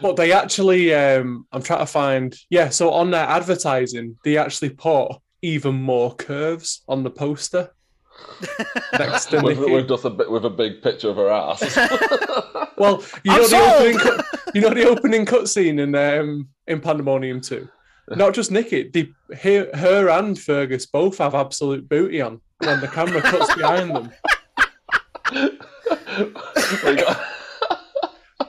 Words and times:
But 0.00 0.16
they 0.16 0.32
actually, 0.32 0.94
um, 0.94 1.46
I'm 1.52 1.62
trying 1.62 1.80
to 1.80 1.86
find, 1.86 2.34
yeah. 2.50 2.70
So 2.70 2.90
on 2.92 3.10
their 3.10 3.24
advertising, 3.24 4.16
they 4.24 4.36
actually 4.36 4.70
put 4.70 5.12
even 5.42 5.74
more 5.74 6.14
curves 6.14 6.82
on 6.88 7.02
the 7.02 7.10
poster. 7.10 7.70
Next 8.98 9.26
to 9.26 9.40
with, 9.40 9.58
Nikki. 9.58 9.72
with 9.72 9.88
just 9.88 10.04
a 10.04 10.10
bit 10.10 10.30
with 10.30 10.44
a 10.44 10.50
big 10.50 10.82
picture 10.82 11.10
of 11.10 11.16
her 11.16 11.30
ass. 11.30 11.62
Well, 12.78 13.04
you 13.22 13.30
know 13.30 13.46
the 13.46 13.58
opening, 13.58 13.98
cut, 13.98 14.24
you 14.54 14.60
know 14.60 14.70
the 14.70 14.88
opening 14.88 15.26
cutscene 15.26 15.78
in 15.78 15.94
um, 15.94 16.48
in 16.66 16.80
Pandemonium 16.80 17.40
Two. 17.40 17.68
Not 18.08 18.34
just 18.34 18.50
Nikki, 18.50 18.88
the, 18.88 19.12
her, 19.40 19.70
her 19.74 20.08
and 20.08 20.38
Fergus 20.38 20.86
both 20.86 21.18
have 21.18 21.34
absolute 21.34 21.88
booty 21.88 22.20
on 22.20 22.40
when 22.58 22.80
the 22.80 22.88
camera 22.88 23.22
cuts 23.22 23.54
behind 23.54 23.94
them. 23.94 24.10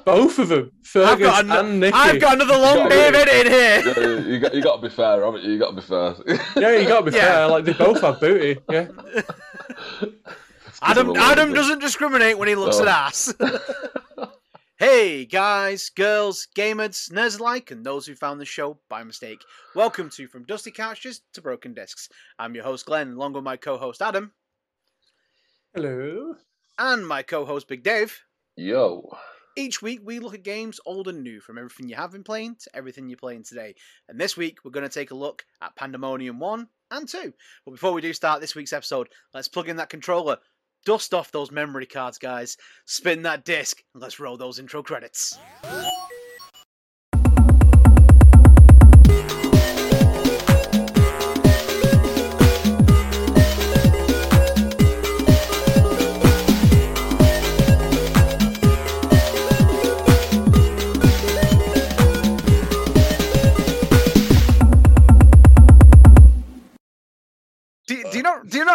We 0.06 0.12
got- 0.12 0.16
Both 0.18 0.40
of 0.40 0.50
them, 0.50 0.72
I've 0.82 0.88
Fergus 0.88 1.28
got, 1.28 1.46
ano- 1.46 1.60
and 1.62 1.80
Nikki. 1.80 1.94
I've 1.98 2.20
got 2.22 2.34
another 2.36 2.58
long 2.58 2.76
got 2.76 2.90
beard 2.90 3.16
it. 3.16 3.46
in 3.46 3.52
here. 3.52 4.20
yeah, 4.20 4.28
you 4.28 4.40
got 4.40 4.54
you 4.54 4.62
got 4.62 4.76
to 4.78 4.82
be 4.82 4.94
fair, 4.94 5.24
haven't 5.24 5.44
you? 5.44 5.52
You 5.54 5.60
got 5.60 5.70
to 5.70 5.76
be 5.76 5.82
fair. 5.82 6.16
Yeah, 6.58 6.78
you 6.80 6.88
gotta 6.88 7.10
be 7.10 7.16
Yeah. 7.16 7.26
fair. 7.26 7.48
Like 7.48 7.66
they 7.66 7.74
both 7.74 8.02
have 8.02 8.20
booty. 8.20 8.60
Yeah. 8.70 8.88
Adam 10.82 11.16
Adam 11.16 11.54
doesn't 11.54 11.80
discriminate 11.80 12.38
when 12.38 12.48
he 12.50 12.56
looks 12.56 12.80
No. 12.80 12.84
at 12.84 12.88
oh. 12.90 12.92
ass. 12.92 13.34
hey 14.78 15.26
guys, 15.26 15.90
girls, 15.90 16.48
gamers, 16.56 17.10
nerds 17.12 17.40
alike, 17.40 17.72
and 17.72 17.86
those 17.86 18.06
who 18.06 18.16
found 18.16 18.42
the 18.42 18.46
show 18.46 18.78
by 18.90 19.04
mistake. 19.04 19.40
Welcome 19.76 20.10
to 20.12 20.28
From 20.28 20.44
Dusty 20.44 20.72
Couches 20.72 21.22
to 21.34 21.42
Broken 21.42 21.74
Discs. 21.74 22.10
I'm 22.38 22.56
your 22.56 22.66
host 22.66 22.86
Glenn, 22.86 23.14
along 23.14 23.34
with 23.34 23.44
my 23.46 23.56
co-host 23.56 24.02
Adam 24.02 24.34
Hello. 25.74 26.36
and 26.78 27.08
my 27.08 27.24
co-host 27.24 27.68
Big 27.70 27.84
Dave. 27.84 28.20
Yo, 28.58 29.18
Each 29.56 29.84
week 29.84 30.00
we 30.04 30.18
look 30.18 30.34
at 30.34 30.42
games 30.42 30.80
old 30.84 31.08
and 31.08 31.22
new, 31.22 31.40
from 31.40 31.60
everything 31.60 31.88
you 31.88 31.96
have 31.96 32.12
been 32.12 32.24
playing 32.24 32.56
to 32.62 32.76
everything 32.76 33.08
you're 33.08 33.18
playing 33.18 33.44
today. 33.44 33.76
And 34.10 34.20
this 34.20 34.36
week 34.36 34.58
we're 34.64 34.72
going 34.72 34.88
to 34.88 34.94
take 34.94 35.12
a 35.12 35.16
look 35.16 35.46
at 35.62 35.76
Pandemonium 35.76 36.40
1 36.40 36.68
and 36.90 37.08
2. 37.08 37.34
But 37.66 37.72
before 37.72 37.94
we 37.94 38.02
do 38.02 38.14
start 38.14 38.42
this 38.42 38.56
week's 38.56 38.74
episode, 38.74 39.10
let's 39.32 39.48
plug 39.48 39.70
in 39.70 39.78
that 39.78 39.90
controller, 39.90 40.38
dust 40.88 41.14
off 41.14 41.32
those 41.32 41.52
memory 41.52 41.86
cards, 41.86 42.18
guys, 42.18 42.58
spin 42.86 43.22
that 43.24 43.46
disc, 43.46 43.84
and 43.94 44.02
let's 44.02 44.20
roll 44.20 44.38
those 44.38 44.58
intro 44.58 44.82
credits. 44.82 45.38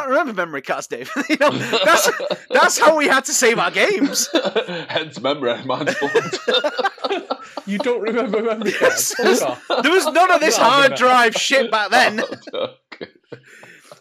You 0.09 0.14
not 0.14 0.25
do 0.25 0.25
you 0.25 0.25
not 0.25 0.25
remember 0.25 0.33
memory 0.33 0.62
cards, 0.62 0.87
Dave? 0.87 1.11
you 1.28 1.37
know, 1.37 1.51
that's 1.84 2.11
that's 2.51 2.78
how 2.78 2.97
we 2.97 3.06
had 3.06 3.25
to 3.27 3.33
save 3.33 3.59
our 3.59 3.70
games. 3.70 4.28
hence 4.89 5.20
memory, 5.20 5.62
mine's 5.64 5.95
fucked. 5.95 6.39
You 7.67 7.78
don't 7.78 8.01
remember 8.01 8.42
memory 8.42 8.73
cards? 8.73 9.14
There 9.19 9.92
was 9.92 10.06
none 10.06 10.31
of 10.31 10.41
this 10.41 10.56
hard 10.56 10.95
drive 10.95 11.34
shit 11.34 11.70
back 11.70 11.91
then. 11.91 12.23
Oh, 12.55 12.75
I'm. 13.01 13.09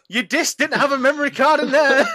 Your 0.10 0.24
disc 0.24 0.58
didn't 0.58 0.80
have 0.80 0.94
a 0.94 0.98
memory 0.98 1.32
card 1.32 1.60
in 1.60 1.72
there. 1.72 2.06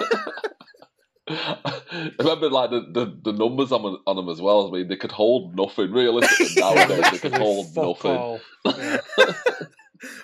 I 1.29 2.11
remember 2.19 2.48
like 2.48 2.70
the, 2.70 2.81
the, 2.91 3.33
the 3.33 3.33
numbers 3.33 3.70
on, 3.70 3.98
on 4.07 4.17
them 4.17 4.29
as 4.31 4.41
well. 4.41 4.67
I 4.67 4.70
mean, 4.70 4.89
they 4.89 4.97
could 4.97 5.13
hold 5.13 5.55
nothing. 5.55 5.93
Realistically, 5.93 6.61
nowadays 6.61 7.11
they 7.11 7.19
could 7.19 7.37
hold 7.37 7.75
Fuck 7.75 8.05
nothing. 8.05 8.41
Yeah. 8.65 8.98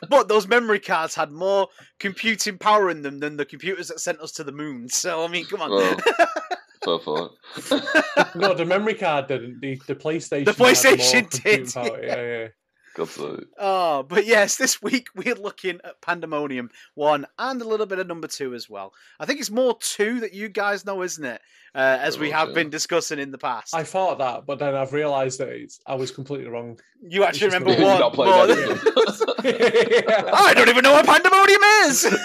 But 0.08 0.28
those 0.28 0.48
memory 0.48 0.80
cards 0.80 1.14
had 1.14 1.30
more 1.30 1.68
computing 1.98 2.58
power 2.58 2.90
in 2.90 3.02
them 3.02 3.18
than 3.18 3.36
the 3.36 3.44
computers 3.44 3.88
that 3.88 4.00
sent 4.00 4.20
us 4.20 4.32
to 4.32 4.44
the 4.44 4.52
moon. 4.52 4.88
So 4.88 5.24
I 5.24 5.28
mean, 5.28 5.44
come 5.44 5.62
on. 5.62 5.70
Well, 5.70 5.96
fair 6.84 6.98
point. 6.98 7.32
No, 8.34 8.54
the 8.54 8.64
memory 8.66 8.94
card 8.94 9.28
didn't. 9.28 9.60
The, 9.60 9.80
the 9.86 9.94
PlayStation. 9.94 10.44
The 10.44 10.52
had 10.52 10.58
more 10.58 10.66
PlayStation 10.66 11.42
did, 11.42 11.72
power. 11.72 12.04
Yeah, 12.04 12.22
yeah. 12.22 12.48
Good 12.98 13.10
to 13.10 13.46
Oh, 13.56 14.02
but 14.02 14.26
yes, 14.26 14.56
this 14.56 14.82
week 14.82 15.10
we're 15.14 15.36
looking 15.36 15.78
at 15.84 16.00
Pandemonium 16.00 16.70
1 16.96 17.26
and 17.38 17.62
a 17.62 17.64
little 17.64 17.86
bit 17.86 18.00
of 18.00 18.08
number 18.08 18.26
2 18.26 18.54
as 18.54 18.68
well. 18.68 18.92
I 19.20 19.24
think 19.24 19.38
it's 19.38 19.52
more 19.52 19.78
2 19.78 20.18
that 20.20 20.34
you 20.34 20.48
guys 20.48 20.84
know, 20.84 21.02
isn't 21.02 21.24
it? 21.24 21.40
Uh, 21.76 21.98
as 22.00 22.18
we 22.18 22.32
have 22.32 22.48
sure. 22.48 22.54
been 22.56 22.70
discussing 22.70 23.20
in 23.20 23.30
the 23.30 23.38
past. 23.38 23.72
I 23.72 23.84
thought 23.84 24.18
that, 24.18 24.46
but 24.46 24.58
then 24.58 24.74
I've 24.74 24.92
realised 24.92 25.38
that 25.38 25.48
it's, 25.50 25.78
I 25.86 25.94
was 25.94 26.10
completely 26.10 26.48
wrong. 26.48 26.80
you 27.00 27.22
actually 27.22 27.46
It's 27.46 27.54
remember 27.54 27.80
one 27.80 28.00
not 28.00 28.14
playing 28.14 28.32
more 28.32 28.46
yeah. 29.44 30.30
I 30.34 30.52
don't 30.56 30.68
even 30.68 30.82
know 30.82 30.94
what 30.94 31.06
Pandemonium 31.06 31.62
is! 31.84 32.02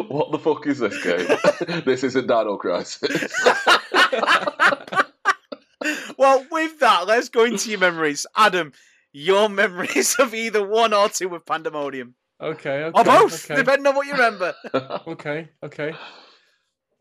what 0.08 0.32
the 0.32 0.38
fuck 0.38 0.66
is 0.66 0.78
this 0.78 1.04
game? 1.04 1.82
this 1.84 2.02
isn't 2.02 2.26
Dino 2.26 2.56
Crisis. 2.56 3.30
well, 6.16 6.46
with 6.50 6.78
that, 6.78 7.06
let's 7.06 7.28
go 7.28 7.44
into 7.44 7.68
your 7.68 7.80
memories. 7.80 8.24
Adam, 8.34 8.72
your 9.16 9.48
memories 9.62 10.14
of 10.18 10.34
either 10.34 10.66
one 10.66 10.92
or 10.92 11.08
two 11.08 11.34
of 11.34 11.46
Pandemonium. 11.46 12.14
Okay, 12.40 12.84
okay. 12.84 13.00
Or 13.00 13.04
both, 13.04 13.44
Okay, 13.50 13.56
depending 13.56 13.86
on 13.86 13.94
what 13.96 14.06
you 14.06 14.12
remember. 14.12 14.54
okay. 15.06 15.48
okay. 15.62 15.94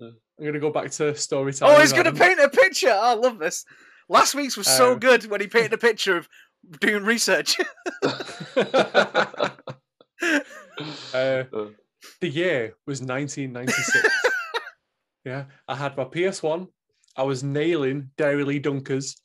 I'm 0.01 0.15
to 0.53 0.59
go 0.59 0.71
back 0.71 0.91
to 0.91 1.15
storytelling. 1.15 1.75
Oh, 1.75 1.79
he's 1.79 1.91
Adam. 1.91 2.15
paint 2.17 2.39
a 2.39 2.49
picture. 2.49 2.89
Oh, 2.91 2.99
I 3.01 3.13
love 3.15 3.37
this. 3.39 3.65
Last 4.07 4.35
week's 4.35 4.55
was 4.55 4.67
so 4.67 4.93
Um, 4.93 4.99
good 4.99 5.29
when 5.29 5.41
he 5.41 5.47
painted 5.47 5.73
a 5.73 5.77
picture 5.77 6.15
of 6.17 6.29
doing 6.79 7.03
research. 7.03 7.57
Uh, 11.13 11.43
the 12.19 12.27
year 12.27 12.75
was 12.85 13.01
1996. 13.01 14.07
yeah, 15.23 15.45
I 15.67 15.75
had 15.75 15.95
my 15.95 16.03
PS1. 16.03 16.67
I 17.15 17.23
was 17.23 17.43
nailing 17.43 18.09
Dairy 18.17 18.59
Dunkers, 18.59 19.15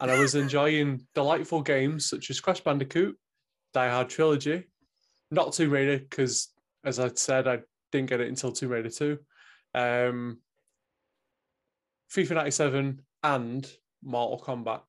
and 0.00 0.10
I 0.10 0.18
was 0.20 0.34
enjoying 0.34 1.06
delightful 1.14 1.62
games 1.62 2.06
such 2.06 2.30
as 2.30 2.40
Crash 2.40 2.60
Bandicoot, 2.60 3.16
Die 3.74 3.88
Hard 3.88 4.08
Trilogy, 4.08 4.64
not 5.30 5.52
Tomb 5.52 5.70
Raider 5.70 5.98
because, 5.98 6.48
as 6.84 6.98
I 7.00 7.10
said, 7.14 7.48
I 7.48 7.60
didn't 7.92 8.08
get 8.10 8.20
it 8.20 8.28
until 8.28 8.52
Tomb 8.52 8.70
Raider 8.70 8.90
2, 8.90 9.18
um, 9.74 10.38
FIFA 12.14 12.34
97, 12.36 13.02
and 13.22 13.70
Mortal 14.02 14.40
Kombat, 14.44 14.80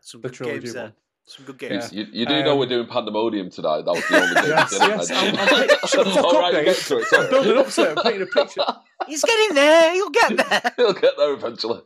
Some 0.00 0.20
the 0.22 0.28
good 0.28 0.34
trilogy 0.36 0.60
games 0.60 0.72
there. 0.74 0.82
one. 0.84 0.92
Some 1.28 1.44
good 1.44 1.60
You, 1.60 1.68
games. 1.68 1.92
you, 1.92 2.06
you 2.12 2.26
do 2.26 2.42
know 2.44 2.52
Um, 2.52 2.58
we're 2.60 2.66
doing 2.66 2.86
Pandemonium 2.86 3.50
tonight. 3.50 3.82
That 3.84 3.94
was 3.94 4.08
the 4.08 4.22
only 4.22 4.34
game 4.34 4.44
Yes, 4.48 4.72
you 4.72 4.78
didn't 4.78 4.98
yes. 4.98 5.10
I'm- 5.10 5.36
I'm 5.36 5.48
pic- 5.68 5.80
shut 5.88 6.04
the 6.06 6.10
fuck 6.12 6.24
All 6.24 6.36
up, 6.36 6.52
right, 6.52 6.64
get 6.64 6.76
to 6.76 6.96
it. 6.98 7.00
I'm 7.00 7.04
Sorry. 7.06 7.28
building 7.30 7.58
up 7.58 7.66
to 7.68 7.82
it. 7.82 7.88
I'm 7.98 8.04
painting 8.04 8.22
a 8.22 8.26
picture. 8.26 8.64
He's 9.08 9.24
getting 9.24 9.54
there. 9.56 9.92
He'll 9.94 10.10
get 10.10 10.36
there. 10.36 10.72
He'll 10.76 10.92
get 10.92 11.16
there 11.16 11.32
eventually. 11.34 11.80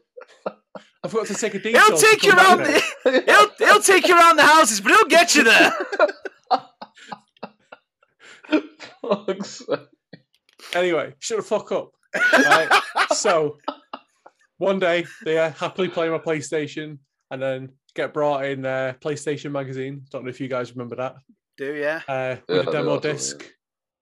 I 1.02 1.08
forgot 1.08 1.26
to 1.28 1.34
take 1.34 1.54
a 1.54 1.58
detour. 1.58 1.80
He'll 1.80 1.96
take 1.96 2.22
you 2.22 2.32
around. 2.32 2.58
The, 2.58 2.82
he'll 3.58 3.66
he'll 3.66 3.82
take 3.82 4.06
you 4.06 4.14
around 4.14 4.36
the 4.36 4.44
houses, 4.44 4.80
but 4.80 4.92
he'll 4.92 5.06
get 5.06 5.34
you 5.34 5.44
there. 5.44 5.72
Fuck's 9.00 9.66
sake. 9.66 9.80
Anyway, 10.74 11.14
shut 11.18 11.38
the 11.38 11.42
fuck 11.42 11.72
up. 11.72 11.90
Right? 12.32 12.68
so, 13.14 13.56
one 14.58 14.78
day 14.78 15.06
they 15.24 15.38
uh, 15.38 15.50
happily 15.52 15.88
play 15.88 16.08
my 16.08 16.18
PlayStation 16.18 16.98
and 17.30 17.40
then 17.42 17.70
get 17.94 18.12
brought 18.12 18.44
in 18.44 18.66
uh, 18.66 18.94
PlayStation 19.00 19.52
magazine. 19.52 20.04
Don't 20.10 20.24
know 20.24 20.30
if 20.30 20.40
you 20.40 20.48
guys 20.48 20.72
remember 20.72 20.96
that. 20.96 21.16
Do 21.56 21.74
yeah. 21.74 22.02
Uh, 22.06 22.36
with 22.48 22.58
I 22.58 22.62
a 22.62 22.64
do, 22.66 22.72
demo 22.72 23.00
disc. 23.00 23.44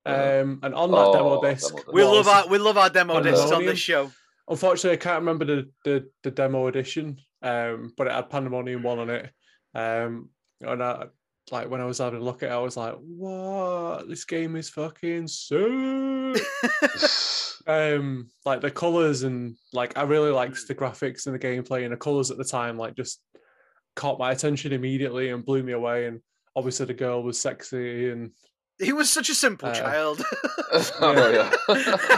Yeah. 0.04 0.40
Um, 0.40 0.60
and 0.62 0.74
on 0.74 0.90
that 0.90 0.96
Oh, 0.96 1.12
demo 1.12 1.42
disc, 1.42 1.68
demo 1.68 1.76
disc. 1.76 1.92
We 1.92 2.02
love 2.02 2.28
our 2.28 2.48
we 2.48 2.58
love 2.58 2.76
our 2.76 2.90
demo 2.90 3.20
discs 3.22 3.50
on 3.50 3.64
this 3.64 3.78
show. 3.78 4.10
Unfortunately, 4.48 4.96
I 4.98 5.00
can't 5.00 5.20
remember 5.20 5.44
the, 5.44 5.70
the, 5.84 6.08
the 6.22 6.30
demo 6.30 6.66
edition, 6.68 7.18
um, 7.42 7.92
but 7.96 8.06
it 8.06 8.12
had 8.12 8.30
Pandemonium 8.30 8.82
1 8.82 8.98
on 8.98 9.10
it. 9.10 9.30
Um, 9.74 10.30
and 10.60 10.82
I, 10.82 11.04
like 11.50 11.70
when 11.70 11.80
I 11.80 11.84
was 11.84 11.98
having 11.98 12.20
a 12.20 12.24
look 12.24 12.42
at 12.42 12.50
it, 12.50 12.52
I 12.52 12.58
was 12.58 12.76
like, 12.76 12.94
what? 13.00 14.08
This 14.08 14.24
game 14.24 14.56
is 14.56 14.70
fucking 14.70 15.28
sick. 15.28 16.42
um 17.66 18.28
like 18.46 18.62
the 18.62 18.70
colors 18.70 19.24
and 19.24 19.54
like 19.74 19.94
i 19.98 20.02
really 20.02 20.30
liked 20.30 20.66
the 20.66 20.74
graphics 20.74 21.26
and 21.26 21.34
the 21.34 21.38
gameplay 21.38 21.84
and 21.84 21.92
the 21.92 21.98
colors 21.98 22.30
at 22.30 22.38
the 22.38 22.44
time 22.44 22.78
like 22.78 22.96
just 22.96 23.20
caught 23.94 24.18
my 24.18 24.32
attention 24.32 24.72
immediately 24.72 25.28
and 25.28 25.44
blew 25.44 25.62
me 25.62 25.72
away 25.72 26.06
and 26.06 26.20
obviously 26.56 26.86
the 26.86 26.94
girl 26.94 27.22
was 27.22 27.38
sexy 27.38 28.08
and 28.10 28.30
He 28.80 28.94
was 28.94 29.10
such 29.10 29.28
a 29.28 29.34
simple 29.34 29.68
Uh, 29.68 29.74
child. 29.74 30.22
oh, 31.00 31.50
yeah. 31.68 32.16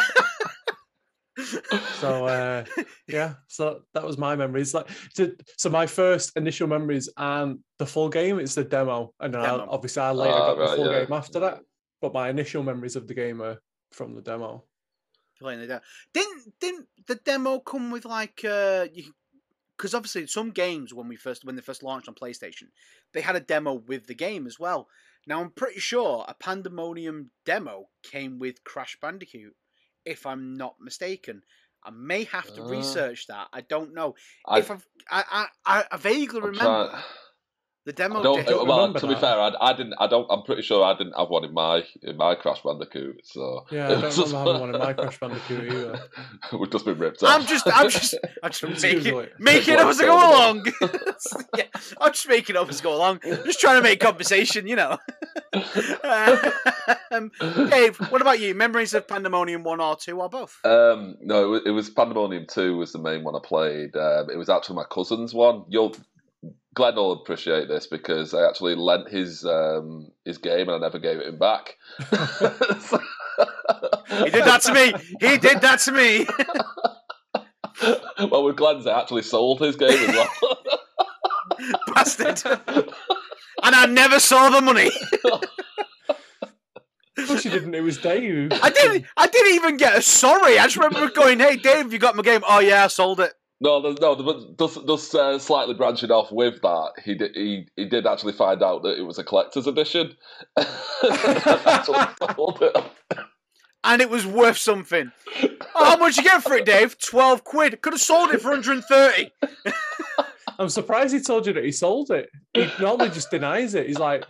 So 2.01 2.27
uh 2.27 2.65
yeah 3.09 3.35
so 3.47 3.81
that 3.95 4.05
was 4.05 4.19
my 4.19 4.35
memories 4.37 4.75
like 4.75 4.89
to, 5.15 5.37
so 5.57 5.71
my 5.71 5.87
first 5.87 6.33
initial 6.37 6.67
memories 6.67 7.09
and 7.17 7.59
the 7.79 7.87
full 7.87 8.09
game 8.09 8.39
it's 8.39 8.55
the 8.55 8.65
demo 8.65 9.13
and 9.21 9.35
then 9.35 9.41
I, 9.41 9.51
obviously 9.51 10.03
i 10.03 10.11
later 10.11 10.33
Ah, 10.33 10.55
got 10.55 10.71
the 10.71 10.77
full 10.77 10.93
yeah. 10.93 11.01
game 11.05 11.13
after 11.13 11.41
that 11.41 11.61
but 12.01 12.13
my 12.13 12.29
initial 12.29 12.63
memories 12.63 12.97
of 12.97 13.07
the 13.07 13.15
game 13.15 13.41
are 13.43 13.59
from 13.93 14.15
the 14.15 14.23
demo 14.23 14.65
Playing 15.39 15.61
the 15.61 15.67
demo. 15.67 15.81
Didn't 16.13 16.53
didn't 16.61 16.87
the 17.07 17.15
demo 17.15 17.61
come 17.61 17.91
with 17.91 18.05
like 18.05 18.45
uh 18.45 18.87
you 18.93 19.15
because 19.75 19.95
obviously 19.95 20.27
some 20.27 20.51
games 20.51 20.93
when 20.93 21.09
we 21.09 21.17
first 21.17 21.47
when 21.47 21.57
they 21.57 21.63
first 21.63 21.83
launched 21.83 22.09
on 22.09 22.15
PlayStation, 22.15 22.65
they 23.15 23.23
had 23.23 23.37
a 23.37 23.41
demo 23.41 23.73
with 23.73 24.07
the 24.07 24.15
game 24.15 24.47
as 24.47 24.59
well. 24.61 24.87
Now 25.27 25.41
I'm 25.41 25.51
pretty 25.51 25.81
sure 25.81 26.27
a 26.29 26.35
Pandemonium 26.35 27.31
demo 27.47 27.89
came 28.03 28.39
with 28.39 28.63
Crash 28.65 28.99
Bandicoot, 29.01 29.55
if 30.05 30.27
I'm 30.27 30.55
not 30.57 30.75
mistaken. 30.81 31.43
I 31.85 31.91
may 31.91 32.25
have 32.25 32.53
to 32.57 32.63
Uh, 32.63 32.69
research 32.69 33.27
that. 33.29 33.49
I 33.53 33.63
don't 33.63 33.95
know. 33.95 34.15
I, 34.47 34.59
if 34.59 34.71
I've, 34.71 34.87
I, 35.11 35.25
I, 35.31 35.47
I, 35.81 35.85
I 35.93 35.97
vaguely 35.97 36.41
I'm 36.41 36.47
remember 36.47 36.89
trying- 36.91 37.03
the 37.87 37.93
demo. 37.95 38.21
I 38.21 38.23
don't, 38.23 38.47
don't 38.47 38.69
well, 38.69 38.79
remember 38.81 39.01
to 39.01 39.07
be 39.07 39.15
fair, 39.15 39.41
I, 39.41 39.53
I 39.59 39.73
didn't. 39.73 39.95
I 39.99 40.07
don't. 40.07 40.27
I'm 40.31 40.43
pretty 40.43 40.61
sure 40.61 40.85
I 40.85 40.93
didn't 40.99 41.15
have 41.17 41.31
one 41.31 41.45
in 41.45 41.55
my 41.55 41.83
in 42.03 42.19
my 42.19 42.35
Crash 42.35 42.61
Bandicoot. 42.63 43.23
So 43.25 43.65
Yeah, 43.71 43.87
I 43.87 43.89
don't 44.03 44.03
remember 44.19 44.37
having 44.39 44.61
one 44.61 44.75
in 44.75 44.79
my 44.79 44.93
Crash 44.93 45.19
Bandicoot 45.19 45.73
either. 45.73 46.01
We've 46.61 46.71
just 46.71 46.85
been 46.85 46.99
ripped 46.99 47.23
off. 47.23 47.31
I'm 47.41 47.47
just, 47.47 47.67
I'm 47.67 47.89
just, 47.89 48.15
I'm 48.43 48.51
just 48.51 48.61
Just 48.61 48.83
making, 48.83 49.03
Google 49.05 49.21
it. 49.21 49.33
making 49.39 49.77
up 49.77 49.87
as 49.87 49.99
I 49.99 50.05
go 50.05 50.15
along. 50.19 50.67
yeah, 51.57 51.65
I'm 51.99 52.13
just 52.13 52.29
making 52.29 52.57
up 52.57 52.69
as 52.69 52.81
I 52.81 52.85
go 52.85 52.95
along. 52.97 53.21
Just 53.25 53.61
trying 53.61 53.77
to 53.79 53.83
make 53.83 53.99
conversation, 53.99 54.67
you 54.69 54.77
know. 54.77 54.99
Um, 57.11 57.31
Dave, 57.71 57.97
what 58.11 58.21
about 58.21 58.41
you? 58.41 58.55
Memories 58.55 58.95
of 58.95 59.09
Pandemonium 59.09 59.63
one 59.63 59.81
or 59.81 59.97
two 59.97 60.21
or 60.21 60.29
both? 60.29 60.59
Um, 60.65 61.17
no, 61.21 61.45
it 61.45 61.49
was, 61.49 61.63
it 61.67 61.71
was 61.71 61.91
Pandemonium 61.91 62.47
Two 62.49 62.77
was 62.77 62.93
the 62.93 62.99
main 62.99 63.25
one 63.25 63.35
I 63.35 63.41
played. 63.43 63.97
Um, 63.97 64.31
it 64.31 64.37
was 64.37 64.49
actually 64.49 64.77
my 64.77 64.85
cousin's 64.91 65.35
one. 65.35 65.65
You'll 65.69 65.97
Glenn 66.75 66.95
will 66.95 67.13
appreciate 67.13 67.69
this 67.69 67.87
because 67.87 68.33
I 68.33 68.49
actually 68.49 68.77
lent 68.77 69.09
his 69.09 69.45
um, 69.45 70.13
his 70.25 70.39
game 70.39 70.69
and 70.69 70.73
I 70.73 70.79
never 70.79 70.99
gave 70.99 71.19
it 71.19 71.27
him 71.27 71.39
back. 71.39 71.77
He 74.11 74.31
did 74.31 74.45
that 74.45 74.63
to 74.63 74.75
me. 74.75 74.93
He 75.21 75.39
did 75.39 75.61
that 75.61 75.81
to 75.81 75.93
me. 75.93 76.27
well, 78.31 78.45
with 78.45 78.57
Glenn's, 78.57 78.87
I 78.87 79.01
actually 79.01 79.23
sold 79.23 79.61
his 79.61 79.77
game 79.77 79.91
as 79.91 80.15
well. 80.15 80.59
Bastard. 81.95 82.43
And 83.63 83.75
I 83.75 83.87
never 83.87 84.19
saw 84.19 84.51
the 84.51 84.61
money. 84.61 84.91
Of 87.41 87.45
course 87.45 87.55
you 87.55 87.61
didn't. 87.61 87.75
It 87.75 87.83
was 87.83 87.99
Dave. 87.99 88.53
I 88.63 88.71
didn't. 88.71 89.07
I 89.17 89.27
didn't 89.27 89.55
even 89.55 89.77
get 89.77 89.99
a 89.99 90.03
sorry. 90.03 90.59
I 90.59 90.65
just 90.65 90.77
remember 90.77 91.11
going, 91.11 91.41
"Hey, 91.41 91.57
Dave, 91.57 91.93
you 91.93 91.99
got 91.99 92.17
my 92.17 92.23
game?" 92.23 92.43
Oh 92.47 92.61
yeah, 92.61 92.85
I 92.85 92.89
sold 92.89 93.21
it. 93.21 93.33
No, 93.63 93.79
no, 93.81 94.17
but 94.17 94.59
just, 94.59 94.87
just 94.87 95.15
uh, 95.15 95.39
slightly 95.39 95.75
branching 95.75 96.11
off 96.11 96.33
with 96.33 96.63
that, 96.63 96.93
he 97.05 97.15
did 97.15 97.33
he, 97.35 97.69
he 97.77 97.85
did 97.85 98.07
actually 98.07 98.33
find 98.33 98.63
out 98.63 98.83
that 98.85 98.99
it 98.99 99.03
was 99.03 99.19
a 99.19 99.25
collector's 99.25 99.67
edition. 99.67 100.17
Sold 100.57 100.67
it. 102.63 102.77
and 103.85 104.01
it 104.01 104.09
was 104.09 104.27
worth 104.27 104.57
something. 104.57 105.13
Oh, 105.75 105.85
how 105.85 105.99
much 105.99 106.17
you 106.17 106.23
get 106.23 106.43
for 106.43 106.55
it, 106.55 106.65
Dave? 106.65 106.99
Twelve 106.99 107.45
quid. 107.45 107.83
Could 107.83 107.93
have 107.93 108.01
sold 108.01 108.31
it 108.31 108.41
for 108.41 108.51
130. 108.51 109.31
I'm 110.59 110.71
surprised 110.71 111.13
he 111.13 111.21
told 111.21 111.47
you 111.47 111.53
that 111.53 111.65
he 111.65 111.73
sold 111.73 112.11
it. 112.11 112.31
He 112.55 112.67
normally 112.81 113.11
just 113.11 113.31
denies 113.31 113.75
it. 113.75 113.87
He's 113.87 113.99
like, 113.99 114.25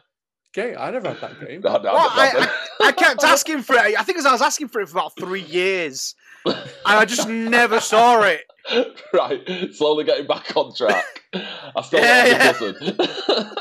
"Okay, 0.56 0.74
I 0.76 0.90
never 0.90 1.08
had 1.08 1.20
that 1.20 1.40
game." 1.46 1.60
No, 1.62 1.76
no, 1.76 1.92
Well, 1.92 1.92
no, 1.92 1.98
I, 2.22 2.48
I, 2.80 2.86
I 2.88 2.92
kept 2.92 3.22
asking 3.24 3.62
for 3.62 3.74
it. 3.76 3.98
I 3.98 4.02
think 4.02 4.16
'cause 4.18 4.26
I 4.26 4.32
was 4.32 4.42
asking 4.42 4.68
for 4.68 4.80
it 4.80 4.88
for 4.88 4.98
about 4.98 5.12
three 5.18 5.42
years, 5.42 6.14
and 6.44 6.56
I 6.84 7.04
just 7.04 7.28
never 7.28 7.80
saw 7.80 8.22
it. 8.22 8.42
right, 9.12 9.72
slowly 9.74 10.04
getting 10.04 10.26
back 10.26 10.56
on 10.56 10.74
track. 10.74 11.04
I 11.34 11.82
still 11.82 12.00
Yeah, 12.00 12.54
like 12.58 12.58
the 12.58 13.56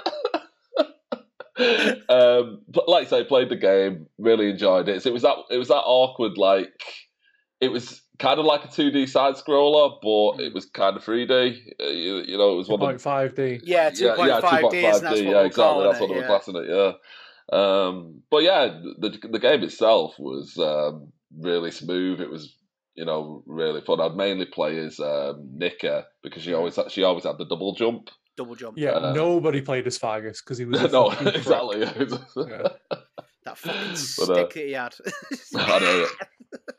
um, 2.09 2.62
but 2.69 2.88
like 2.88 3.07
I 3.07 3.09
say, 3.09 3.24
played 3.24 3.50
the 3.50 3.56
game, 3.56 4.07
really 4.18 4.50
enjoyed 4.50 4.88
it. 4.89 5.03
So 5.03 5.09
it 5.09 5.13
was 5.13 5.24
that 5.24 5.36
it 5.51 5.57
was 5.57 5.68
that 5.69 5.75
awkward, 5.86 6.38
like 6.38 6.71
it 7.59 7.69
was 7.69 8.01
kind 8.19 8.39
of 8.39 8.45
like 8.45 8.66
a 8.66 8.68
two 8.68 8.92
D 8.92 9.07
side 9.07 9.36
scroller, 9.36 9.98
but 10.01 10.44
it 10.44 10.54
was 10.54 10.66
kind 10.66 10.95
of 10.95 11.04
three 11.04 11.25
D. 11.25 11.74
Uh, 11.81 11.88
you, 11.88 12.18
you 12.27 12.38
know, 12.38 12.54
it 12.54 12.57
was 12.57 12.69
one 12.69 12.81
of 12.81 13.01
2.5D. 13.01 13.62
Yeah, 13.63 13.89
two 13.89 14.06
yeah, 14.06 14.16
point 14.16 14.30
yeah, 14.30 14.42
five 14.42 14.63
2.5D, 14.66 14.71
Ds, 14.71 14.98
and 14.98 15.07
that's 15.07 15.21
yeah, 15.21 15.42
exactly. 15.42 15.83
That's 15.83 16.00
what 16.00 16.10
we're 16.10 16.19
yeah. 16.19 16.27
classing 16.27 16.56
it. 16.57 16.69
Yeah. 16.69 16.92
Um, 17.51 18.21
but 18.30 18.44
yeah, 18.44 18.80
the 19.00 19.18
the 19.31 19.39
game 19.39 19.63
itself 19.63 20.16
was 20.19 20.57
um, 20.60 21.12
really 21.36 21.71
smooth. 21.71 22.21
It 22.21 22.30
was 22.30 22.56
you 22.95 23.06
know 23.06 23.44
really 23.48 23.81
fun. 23.81 24.01
I'd 24.01 24.16
mainly 24.16 24.45
play 24.45 24.77
as 24.77 25.00
um, 25.00 25.50
Nika 25.56 26.06
because 26.22 26.44
she 26.44 26.54
always 26.54 26.77
she 26.89 27.04
always 27.04 27.24
had 27.24 27.38
the 27.38 27.45
double 27.45 27.74
jump. 27.74 28.10
Double 28.38 28.56
jump. 28.56 28.77
Yeah, 28.77 28.92
Uh, 28.92 29.13
nobody 29.13 29.62
played 29.62 29.88
as 29.88 29.98
Fargus 29.98 30.42
because 30.42 30.57
he 30.57 30.65
was 30.65 30.81
a 30.83 30.88
no, 30.89 31.10
fucking 31.10 31.24
prick. 31.24 31.36
exactly. 31.38 31.80
Yeah. 31.81 32.68
That 33.50 33.57
fucking 33.57 33.81
But, 34.18 34.30
uh, 34.30 34.48
stick 34.48 34.54
that 34.54 34.66
he 34.66 34.72
had. 34.74 34.96
I 35.56 35.80
know 35.80 36.01
it. 36.01 36.10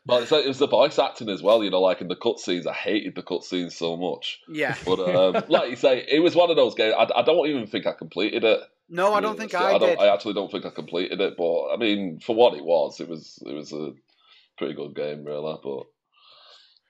But 0.05 0.23
it's, 0.23 0.31
it 0.31 0.47
was 0.47 0.57
the 0.59 0.67
voice 0.67 0.99
acting 0.99 1.29
as 1.29 1.41
well. 1.41 1.63
You 1.63 1.69
know, 1.69 1.81
like 1.81 2.01
in 2.01 2.07
the 2.07 2.15
cutscenes, 2.15 2.67
I 2.67 2.73
hated 2.73 3.15
the 3.15 3.23
cutscenes 3.23 3.73
so 3.73 3.95
much. 3.95 4.39
yeah. 4.49 4.75
But 4.85 4.99
um, 4.99 5.43
like 5.49 5.69
you 5.69 5.75
say, 5.75 6.05
it 6.09 6.19
was 6.19 6.35
one 6.35 6.49
of 6.49 6.55
those 6.57 6.75
games. 6.75 6.95
I, 6.97 7.07
I 7.15 7.21
don't 7.23 7.47
even 7.47 7.67
think 7.67 7.85
I 7.87 7.93
completed 7.93 8.43
it. 8.43 8.59
No, 8.89 9.13
I 9.13 9.21
don't 9.21 9.37
think 9.37 9.51
So 9.51 9.59
I, 9.59 9.77
don't, 9.77 9.89
did. 9.89 9.99
I 9.99 10.13
actually 10.13 10.33
don't 10.33 10.51
think 10.51 10.65
I 10.65 10.69
completed 10.69 11.21
it, 11.21 11.35
but 11.37 11.67
I 11.73 11.77
mean, 11.77 12.19
for 12.19 12.35
what 12.35 12.55
it 12.57 12.65
was, 12.65 12.99
it 12.99 13.07
was 13.07 13.41
it 13.45 13.53
was 13.53 13.71
a 13.71 13.91
pretty 14.57 14.73
good 14.73 14.93
game, 14.95 15.23
really. 15.23 15.55
But 15.63 15.83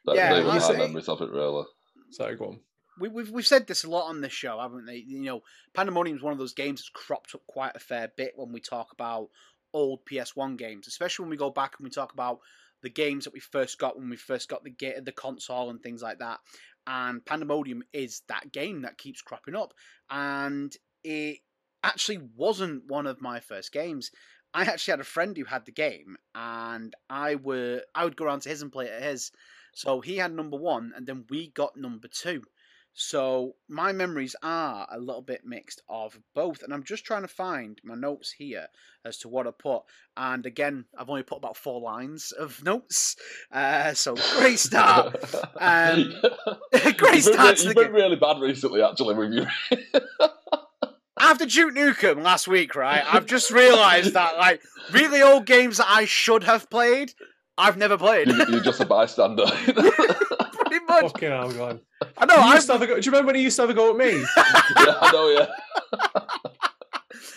that, 0.06 0.16
Yeah, 0.16 0.33
they 0.33 0.42
were 0.44 0.50
I 0.50 0.54
my 0.54 0.60
say- 0.60 0.78
memories 0.78 1.10
of 1.10 1.22
it, 1.22 1.30
really. 1.30 1.66
Sorry, 2.10 2.36
go 2.36 2.45
on. 2.45 2.60
we, 3.00 3.07
we've 3.07 3.30
we've 3.30 3.45
said 3.48 3.68
this 3.68 3.83
a 3.83 3.89
lot 3.89 4.10
on 4.10 4.22
this 4.22 4.33
show, 4.33 4.60
haven't 4.60 4.86
they? 4.88 4.95
You 4.98 5.22
know, 5.22 5.44
Pandemonium 5.75 6.18
is 6.18 6.24
one 6.24 6.33
of 6.33 6.39
those 6.39 6.54
games 6.54 6.81
that's 6.81 6.89
cropped 6.89 7.36
up 7.36 7.45
quite 7.45 7.75
a 7.75 7.80
fair 7.80 8.12
bit 8.18 8.33
when 8.36 8.51
we 8.51 8.60
talk 8.62 8.92
about 8.94 9.30
old 9.73 10.06
PS1 10.06 10.57
games, 10.57 10.88
especially 10.88 11.23
when 11.23 11.29
we 11.31 11.38
go 11.38 11.50
back 11.50 11.75
and 11.77 11.83
we 11.83 11.89
talk 11.89 12.13
about 12.13 12.39
the 12.81 12.89
games 12.89 13.25
that 13.25 13.33
we 13.33 13.39
first 13.39 13.77
got 13.77 13.97
when 13.97 14.09
we 14.09 14.18
first 14.18 14.50
got 14.50 14.63
the 14.63 14.71
ga- 14.71 15.00
the 15.00 15.12
console 15.12 15.69
and 15.69 15.81
things 15.81 16.01
like 16.01 16.19
that. 16.19 16.39
And 16.88 17.23
Pandemonium 17.23 17.83
is 17.94 18.23
that 18.27 18.51
game 18.51 18.81
that 18.81 18.97
keeps 18.97 19.21
cropping 19.21 19.56
up, 19.56 19.73
and 20.09 20.75
it 21.03 21.39
actually 21.83 22.19
wasn't 22.35 22.88
one 22.88 23.07
of 23.07 23.21
my 23.21 23.39
first 23.39 23.71
games. 23.71 24.12
I 24.53 24.63
actually 24.63 24.94
had 24.94 25.00
a 25.00 25.06
friend 25.06 25.38
who 25.38 25.45
had 25.45 25.65
the 25.65 25.71
game, 25.71 26.18
and 26.35 26.94
I 27.09 27.35
were 27.35 27.83
I 27.95 28.03
would 28.03 28.18
go 28.18 28.25
around 28.25 28.41
to 28.41 28.50
his 28.50 28.62
and 28.62 28.71
play 28.71 28.85
it 28.85 28.94
at 28.94 29.03
his. 29.03 29.31
So 29.73 30.01
he 30.01 30.18
had 30.18 30.33
number 30.33 30.57
one, 30.57 30.91
and 30.95 31.07
then 31.07 31.25
we 31.29 31.50
got 31.51 31.77
number 31.77 32.07
two. 32.07 32.44
So 32.93 33.55
my 33.69 33.93
memories 33.93 34.35
are 34.43 34.88
a 34.91 34.99
little 34.99 35.21
bit 35.21 35.41
mixed 35.45 35.81
of 35.88 36.19
both, 36.35 36.61
and 36.61 36.73
I'm 36.73 36.83
just 36.83 37.05
trying 37.05 37.21
to 37.21 37.27
find 37.27 37.79
my 37.83 37.95
notes 37.95 38.31
here 38.31 38.67
as 39.05 39.17
to 39.19 39.29
what 39.29 39.47
I 39.47 39.51
put. 39.51 39.83
And 40.17 40.45
again, 40.45 40.85
I've 40.97 41.09
only 41.09 41.23
put 41.23 41.38
about 41.38 41.55
four 41.55 41.79
lines 41.79 42.31
of 42.33 42.63
notes. 42.65 43.15
Uh, 43.51 43.93
so 43.93 44.15
great 44.38 44.59
start. 44.59 45.15
Um, 45.59 46.13
great 46.71 46.91
you've 46.91 47.01
been, 47.01 47.21
start 47.21 47.63
you've 47.63 47.75
been 47.75 47.93
really 47.93 48.17
bad 48.17 48.41
recently, 48.41 48.81
actually. 48.81 49.15
With 49.15 49.31
you, 49.33 49.47
After 51.19 51.45
Duke 51.45 51.73
Nukem 51.73 52.23
last 52.23 52.47
week, 52.47 52.75
right? 52.75 53.04
I've 53.06 53.25
just 53.25 53.51
realised 53.51 54.13
that 54.13 54.37
like 54.37 54.61
really 54.92 55.21
old 55.21 55.45
games 55.45 55.77
that 55.77 55.87
I 55.89 56.06
should 56.06 56.44
have 56.44 56.69
played, 56.69 57.13
I've 57.57 57.77
never 57.77 57.97
played. 57.97 58.27
you, 58.27 58.45
you're 58.49 58.59
just 58.59 58.81
a 58.81 58.85
bystander. 58.85 59.45
Pretty 60.92 61.04
much. 61.06 61.12
Fucking 61.14 61.30
hell, 61.30 61.52
God. 61.52 61.80
I 62.18 62.26
know. 62.26 62.36
I 62.36 62.56
used 62.56 62.68
to 62.68 62.74
have 62.74 62.81
a 62.81 62.88
go- 62.88 63.00
do 63.00 63.06
you 63.06 63.12
remember 63.12 63.28
when 63.28 63.36
he 63.36 63.44
used 63.44 63.56
to 63.57 63.62
have 63.64 63.69
a 63.69 63.74
go 63.74 63.92
at 63.92 63.98
me? 63.98 64.12
yeah, 64.18 64.98
I 65.02 65.12
know. 65.12 65.30
Yeah. 65.30 65.48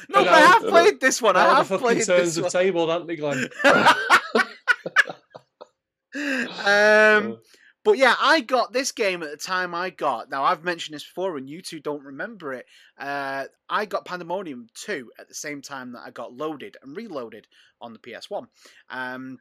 no, 0.09 0.25
but 0.25 0.29
I 0.29 0.35
I 0.35 0.39
have 0.41 0.63
played 0.63 1.01
this 1.01 1.21
one. 1.21 1.37
I 1.37 1.43
All 1.43 1.49
the 1.51 1.55
have 1.57 1.67
fucking 1.69 1.83
played 1.85 2.07
turns 2.07 2.35
this 2.35 2.37
have 2.37 2.45
one. 2.45 2.51
tabled, 2.51 2.91
haven't 2.91 3.07
they, 3.09 3.17
Glenn? 3.17 3.49
um, 6.65 7.39
but 7.85 7.99
yeah, 7.99 8.15
I 8.19 8.41
got 8.41 8.73
this 8.73 8.93
game 8.93 9.23
at 9.23 9.31
the 9.31 9.37
time 9.37 9.75
I 9.75 9.91
got. 9.91 10.31
Now 10.31 10.45
I've 10.45 10.65
mentioned 10.65 10.95
this 10.95 11.05
before, 11.05 11.37
and 11.37 11.49
you 11.49 11.61
two 11.61 11.81
don't 11.81 12.05
remember 12.05 12.55
it. 12.55 12.67
Uh, 12.99 13.45
I 13.69 13.85
got 13.85 14.07
Pandemonium 14.07 14.69
two 14.75 15.11
at 15.19 15.29
the 15.29 15.35
same 15.35 15.61
time 15.61 15.93
that 15.93 16.03
I 16.05 16.11
got 16.11 16.33
loaded 16.33 16.77
and 16.83 16.97
reloaded 16.97 17.47
on 17.81 17.93
the 17.93 17.99
PS 17.99 18.31
One. 18.31 18.47
Um, 18.89 19.39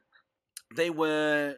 they 0.74 0.90
were 0.90 1.56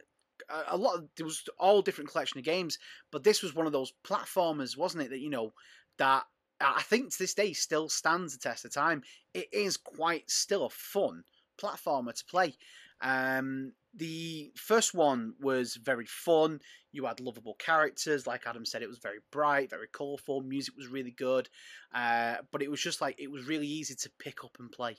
a- 0.48 0.76
lot. 0.76 0.96
Of, 0.96 1.08
there 1.16 1.26
was 1.26 1.44
all 1.58 1.82
different 1.82 2.10
collection 2.10 2.38
of 2.38 2.44
games, 2.44 2.78
but 3.10 3.24
this 3.24 3.42
was 3.42 3.54
one 3.54 3.66
of 3.66 3.72
those 3.72 3.92
platformers, 4.04 4.76
wasn't 4.76 5.04
it? 5.04 5.10
That 5.10 5.20
you 5.20 5.30
know 5.30 5.52
that 5.98 6.24
I 6.60 6.82
think 6.82 7.12
to 7.12 7.18
this 7.18 7.34
day 7.34 7.52
still 7.52 7.88
stands 7.88 8.32
the 8.32 8.38
test 8.38 8.64
of 8.64 8.72
time. 8.72 9.02
It 9.34 9.48
is 9.52 9.76
quite 9.76 10.30
still 10.30 10.66
a 10.66 10.70
fun 10.70 11.24
platformer 11.60 12.14
to 12.14 12.24
play. 12.24 12.54
Um, 13.00 13.72
the 13.94 14.52
first 14.56 14.94
one 14.94 15.34
was 15.40 15.76
very 15.76 16.06
fun. 16.06 16.60
You 16.92 17.06
had 17.06 17.20
lovable 17.20 17.54
characters, 17.54 18.26
like 18.26 18.46
Adam 18.46 18.64
said. 18.64 18.82
It 18.82 18.88
was 18.88 18.98
very 18.98 19.18
bright, 19.30 19.70
very 19.70 19.88
colourful. 19.88 20.42
Music 20.42 20.74
was 20.76 20.88
really 20.88 21.10
good, 21.10 21.48
uh, 21.94 22.36
but 22.50 22.62
it 22.62 22.70
was 22.70 22.80
just 22.80 23.00
like 23.00 23.16
it 23.18 23.30
was 23.30 23.46
really 23.46 23.66
easy 23.66 23.94
to 23.94 24.10
pick 24.18 24.44
up 24.44 24.56
and 24.58 24.70
play. 24.70 24.96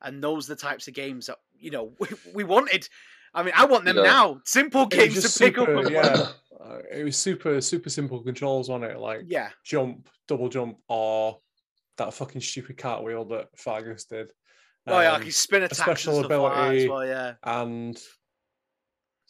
And 0.00 0.22
those 0.22 0.48
are 0.48 0.54
the 0.54 0.60
types 0.60 0.88
of 0.88 0.94
games 0.94 1.26
that 1.26 1.38
you 1.58 1.70
know 1.70 1.92
we, 2.00 2.08
we 2.34 2.44
wanted. 2.44 2.88
I 3.38 3.42
mean, 3.44 3.54
I 3.56 3.64
want 3.66 3.84
them 3.84 3.96
Yeah. 3.96 4.02
now. 4.02 4.40
Simple 4.44 4.82
It 4.82 4.90
games 4.90 5.14
to 5.14 5.38
pick 5.44 5.56
up 5.58 5.66
super, 5.68 5.76
and 5.78 5.86
play. 5.86 5.94
yeah. 5.94 6.26
Uh, 6.60 6.78
it 6.92 7.04
was 7.04 7.16
super, 7.16 7.60
super 7.60 7.88
simple 7.90 8.20
controls 8.22 8.68
on 8.68 8.82
it, 8.82 8.98
like 8.98 9.22
Yeah, 9.26 9.50
jump, 9.64 10.08
double 10.26 10.48
jump, 10.48 10.78
or 10.88 11.38
that 11.98 12.14
fucking 12.14 12.40
stupid 12.40 12.76
cartwheel 12.78 13.24
that 13.26 13.48
Fargus 13.56 14.04
did. 14.04 14.32
oh 14.86 15.00
yeah, 15.00 15.08
Um, 15.08 15.14
like 15.14 15.24
his 15.24 15.36
spin 15.36 15.62
attacks 15.62 15.78
special 15.82 16.16
and 16.16 16.26
stuff 16.26 16.42
like 16.42 16.52
that 16.54 16.58
as 16.74 16.84
ability. 16.84 16.88
well. 16.88 17.06
Yeah, 17.06 17.34
and 17.44 17.96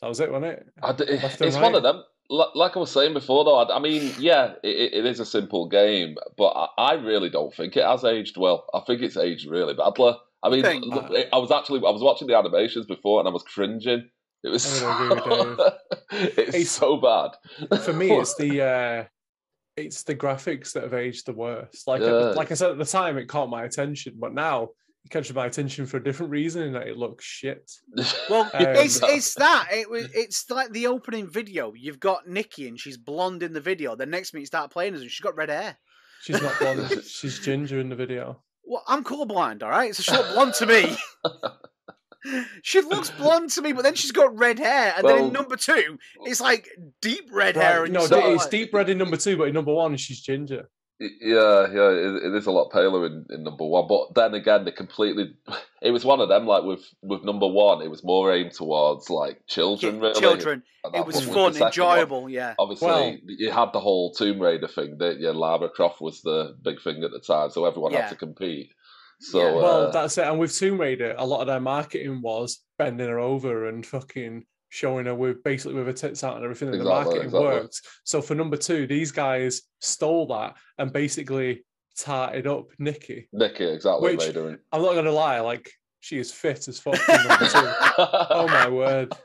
that 0.00 0.08
was 0.08 0.20
it, 0.20 0.30
wasn't 0.32 0.52
it? 0.52 0.66
I 0.82 0.92
d- 0.92 1.04
Left 1.04 1.40
and 1.40 1.48
it's 1.48 1.56
one 1.56 1.74
of 1.74 1.82
them. 1.82 2.02
like 2.30 2.76
I 2.76 2.78
was 2.80 2.90
saying 2.90 3.14
before, 3.14 3.44
though, 3.44 3.56
I, 3.58 3.76
I 3.76 3.78
mean, 3.78 4.12
yeah, 4.18 4.54
it, 4.62 4.94
it 4.94 5.06
is 5.06 5.20
a 5.20 5.26
simple 5.26 5.68
game, 5.68 6.16
but 6.36 6.48
I, 6.50 6.68
I, 6.78 6.92
really 6.94 7.30
don't 7.30 7.54
think 7.54 7.76
it 7.76 7.84
has 7.84 8.04
aged 8.04 8.36
well. 8.36 8.66
I 8.74 8.80
think 8.80 9.02
it's 9.02 9.16
aged 9.16 9.46
really 9.48 9.74
badly. 9.74 10.12
I 10.42 10.50
mean, 10.50 10.64
I 10.64 11.38
was 11.38 11.50
actually 11.50 11.80
I 11.80 11.90
was 11.90 12.02
watching 12.02 12.28
the 12.28 12.36
animations 12.36 12.86
before 12.86 13.20
and 13.20 13.28
I 13.28 13.32
was 13.32 13.42
cringing. 13.42 14.08
It 14.44 14.48
was 14.50 14.62
so, 14.62 15.56
it's, 16.12 16.54
it's, 16.54 16.70
so 16.70 16.96
bad. 16.96 17.30
For 17.80 17.92
me, 17.92 18.12
it's 18.12 18.34
the 18.38 18.62
uh, 18.62 19.04
it's 19.76 20.04
the 20.04 20.14
graphics 20.14 20.72
that 20.72 20.84
have 20.84 20.94
aged 20.94 21.26
the 21.26 21.32
worst. 21.32 21.88
Like 21.88 22.02
yeah. 22.02 22.32
like 22.36 22.52
I 22.52 22.54
said 22.54 22.70
at 22.70 22.78
the 22.78 22.84
time, 22.84 23.18
it 23.18 23.26
caught 23.26 23.50
my 23.50 23.64
attention, 23.64 24.14
but 24.18 24.32
now 24.32 24.68
it 25.04 25.10
catches 25.10 25.34
my 25.34 25.46
attention 25.46 25.86
for 25.86 25.96
a 25.96 26.04
different 26.04 26.30
reason 26.30 26.62
in 26.62 26.72
that 26.74 26.86
it 26.86 26.96
looks 26.96 27.24
shit. 27.24 27.70
Well, 28.30 28.42
um, 28.42 28.50
it's 28.60 29.00
it's 29.02 29.34
that 29.34 29.68
it 29.72 29.90
was 29.90 30.08
it's 30.14 30.48
like 30.50 30.70
the 30.70 30.86
opening 30.86 31.28
video. 31.28 31.72
You've 31.74 32.00
got 32.00 32.28
Nikki 32.28 32.68
and 32.68 32.78
she's 32.78 32.96
blonde 32.96 33.42
in 33.42 33.52
the 33.52 33.60
video. 33.60 33.96
The 33.96 34.06
next 34.06 34.32
minute 34.32 34.42
you 34.42 34.46
start 34.46 34.70
playing 34.70 34.94
as 34.94 35.02
she's 35.02 35.20
got 35.20 35.36
red 35.36 35.48
hair. 35.48 35.76
She's 36.22 36.40
not 36.40 36.58
blonde. 36.60 37.02
she's 37.04 37.40
ginger 37.40 37.80
in 37.80 37.88
the 37.88 37.96
video. 37.96 38.40
Well, 38.68 38.84
I'm 38.86 39.02
colorblind, 39.02 39.62
all 39.62 39.70
right? 39.70 39.96
So 39.96 40.02
she's 40.02 40.14
not 40.14 40.34
blonde 40.34 40.52
to 40.54 40.66
me. 40.66 40.94
she 42.62 42.82
looks 42.82 43.10
blonde 43.10 43.48
to 43.50 43.62
me, 43.62 43.72
but 43.72 43.82
then 43.82 43.94
she's 43.94 44.12
got 44.12 44.36
red 44.38 44.58
hair, 44.58 44.92
and 44.94 45.04
well, 45.04 45.16
then 45.16 45.24
in 45.26 45.32
number 45.32 45.56
two, 45.56 45.98
it's 46.24 46.40
like 46.40 46.68
deep 47.00 47.30
red 47.32 47.56
right, 47.56 47.64
hair. 47.64 47.86
no, 47.86 48.04
it's 48.04 48.10
like... 48.12 48.50
deep 48.50 48.74
red 48.74 48.90
in 48.90 48.98
number 48.98 49.16
two, 49.16 49.38
but 49.38 49.48
in 49.48 49.54
number 49.54 49.72
one, 49.72 49.96
she's 49.96 50.20
ginger. 50.20 50.68
Yeah, 51.00 51.68
yeah, 51.72 51.90
it, 51.90 52.24
it 52.24 52.34
is 52.34 52.46
a 52.46 52.50
lot 52.50 52.72
paler 52.72 53.06
in, 53.06 53.24
in 53.30 53.44
number 53.44 53.64
one. 53.64 53.86
But 53.88 54.14
then 54.16 54.34
again, 54.34 54.64
they 54.64 54.72
completely. 54.72 55.34
It 55.80 55.92
was 55.92 56.04
one 56.04 56.18
of 56.18 56.28
them. 56.28 56.44
Like 56.44 56.64
with 56.64 56.82
with 57.02 57.22
number 57.22 57.46
one, 57.46 57.82
it 57.82 57.88
was 57.88 58.02
more 58.02 58.34
aimed 58.34 58.50
towards 58.50 59.08
like 59.10 59.46
children. 59.46 59.94
Yeah, 59.94 60.00
really. 60.00 60.20
Children. 60.20 60.62
It 60.92 61.06
was 61.06 61.24
fun, 61.24 61.56
enjoyable. 61.56 62.22
One. 62.22 62.32
Yeah. 62.32 62.54
Obviously, 62.58 62.88
well, 62.88 63.16
you 63.26 63.52
had 63.52 63.72
the 63.72 63.78
whole 63.78 64.12
Tomb 64.12 64.40
Raider 64.40 64.66
thing. 64.66 64.96
That 64.98 65.20
yeah, 65.20 65.30
Lara 65.30 65.68
Croft 65.68 66.00
was 66.00 66.20
the 66.22 66.56
big 66.60 66.82
thing 66.82 67.04
at 67.04 67.12
the 67.12 67.20
time, 67.20 67.50
so 67.50 67.64
everyone 67.64 67.92
yeah. 67.92 68.00
had 68.00 68.08
to 68.08 68.16
compete. 68.16 68.72
So 69.20 69.38
yeah. 69.38 69.54
well, 69.54 69.86
uh, 69.86 69.90
that's 69.92 70.18
it. 70.18 70.26
And 70.26 70.40
with 70.40 70.52
Tomb 70.52 70.80
Raider, 70.80 71.14
a 71.16 71.24
lot 71.24 71.42
of 71.42 71.46
their 71.46 71.60
marketing 71.60 72.22
was 72.22 72.60
bending 72.76 73.08
her 73.08 73.20
over 73.20 73.68
and 73.68 73.86
fucking 73.86 74.46
showing 74.68 75.06
her 75.06 75.14
with 75.14 75.42
basically 75.42 75.74
with 75.74 75.86
her 75.86 75.92
tits 75.92 76.24
out 76.24 76.36
and 76.36 76.44
everything, 76.44 76.68
and 76.68 76.80
the 76.80 76.84
marketing 76.84 77.22
exactly. 77.22 77.40
worked. 77.40 77.80
So 78.04 78.20
for 78.20 78.34
number 78.34 78.56
two, 78.56 78.86
these 78.86 79.12
guys 79.12 79.62
stole 79.80 80.26
that 80.28 80.56
and 80.78 80.92
basically 80.92 81.64
tarted 81.98 82.46
up 82.46 82.68
Nikki. 82.78 83.28
Nikki, 83.32 83.64
exactly. 83.64 84.16
Which, 84.16 84.28
I'm 84.36 84.82
not 84.82 84.94
gonna 84.94 85.10
lie, 85.10 85.40
like 85.40 85.70
she 86.00 86.18
is 86.18 86.32
fit 86.32 86.68
as 86.68 86.78
fuck. 86.78 86.98
oh 87.08 88.46
my 88.48 88.68
word! 88.68 89.14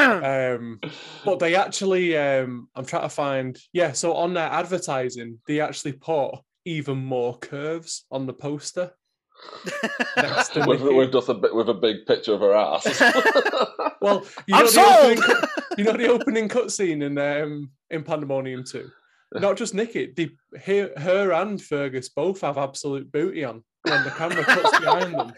Um, 0.00 0.80
but 1.24 1.38
they 1.38 1.54
actually, 1.54 2.16
um, 2.16 2.68
I'm 2.74 2.86
trying 2.86 3.02
to 3.02 3.08
find, 3.08 3.58
yeah. 3.72 3.92
So 3.92 4.14
on 4.14 4.34
their 4.34 4.50
advertising, 4.50 5.38
they 5.46 5.60
actually 5.60 5.92
put 5.92 6.32
even 6.64 6.98
more 6.98 7.36
curves 7.38 8.06
on 8.10 8.26
the 8.26 8.32
poster 8.32 8.92
with, 10.66 10.80
with, 10.82 11.12
just 11.12 11.28
a 11.28 11.34
bit 11.34 11.54
with 11.54 11.68
a 11.68 11.74
big 11.74 12.06
picture 12.06 12.34
of 12.34 12.40
her 12.40 12.54
ass. 12.54 12.86
well, 14.00 14.24
you 14.46 14.54
know, 14.54 14.66
the 14.66 14.80
opening, 14.80 15.22
you 15.78 15.84
know 15.84 15.92
the 15.92 16.08
opening 16.08 16.48
cutscene 16.48 17.02
in 17.02 17.18
um, 17.18 17.70
in 17.90 18.02
Pandemonium 18.02 18.64
Two. 18.64 18.90
Not 19.32 19.56
just 19.56 19.74
Nikki, 19.74 20.12
the, 20.16 20.30
her, 20.64 20.90
her 20.96 21.32
and 21.32 21.62
Fergus 21.62 22.08
both 22.08 22.40
have 22.40 22.58
absolute 22.58 23.12
booty 23.12 23.44
on 23.44 23.62
when 23.82 24.02
the 24.02 24.10
camera 24.10 24.42
cuts 24.42 24.80
behind 24.80 25.14
them. 25.14 25.32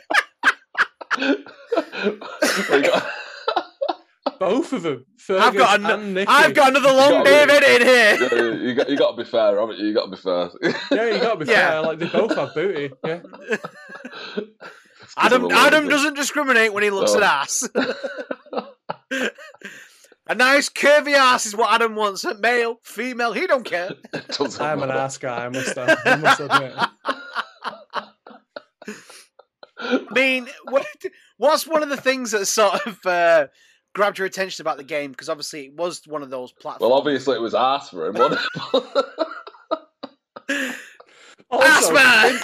Both 4.43 4.73
of 4.73 4.83
them. 4.83 5.07
Fergus 5.19 5.45
I've 5.45 5.57
got, 5.57 5.79
an- 5.79 6.19
I've 6.27 6.53
got 6.53 6.71
another 6.71 6.93
long 6.93 7.23
day 7.23 7.45
of 7.45 7.49
editing 7.49 7.87
here. 7.87 8.17
Yeah, 8.21 8.55
you 8.61 8.75
got 8.75 8.89
you 8.91 8.97
got 8.97 9.13
to 9.13 9.17
be 9.23 9.31
fair, 9.31 9.57
haven't 9.57 9.79
you? 9.79 9.87
You 9.87 9.95
got 9.95 10.07
to 10.07 10.11
be 10.11 10.17
fair. 10.17 10.51
yeah, 10.91 11.15
you 11.15 11.21
got 11.21 11.39
to 11.39 11.45
be 11.45 11.51
yeah. 11.53 11.71
fair. 11.71 11.83
Like 11.83 12.01
they 12.01 12.07
both 12.07 12.35
have 12.35 12.53
booty. 12.53 12.93
Yeah. 13.05 13.21
Adam 15.17 15.49
Adam 15.49 15.89
doesn't 15.89 16.15
discriminate 16.15 16.73
when 16.73 16.83
he 16.83 16.91
looks 16.91 17.13
oh. 17.13 17.19
at 17.19 17.23
ass. 17.23 17.69
A 20.27 20.35
nice 20.35 20.69
curvy 20.69 21.15
ass 21.15 21.47
is 21.47 21.55
what 21.55 21.73
Adam 21.73 21.95
wants. 21.95 22.25
Male, 22.41 22.81
female, 22.83 23.33
he 23.33 23.47
don't 23.47 23.65
care. 23.65 23.91
I'm 24.59 24.83
an 24.83 24.91
ass 24.91 25.19
guy. 25.19 25.47
I 25.47 25.49
must, 25.51 25.79
I 25.79 26.17
must 26.17 26.41
admit. 26.41 26.75
I 29.79 30.05
mean, 30.13 30.49
what, 30.65 30.85
what's 31.37 31.65
one 31.69 31.85
of 31.85 31.91
the 31.91 31.97
things 31.97 32.33
that 32.33 32.47
sort 32.47 32.85
of 32.87 33.07
uh, 33.07 33.47
grabbed 33.95 34.19
your 34.19 34.27
attention 34.27 34.63
about 34.63 34.77
the 34.77 34.85
game? 34.85 35.11
Because 35.11 35.29
obviously 35.29 35.67
it 35.67 35.75
was 35.75 36.07
one 36.07 36.23
of 36.23 36.31
those 36.31 36.53
platforms. 36.53 36.91
Well, 36.91 36.99
obviously 36.99 37.37
it 37.37 37.41
was 37.41 37.55
ass 37.55 37.91
for 37.91 38.07
him, 38.07 38.15
wasn't 38.15 38.41
it? 40.49 40.75
also, 41.51 41.95
man! 41.95 42.41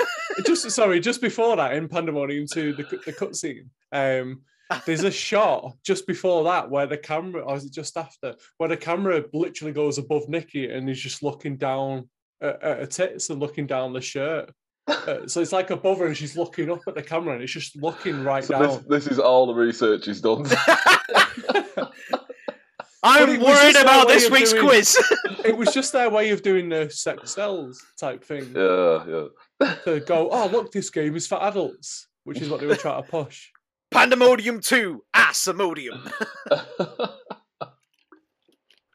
just 0.47 0.71
sorry, 0.71 1.01
just 1.01 1.21
before 1.21 1.57
that 1.57 1.75
in 1.75 1.89
Pandemonium 1.89 2.47
2, 2.53 2.75
the 2.75 2.83
the 3.07 3.13
cutscene. 3.13 3.69
Um, 3.93 4.43
there's 4.85 5.05
a 5.05 5.11
shot 5.11 5.77
just 5.85 6.07
before 6.07 6.45
that 6.45 6.71
where 6.71 6.87
the 6.87 6.99
camera, 6.99 7.43
or 7.43 7.57
is 7.57 7.65
it 7.65 7.73
just 7.73 7.97
after, 7.97 8.35
where 8.59 8.69
the 8.69 8.77
camera 8.77 9.25
literally 9.33 9.73
goes 9.73 9.97
above 9.99 10.29
Nikki 10.29 10.71
and 10.71 10.89
he's 10.89 11.01
just 11.01 11.23
looking 11.23 11.57
down 11.57 12.09
at, 12.41 12.63
at 12.63 12.79
her 12.79 12.87
tits 12.87 13.31
and 13.31 13.41
looking 13.41 13.67
down 13.67 13.93
the 13.93 14.01
shirt. 14.01 14.53
Uh, 14.89 15.27
so 15.27 15.41
it's 15.41 15.53
like 15.53 15.71
above 15.71 15.99
her 15.99 16.07
and 16.07 16.17
she's 16.17 16.37
looking 16.37 16.71
up 16.71 16.81
at 16.87 16.95
the 16.95 17.03
camera 17.03 17.35
and 17.35 17.43
it's 17.43 17.53
just 17.53 17.77
looking 17.77 18.25
right 18.25 18.43
so 18.45 18.59
down. 18.59 18.63
This, 18.63 19.05
this 19.05 19.07
is 19.07 19.19
all 19.19 19.47
the 19.47 19.55
research 19.55 20.07
he's 20.07 20.21
done. 20.21 20.47
I'm 23.03 23.41
worried 23.41 23.77
about 23.77 24.09
this 24.09 24.29
week's 24.31 24.53
doing, 24.53 24.67
quiz. 24.67 24.99
it 25.45 25.57
was 25.57 25.73
just 25.73 25.93
their 25.93 26.11
way 26.11 26.31
of 26.31 26.43
doing 26.43 26.69
the 26.69 26.91
sex 26.91 27.33
cells 27.35 27.85
type 27.99 28.25
thing. 28.25 28.53
Yeah, 28.57 29.05
yeah. 29.07 29.75
To 29.85 30.01
go, 30.01 30.31
oh 30.31 30.49
look, 30.49 30.73
this 30.73 30.91
game 30.91 31.15
is 31.15 31.27
for 31.27 31.41
adults, 31.43 32.09
which 32.25 32.41
is 32.41 32.49
what 32.49 32.61
they 32.61 32.67
were 32.67 32.77
trying 32.77 33.03
to 33.03 33.09
push. 33.09 33.51
Pandemonium 33.91 34.61
2, 34.61 35.05
Assamodium. 35.15 36.11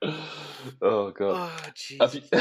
oh 0.82 1.12
god. 1.12 1.52
Oh, 2.00 2.12
you, 2.12 2.22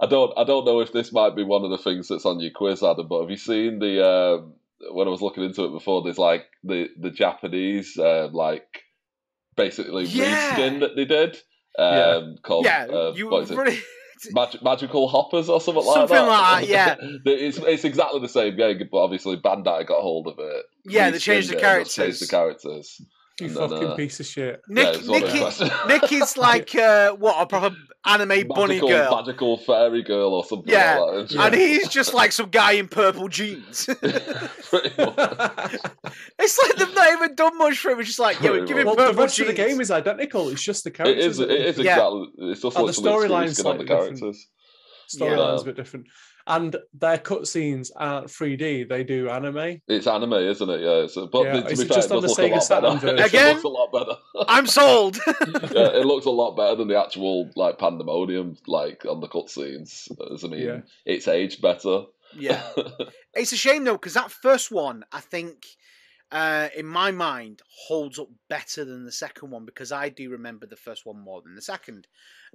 I 0.00 0.06
don't 0.06 0.32
I 0.36 0.44
don't 0.44 0.64
know 0.64 0.80
if 0.80 0.92
this 0.92 1.12
might 1.12 1.36
be 1.36 1.44
one 1.44 1.64
of 1.64 1.70
the 1.70 1.78
things 1.78 2.08
that's 2.08 2.26
on 2.26 2.40
your 2.40 2.50
quiz, 2.50 2.82
Adam, 2.82 3.08
but 3.08 3.22
have 3.22 3.30
you 3.30 3.36
seen 3.36 3.78
the 3.78 4.06
um, 4.06 4.54
when 4.92 5.06
I 5.06 5.10
was 5.10 5.22
looking 5.22 5.44
into 5.44 5.64
it 5.64 5.72
before, 5.72 6.02
there's 6.02 6.18
like 6.18 6.46
the 6.62 6.88
the 6.98 7.10
Japanese 7.10 7.96
uh, 7.98 8.28
like 8.32 8.84
basically 9.56 10.04
yeah. 10.04 10.56
reskin 10.56 10.80
that 10.80 10.96
they 10.96 11.04
did. 11.04 11.36
Um, 11.76 11.94
yeah. 11.96 12.22
called 12.42 12.66
yeah, 12.66 12.86
uh, 12.86 13.12
you 13.16 13.28
what 13.28 13.44
is 13.44 13.50
it? 13.50 13.84
Mag- 14.30 14.62
magical 14.62 15.08
hoppers 15.08 15.50
or 15.50 15.60
something, 15.60 15.82
something 15.82 16.16
like 16.16 16.68
that. 16.68 16.68
Something 16.68 16.76
like 16.76 16.96
that, 16.96 17.24
yeah. 17.24 17.32
it's 17.32 17.58
it's 17.58 17.84
exactly 17.84 18.20
the 18.20 18.28
same 18.28 18.56
game, 18.56 18.88
but 18.90 18.98
obviously 18.98 19.36
Bandai 19.36 19.86
got 19.86 20.00
hold 20.00 20.28
of 20.28 20.38
it. 20.38 20.64
Yeah, 20.86 21.10
they 21.10 21.18
changed 21.18 21.50
the 21.50 21.56
characters. 21.56 21.94
Changed 21.94 22.22
the 22.22 22.28
characters. 22.28 23.02
You 23.40 23.48
then, 23.48 23.68
fucking 23.68 23.88
uh, 23.88 23.94
piece 23.96 24.20
of 24.20 24.26
shit. 24.26 24.62
Nick, 24.68 25.02
yeah, 25.02 25.18
Nikki, 25.18 25.40
Nikki's 25.88 26.36
like 26.36 26.72
uh, 26.76 27.14
what 27.14 27.42
a 27.42 27.46
proper 27.46 27.74
anime 28.06 28.28
magical, 28.28 28.54
bunny 28.54 28.78
girl, 28.78 29.16
magical 29.16 29.56
fairy 29.58 30.04
girl 30.04 30.34
or 30.34 30.44
something. 30.44 30.72
Yeah, 30.72 31.00
like 31.00 31.32
yeah. 31.32 31.46
and 31.46 31.54
he's 31.54 31.88
just 31.88 32.14
like 32.14 32.30
some 32.30 32.50
guy 32.50 32.72
in 32.72 32.86
purple 32.86 33.26
jeans. 33.28 33.88
it's 34.02 34.02
like 36.62 36.76
they've 36.76 36.94
not 36.94 37.12
even 37.12 37.34
done 37.34 37.58
much 37.58 37.78
for 37.78 37.90
him. 37.90 37.98
It's 37.98 38.10
just 38.10 38.20
like, 38.20 38.40
yeah, 38.40 38.60
give 38.66 38.78
him 38.78 38.86
well, 38.86 38.94
purple 38.94 39.14
the 39.14 39.22
rest 39.22 39.36
jeans. 39.36 39.50
of 39.50 39.56
the 39.56 39.62
game 39.64 39.80
is 39.80 39.90
identical. 39.90 40.48
It's 40.50 40.62
just 40.62 40.84
the 40.84 40.92
characters. 40.92 41.40
It 41.40 41.50
is. 41.50 41.50
It 41.50 41.50
is 41.50 41.78
exactly. 41.80 42.28
Yeah. 42.38 42.50
It's 42.52 42.62
just 42.62 42.78
oh, 42.78 42.86
the 42.86 42.92
storylines 42.92 43.64
on 43.64 43.78
the 43.78 43.84
characters. 43.84 44.48
Storylines 45.12 45.56
yeah. 45.56 45.62
a 45.62 45.64
bit 45.64 45.76
different 45.76 46.06
and 46.46 46.76
their 46.92 47.18
cutscenes 47.18 47.90
aren't 47.96 48.26
3D; 48.26 48.88
they 48.88 49.04
do 49.04 49.28
anime. 49.28 49.80
It's 49.88 50.06
anime, 50.06 50.34
isn't 50.34 50.68
it? 50.68 50.80
Yeah. 50.80 51.04
It's, 51.04 51.14
but 51.14 51.44
yeah, 51.44 51.52
to 51.52 51.68
it's 51.68 51.82
be 51.82 51.88
fair, 51.88 51.96
just 51.96 52.10
on 52.10 52.22
the 52.22 52.28
Sega 52.28 52.60
Saturn 52.60 52.98
version. 52.98 53.18
Again, 53.18 53.46
it 53.46 53.52
looks 53.54 53.64
a 53.64 53.68
lot 53.68 53.92
better. 53.92 54.46
I'm 54.48 54.66
sold. 54.66 55.16
yeah, 55.26 55.88
it 55.88 56.06
looks 56.06 56.26
a 56.26 56.30
lot 56.30 56.56
better 56.56 56.76
than 56.76 56.88
the 56.88 57.00
actual 57.00 57.50
like 57.56 57.78
pandemonium, 57.78 58.56
like 58.66 59.04
on 59.06 59.20
the 59.20 59.28
cutscenes. 59.28 60.08
I 60.20 60.48
mean, 60.48 60.60
yeah. 60.60 60.80
it's 61.04 61.28
aged 61.28 61.62
better. 61.62 62.04
Yeah, 62.36 62.62
it's 63.34 63.52
a 63.52 63.56
shame 63.56 63.84
though 63.84 63.92
because 63.92 64.14
that 64.14 64.30
first 64.30 64.70
one, 64.70 65.04
I 65.12 65.20
think. 65.20 65.66
Uh, 66.34 66.68
in 66.76 66.84
my 66.84 67.12
mind, 67.12 67.62
holds 67.68 68.18
up 68.18 68.26
better 68.48 68.84
than 68.84 69.04
the 69.04 69.12
second 69.12 69.52
one 69.52 69.64
because 69.64 69.92
I 69.92 70.08
do 70.08 70.30
remember 70.30 70.66
the 70.66 70.74
first 70.74 71.06
one 71.06 71.20
more 71.20 71.40
than 71.40 71.54
the 71.54 71.62
second. 71.62 72.08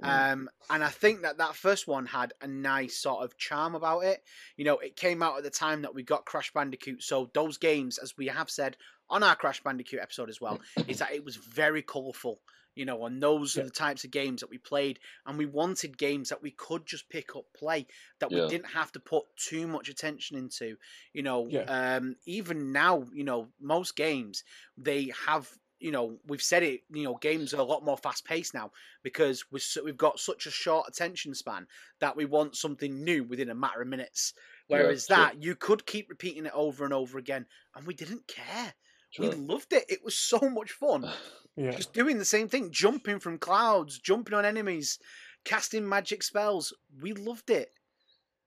Mm. 0.03 0.33
Um, 0.33 0.49
and 0.69 0.83
I 0.83 0.89
think 0.89 1.21
that 1.21 1.37
that 1.37 1.55
first 1.55 1.87
one 1.87 2.05
had 2.05 2.33
a 2.41 2.47
nice 2.47 2.97
sort 2.97 3.23
of 3.23 3.37
charm 3.37 3.75
about 3.75 4.01
it. 4.01 4.21
You 4.57 4.65
know, 4.65 4.79
it 4.79 4.97
came 4.97 5.23
out 5.23 5.37
at 5.37 5.43
the 5.43 5.49
time 5.49 5.83
that 5.83 5.95
we 5.95 6.03
got 6.03 6.25
Crash 6.25 6.51
Bandicoot, 6.51 7.01
so 7.01 7.31
those 7.33 7.57
games, 7.57 7.97
as 7.97 8.17
we 8.17 8.27
have 8.27 8.49
said 8.49 8.75
on 9.09 9.23
our 9.23 9.37
Crash 9.37 9.63
Bandicoot 9.63 10.01
episode 10.01 10.29
as 10.29 10.41
well, 10.41 10.59
is 10.89 10.99
that 10.99 11.13
it 11.13 11.23
was 11.23 11.37
very 11.37 11.81
colourful. 11.81 12.41
You 12.79 12.85
know, 12.85 13.05
and 13.05 13.21
those 13.21 13.57
yeah. 13.57 13.61
are 13.61 13.65
the 13.65 13.71
types 13.71 14.05
of 14.05 14.11
games 14.11 14.39
that 14.39 14.49
we 14.49 14.57
played, 14.57 14.99
and 15.25 15.37
we 15.37 15.45
wanted 15.45 15.97
games 15.97 16.29
that 16.29 16.41
we 16.41 16.51
could 16.51 16.85
just 16.85 17.09
pick 17.09 17.35
up, 17.35 17.43
play, 17.53 17.85
that 18.21 18.31
yeah. 18.31 18.43
we 18.43 18.47
didn't 18.47 18.69
have 18.69 18.89
to 18.93 19.01
put 19.01 19.25
too 19.35 19.67
much 19.67 19.89
attention 19.89 20.37
into. 20.37 20.77
You 21.11 21.23
know, 21.23 21.45
yeah. 21.49 21.63
um, 21.63 22.15
even 22.25 22.71
now, 22.71 23.03
you 23.13 23.25
know, 23.25 23.49
most 23.59 23.97
games 23.97 24.45
they 24.77 25.11
have 25.25 25.49
you 25.81 25.91
know 25.91 26.19
we've 26.25 26.41
said 26.41 26.63
it. 26.63 26.83
You 26.89 27.03
know, 27.03 27.15
games 27.15 27.53
are 27.53 27.59
a 27.59 27.63
lot 27.63 27.83
more 27.83 27.97
fast 27.97 28.23
paced 28.23 28.53
now 28.53 28.71
because 29.03 29.43
we're, 29.51 29.83
we've 29.83 29.97
got 29.97 30.17
such 30.17 30.45
a 30.45 30.51
short 30.51 30.87
attention 30.87 31.33
span 31.33 31.67
that 31.99 32.15
we 32.15 32.23
want 32.23 32.55
something 32.55 33.03
new 33.03 33.25
within 33.25 33.49
a 33.49 33.55
matter 33.55 33.81
of 33.81 33.89
minutes. 33.89 34.33
Whereas 34.69 35.07
true. 35.07 35.17
that 35.17 35.43
you 35.43 35.53
could 35.53 35.85
keep 35.85 36.09
repeating 36.09 36.45
it 36.45 36.53
over 36.55 36.85
and 36.85 36.93
over 36.93 37.17
again, 37.17 37.45
and 37.75 37.85
we 37.85 37.93
didn't 37.93 38.25
care. 38.25 38.73
We 39.17 39.29
loved 39.29 39.73
it. 39.73 39.85
It 39.89 40.03
was 40.03 40.15
so 40.15 40.39
much 40.41 40.71
fun. 40.71 41.09
Yeah. 41.57 41.71
Just 41.71 41.91
doing 41.91 42.17
the 42.17 42.23
same 42.23 42.47
thing, 42.47 42.71
jumping 42.71 43.19
from 43.19 43.37
clouds, 43.37 43.99
jumping 43.99 44.33
on 44.33 44.45
enemies, 44.45 44.97
casting 45.43 45.89
magic 45.89 46.23
spells. 46.23 46.71
We 47.01 47.11
loved 47.11 47.49
it. 47.49 47.67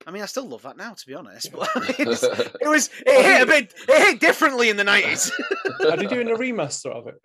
I 0.07 0.11
mean, 0.13 0.23
I 0.23 0.27
still 0.27 0.49
love 0.49 0.63
that 0.63 0.79
now, 0.79 0.95
to 0.95 1.07
be 1.07 1.13
honest. 1.13 1.53
But 1.53 1.69
it 1.99 2.09
was 2.69 2.91
it 3.07 3.23
hit 3.23 3.43
a 3.43 3.47
bit 3.47 3.75
it 3.87 3.99
hit 4.09 4.21
differently 4.21 4.71
in 4.71 4.79
the 4.79 4.85
nineties. 4.85 5.31
Are 5.85 5.97
they 5.97 6.07
doing 6.07 6.31
a 6.31 6.35
remaster 6.35 6.91
of 6.91 7.07
it? 7.07 7.21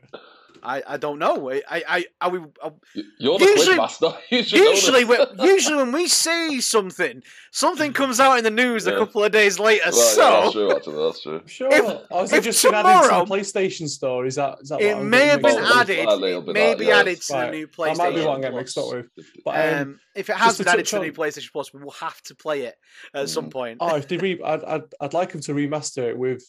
I, 0.63 0.83
I 0.87 0.97
don't 0.97 1.19
know. 1.19 1.49
I 1.51 1.61
I 1.69 2.05
are 2.21 2.29
we 2.29 2.39
are, 2.61 2.73
You're 3.19 3.37
the 3.39 3.45
Usually- 3.45 3.65
quiz 3.65 3.77
master. 3.77 4.13
You 4.29 4.39
usually 4.43 5.05
when, 5.05 5.19
usually 5.39 5.77
when 5.77 5.91
we 5.91 6.07
see 6.07 6.59
something, 6.61 7.21
something 7.51 7.93
comes 7.93 8.19
out 8.19 8.37
in 8.37 8.43
the 8.43 8.51
news 8.51 8.87
a 8.87 8.91
couple 8.97 9.23
of 9.23 9.31
days 9.31 9.59
later. 9.59 9.89
Well, 9.91 9.97
yeah, 9.97 10.13
so 10.13 10.41
that's 10.41 10.51
true. 10.53 10.75
Actually, 10.75 11.05
that's 11.05 11.21
true. 11.21 11.41
Sure. 11.45 11.69
If- 11.71 12.01
or 12.11 12.23
is 12.23 12.33
if 12.33 12.39
it 12.39 12.43
just 12.43 12.63
been 12.63 12.73
added 12.75 13.03
to 13.09 13.15
the 13.25 13.35
PlayStation 13.35 13.87
Store? 13.87 14.25
Is 14.25 14.35
that 14.35 14.57
is 14.61 14.69
that 14.69 14.81
it 14.81 14.95
I'm 14.95 15.09
may 15.09 15.27
have 15.27 15.41
been 15.41 15.55
mixed 15.55 15.61
Well, 15.69 15.73
up 15.73 15.81
added. 15.89 16.03
slightly 16.03 16.29
it'll 16.29 16.41
It 16.41 16.45
be 16.47 16.53
may 16.53 16.75
be 16.75 16.85
yeah. 16.85 16.99
added 16.99 17.21
to 17.21 17.33
the 17.33 17.45
new 17.51 17.51
new 17.57 17.67
That 17.67 17.97
might 17.97 18.09
be 18.09 18.15
PlayStation 18.21 18.25
what 18.25 18.35
I'm 18.35 18.41
getting 18.41 18.57
mixed 18.57 18.77
up 18.77 18.91
with. 18.93 19.05
But 19.45 19.55
um, 19.73 19.81
Um, 19.81 19.99
if 20.15 20.29
it 20.29 20.33
just 20.33 20.43
has 20.43 20.57
to 20.57 20.63
been 20.63 20.73
added 20.73 20.85
to 20.87 20.95
the 20.95 21.01
new 21.01 21.07
on- 21.09 21.13
PlayStation 21.15 21.51
Plus, 21.51 21.73
we 21.73 21.83
will 21.83 21.91
have 21.91 22.21
to 22.23 22.35
play 22.35 22.61
it 22.63 22.75
at 23.13 23.29
some 23.29 23.45
Mm. 23.47 23.51
point. 23.51 23.77
oh, 23.81 23.95
if 23.95 24.07
they 24.07 24.17
re, 24.17 24.39
I'd, 24.43 24.63
I'd 24.63 24.81
I'd 24.99 25.13
like 25.13 25.31
them 25.31 25.41
to 25.41 25.53
remaster 25.53 26.03
it 26.09 26.17
with 26.17 26.43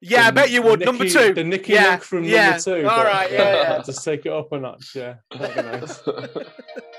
yeah, 0.00 0.26
I 0.26 0.30
bet 0.30 0.50
you 0.50 0.62
would. 0.62 0.80
number 0.80 1.08
two. 1.08 1.34
the 1.34 1.44
Nikki 1.44 1.74
Yeah, 1.74 1.92
Luke 1.92 2.02
from 2.02 2.24
yeah. 2.24 2.50
number 2.50 2.62
two. 2.62 2.88
All 2.88 2.98
but, 2.98 3.06
right, 3.06 3.30
yeah, 3.32 3.52
yeah. 3.76 3.82
Just 3.82 4.04
take 4.04 4.26
it 4.26 4.32
up 4.32 4.50
a 4.52 4.58
notch. 4.58 4.94
Yeah, 4.94 5.14
that'd 5.38 5.56
be 5.56 5.62
nice. 5.80 6.00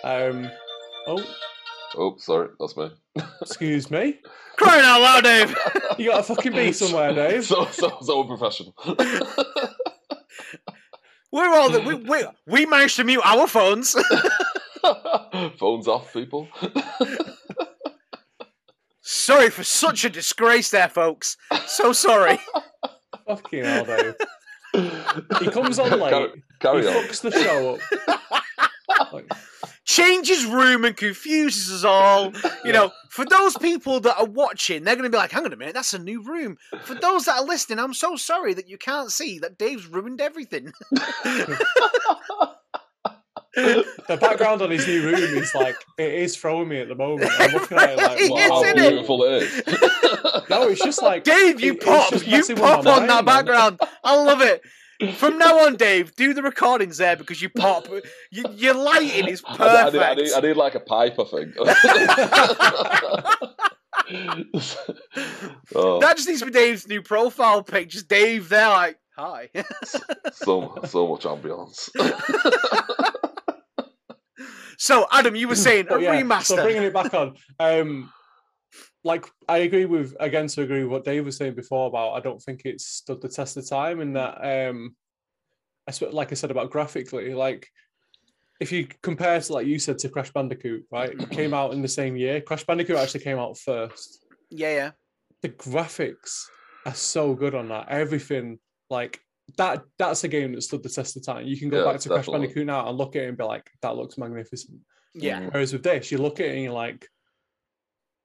Um, 0.04 0.50
oh, 1.06 1.24
oh, 1.96 2.16
sorry, 2.18 2.50
that's 2.60 2.76
me. 2.76 2.90
excuse 3.40 3.92
me. 3.92 4.20
Crying 4.58 4.84
out 4.84 5.02
loud, 5.02 5.24
Dave. 5.24 5.56
You 6.00 6.10
got 6.10 6.22
a 6.22 6.24
fucking 6.24 6.54
bee 6.54 6.72
somewhere, 6.72 7.14
Dave. 7.14 7.46
so, 7.46 7.66
so, 7.66 7.98
so 8.02 8.22
unprofessional. 8.22 8.74
We're 11.32 11.54
all 11.54 11.70
the, 11.70 11.82
we, 11.82 11.96
we 11.96 12.26
we 12.48 12.66
managed 12.66 12.96
to 12.98 13.04
mute 13.04 13.22
our 13.24 13.46
phones. 13.48 13.96
Phones 15.60 15.88
off, 15.88 16.12
people. 16.14 16.48
sorry 19.02 19.50
for 19.52 19.64
such 19.64 20.04
a 20.04 20.10
disgrace, 20.10 20.72
there, 20.72 20.90
folks. 20.90 21.38
So 21.68 21.94
sorry. 21.94 22.40
Fucking 23.36 23.64
hell, 23.64 23.86
Dave. 23.86 24.16
He 25.40 25.48
comes 25.50 25.80
on 25.80 26.00
late. 26.00 26.10
Carry, 26.12 26.44
carry 26.60 26.82
he 26.82 26.88
on. 26.88 26.94
fucks 27.06 27.22
the 27.22 27.32
show 27.32 27.76
up. 27.76 28.32
Like, 29.12 29.32
Changes 29.84 30.46
room 30.46 30.86
and 30.86 30.96
confuses 30.96 31.72
us 31.72 31.84
all. 31.84 32.32
You 32.64 32.72
know, 32.72 32.92
for 33.10 33.26
those 33.26 33.58
people 33.58 34.00
that 34.02 34.18
are 34.18 34.26
watching, 34.26 34.84
they're 34.84 34.96
going 34.96 35.06
to 35.06 35.10
be 35.10 35.18
like, 35.18 35.32
"Hang 35.32 35.44
on 35.46 35.52
a 35.52 35.58
minute, 35.58 35.74
that's 35.74 35.94
a 35.94 36.00
new 36.00 36.22
room." 36.22 36.58
For 36.84 36.94
those 36.96 37.26
that 37.26 37.38
are 37.40 37.46
listening, 37.46 37.80
I'm 37.80 37.94
so 37.94 38.16
sorry 38.16 38.54
that 38.54 38.70
you 38.70 38.78
can't 38.78 39.12
see 39.12 39.40
that 39.40 39.58
Dave's 39.58 39.88
ruined 39.88 40.22
everything. 40.22 40.72
the 44.12 44.18
background 44.18 44.62
on 44.62 44.70
his 44.72 44.86
new 44.88 45.04
room 45.04 45.16
is 45.38 45.54
like 45.56 45.76
it 45.98 46.14
is 46.14 46.36
throwing 46.38 46.68
me 46.68 46.80
at 46.82 46.88
the 46.88 46.96
moment. 46.96 47.30
I'm 47.40 47.52
looking 47.52 47.78
at 47.78 47.90
it 47.92 47.98
like, 47.98 48.20
It 48.20 48.32
Wow, 48.32 48.38
is, 48.38 48.50
how 48.50 48.64
isn't 48.64 48.78
it? 48.80 48.90
beautiful 48.90 49.24
it 49.24 49.44
is. 49.44 49.64
no, 50.50 50.68
it's 50.70 50.82
just 50.84 51.02
like 51.02 51.24
Dave, 51.24 51.60
you 51.62 51.74
it- 51.74 51.82
pop, 51.84 52.12
you 52.26 52.44
pop 52.56 52.84
my 52.84 52.92
on 52.92 53.08
that 53.08 53.08
mind, 53.08 53.08
man. 53.08 53.26
background. 53.26 53.80
I 54.04 54.16
love 54.24 54.42
it. 54.42 54.62
From 55.16 55.40
now 55.40 55.66
on, 55.66 55.78
Dave, 55.78 56.16
do 56.16 56.32
the 56.36 56.44
recordings 56.44 56.98
there 56.98 57.16
because 57.16 57.42
you 57.42 57.50
pop. 57.50 57.88
You, 58.32 58.44
your 58.54 58.76
lighting 58.76 59.28
is 59.30 59.42
I, 59.48 59.54
I, 59.54 59.58
perfect. 59.58 59.94
need, 59.94 60.02
I, 60.04 60.14
need, 60.14 60.34
I 60.34 60.40
need 60.42 60.58
like 60.58 60.76
a 60.76 60.80
pipe, 60.80 61.18
I 61.20 61.24
think. 61.24 61.56
oh, 65.76 66.00
That 66.00 66.18
just 66.18 66.28
needs 66.28 66.40
to 66.42 66.46
be 66.46 66.52
Dave's 66.52 66.88
new 66.88 67.02
profile 67.02 67.64
pic. 67.64 67.90
Just 67.90 68.08
Dave 68.08 68.50
there, 68.50 68.70
like, 68.70 68.98
hi. 69.18 69.50
so, 70.34 70.78
so 70.86 71.08
much 71.08 71.24
ambience. 71.24 71.90
so, 74.82 75.06
Adam, 75.12 75.36
you 75.36 75.48
were 75.48 75.56
saying 75.56 75.86
a 75.92 76.00
yeah, 76.00 76.16
remaster. 76.16 76.56
So 76.56 76.64
bringing 76.64 76.82
it 76.82 76.92
back 76.92 77.14
on, 77.14 77.36
um, 77.60 78.12
like 79.04 79.28
I 79.48 79.60
agree 79.60 79.86
with 79.86 80.16
again 80.20 80.48
to 80.48 80.64
agree 80.64 80.82
with 80.82 80.92
what 80.92 81.04
Dave 81.04 81.24
was 81.24 81.38
saying 81.38 81.54
before 81.54 81.88
about 81.88 82.14
I 82.14 82.20
don't 82.20 82.42
think 82.42 82.64
it's 82.66 82.88
stood 82.88 83.22
the 83.22 83.30
test 83.30 83.58
of 83.58 83.70
time 83.70 84.00
and 84.00 84.16
that 84.16 84.40
um, 84.42 84.96
I 85.88 85.92
sp- 85.94 86.14
like 86.14 86.32
I 86.32 86.36
said 86.36 86.50
about 86.50 86.72
graphically, 86.72 87.36
like 87.36 87.68
if 88.60 88.72
you 88.72 88.88
compare 89.04 89.40
to 89.40 89.54
like 89.54 89.68
you 89.68 89.78
said 89.78 90.00
to 90.00 90.10
Crash 90.10 90.32
Bandicoot, 90.32 90.86
right? 90.92 91.12
It 91.12 91.30
came 91.30 91.54
out 91.54 91.74
in 91.74 91.84
the 91.84 91.88
same 91.88 92.16
year. 92.16 92.42
Crash 92.42 92.64
Bandicoot 92.64 92.96
actually 92.96 93.24
came 93.24 93.38
out 93.38 93.60
first. 93.60 94.26
yeah, 94.50 94.74
yeah. 94.74 94.92
The 95.44 95.50
graphics 95.50 96.46
are 96.88 96.96
so 96.96 97.36
good 97.36 97.54
on 97.54 97.70
that. 97.70 97.90
Everything 97.90 98.58
like 98.90 99.20
that. 99.58 99.84
That's 99.98 100.24
a 100.24 100.28
game 100.28 100.54
that 100.54 100.62
stood 100.62 100.84
the 100.84 100.90
test 100.90 101.18
of 101.18 101.26
time. 101.26 101.46
You 101.48 101.58
can 101.58 101.70
go 101.70 101.84
Yeah, 101.86 101.92
back 101.92 102.02
to 102.02 102.10
Crash. 102.10 102.28
Bandicoot 102.28 102.66
now 102.66 102.88
and 102.88 102.98
look 102.98 103.16
at 103.16 103.24
it 103.24 103.30
and 103.30 103.38
be 103.38 103.44
like, 103.44 103.70
that 103.82 103.96
looks 103.96 104.18
magnificent. 104.18 104.78
Yeah. 105.14 105.42
Mm. 105.42 105.54
Whereas 105.54 105.74
with 105.74 105.84
this, 105.84 106.12
you 106.12 106.18
look 106.18 106.40
at 106.40 106.48
it 106.48 106.54
and 106.56 106.64
you're 106.64 106.74
like, 106.74 107.08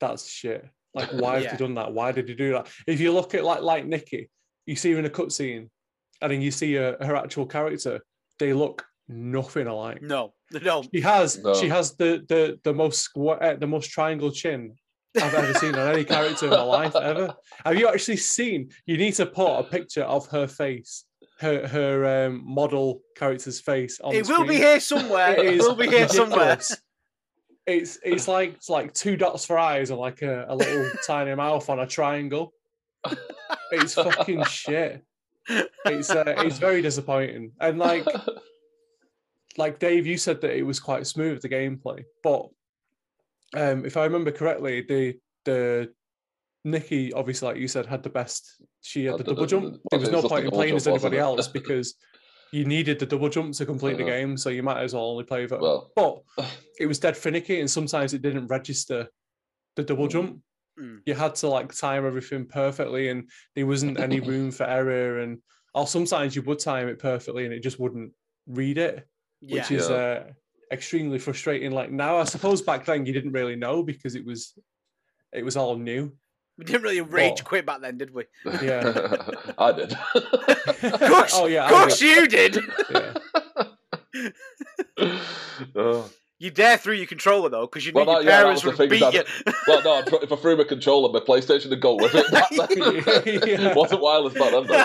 that's 0.00 0.28
shit. 0.28 0.64
Like, 0.94 1.10
why 1.12 1.34
have 1.34 1.42
Yeah. 1.44 1.50
they 1.52 1.56
done 1.58 1.74
that? 1.74 1.92
Why 1.92 2.12
did 2.12 2.28
he 2.28 2.34
do 2.34 2.52
that? 2.52 2.68
If 2.86 3.00
you 3.00 3.12
look 3.12 3.34
at 3.34 3.44
like 3.44 3.62
like 3.62 3.86
Nikki, 3.86 4.30
you 4.66 4.76
see 4.76 4.92
her 4.92 4.98
in 4.98 5.04
a 5.06 5.10
cutscene, 5.10 5.68
and 6.22 6.32
then 6.32 6.40
you 6.40 6.50
see 6.50 6.74
her, 6.74 6.96
her 7.00 7.16
actual 7.16 7.46
character, 7.46 8.00
they 8.38 8.52
look 8.52 8.84
nothing 9.08 9.66
alike. 9.66 10.02
No, 10.02 10.32
no. 10.62 10.82
She 10.94 11.00
has 11.02 11.38
No. 11.42 11.54
she 11.54 11.68
has 11.68 11.96
the 11.96 12.24
the 12.28 12.58
the 12.64 12.72
most 12.74 13.00
square 13.00 13.42
uh, 13.42 13.56
the 13.56 13.66
most 13.66 13.90
triangle 13.90 14.30
chin 14.30 14.74
I've 15.20 15.34
ever 15.34 15.54
seen 15.54 15.74
on 15.74 15.88
any 15.94 16.04
character 16.04 16.46
in 16.46 16.50
my 16.52 16.62
life 16.62 16.94
ever. 16.96 17.34
Have 17.64 17.76
you 17.78 17.88
actually 17.88 18.16
seen? 18.18 18.70
You 18.86 18.96
need 18.98 19.14
to 19.14 19.26
put 19.26 19.58
a 19.58 19.64
picture 19.64 20.02
of 20.04 20.26
her 20.28 20.46
face, 20.46 21.04
her 21.38 21.66
her 21.66 22.26
um, 22.26 22.42
model 22.44 23.02
character's 23.16 23.60
face 23.60 24.00
on. 24.00 24.14
It 24.14 24.28
will 24.28 24.46
be 24.46 24.56
here 24.56 24.80
somewhere. 24.80 25.38
It 25.38 25.58
will 25.60 25.74
be 25.74 25.88
here 25.88 26.08
somewhere. 26.08 26.58
It's 27.66 27.98
it's 28.04 28.28
like 28.28 28.54
it's 28.54 28.70
like 28.70 28.94
two 28.94 29.16
dots 29.16 29.44
for 29.44 29.58
eyes 29.58 29.90
and 29.90 29.98
like 29.98 30.22
a, 30.22 30.46
a 30.48 30.54
little 30.54 30.90
tiny 31.06 31.34
mouth 31.34 31.68
on 31.68 31.80
a 31.80 31.86
triangle. 31.86 32.52
It's 33.70 33.94
fucking 33.94 34.44
shit. 34.44 35.04
It's 35.84 36.10
uh, 36.10 36.34
it's 36.38 36.58
very 36.58 36.82
disappointing. 36.82 37.52
And 37.60 37.78
like 37.78 38.06
like 39.56 39.78
Dave, 39.78 40.06
you 40.06 40.16
said 40.16 40.40
that 40.40 40.56
it 40.56 40.62
was 40.62 40.80
quite 40.80 41.06
smooth 41.06 41.42
the 41.42 41.48
gameplay, 41.48 42.04
but 42.22 42.48
um, 43.54 43.84
if 43.84 43.96
I 43.96 44.04
remember 44.04 44.30
correctly, 44.30 44.82
the 44.82 45.18
the 45.44 45.92
Nikki 46.66 47.12
obviously, 47.12 47.46
like 47.48 47.56
you 47.58 47.68
said, 47.68 47.86
had 47.86 48.02
the 48.02 48.10
best. 48.10 48.60
She 48.82 49.04
had 49.04 49.14
the 49.18 49.24
the- 49.24 49.30
double 49.34 49.46
jump. 49.46 49.72
the- 49.74 49.80
There 49.92 50.00
was 50.00 50.10
no 50.10 50.22
point 50.22 50.44
in 50.46 50.50
playing 50.50 50.74
as 50.74 50.84
jump, 50.84 50.94
wasn't 50.94 51.14
anybody 51.14 51.20
else 51.20 51.48
because 51.48 51.94
you 52.52 52.64
needed 52.64 52.98
the 52.98 53.06
double 53.06 53.28
jump 53.28 53.54
to 53.54 53.64
complete 53.66 53.96
the 53.96 54.02
Uh-huh. 54.04 54.12
game, 54.12 54.36
so 54.36 54.50
you 54.50 54.62
might 54.62 54.82
as 54.82 54.92
well 54.94 55.04
only 55.04 55.24
play 55.24 55.42
with 55.42 55.52
it. 55.52 55.60
well, 55.60 55.90
But 55.94 56.22
it 56.80 56.86
was 56.86 56.98
dead 56.98 57.16
finicky, 57.16 57.60
and 57.60 57.70
sometimes 57.70 58.12
it 58.14 58.22
didn't 58.22 58.48
register 58.48 59.08
the 59.76 59.82
double 59.84 60.08
jump. 60.08 60.42
Mm. 60.80 61.00
You 61.06 61.14
had 61.14 61.34
to 61.36 61.48
like 61.48 61.74
time 61.74 62.04
everything 62.06 62.46
perfectly, 62.46 63.08
and 63.08 63.30
there 63.54 63.66
wasn't 63.66 63.98
any 64.06 64.20
room 64.20 64.50
for 64.50 64.64
error. 64.64 65.20
And 65.20 65.40
or 65.74 65.86
sometimes 65.86 66.34
you 66.34 66.42
would 66.42 66.58
time 66.58 66.88
it 66.88 66.98
perfectly, 66.98 67.44
and 67.44 67.54
it 67.54 67.62
just 67.62 67.78
wouldn't 67.78 68.12
read 68.46 68.78
it, 68.78 69.06
Yeah. 69.40 69.54
which 69.54 69.70
is 69.70 69.88
Yeah. 69.88 69.94
uh, 69.96 70.32
extremely 70.72 71.18
frustrating. 71.18 71.70
Like 71.70 71.90
now, 71.92 72.16
I 72.18 72.24
suppose 72.24 72.60
back 72.62 72.84
then 72.86 73.06
you 73.06 73.12
didn't 73.12 73.32
really 73.32 73.56
know 73.56 73.82
because 73.82 74.14
it 74.16 74.24
was 74.24 74.52
it 75.32 75.44
was 75.44 75.56
all 75.56 75.76
new. 75.76 76.16
We 76.58 76.64
didn't 76.64 76.82
really 76.82 77.00
rage 77.00 77.32
What? 77.40 77.44
quit 77.44 77.66
back 77.66 77.80
then, 77.80 77.98
did 77.98 78.14
we? 78.14 78.24
Yeah. 78.62 79.16
I 79.58 79.72
did. 79.72 79.90
course- 80.14 81.32
oh 81.34 81.46
yeah, 81.46 81.66
Of 81.66 81.72
I 81.72 81.78
course 81.78 81.98
did. 81.98 82.16
you 82.16 82.28
did. 82.28 82.58
Yeah. 82.92 83.14
Oh. 85.74 86.10
You 86.38 86.50
dare 86.50 86.76
through 86.76 86.94
your 86.94 87.06
controller 87.06 87.48
though, 87.48 87.66
because 87.66 87.86
you 87.86 87.92
knew 87.92 88.04
Well, 88.04 88.06
your 88.06 88.24
that- 88.24 88.30
yeah, 88.30 88.40
parents 88.42 88.64
was 88.64 88.76
the 88.76 88.84
would 88.84 88.90
thing, 88.90 89.00
beat 89.10 89.14
you. 89.14 89.52
Well, 89.66 89.82
no, 89.82 89.94
I'd- 89.94 90.16
if 90.22 90.32
I 90.32 90.36
threw 90.36 90.56
my 90.56 90.64
controller, 90.64 91.10
my 91.12 91.20
PlayStation 91.20 91.70
would 91.70 91.80
go 91.80 91.94
with 91.94 92.14
it. 92.14 92.30
Back 92.30 92.50
then. 92.50 93.42
Yeah. 93.46 93.74
Wasn't 93.74 94.00
wireless 94.02 94.34
back 94.34 94.50
then, 94.52 94.66
though. 94.66 94.84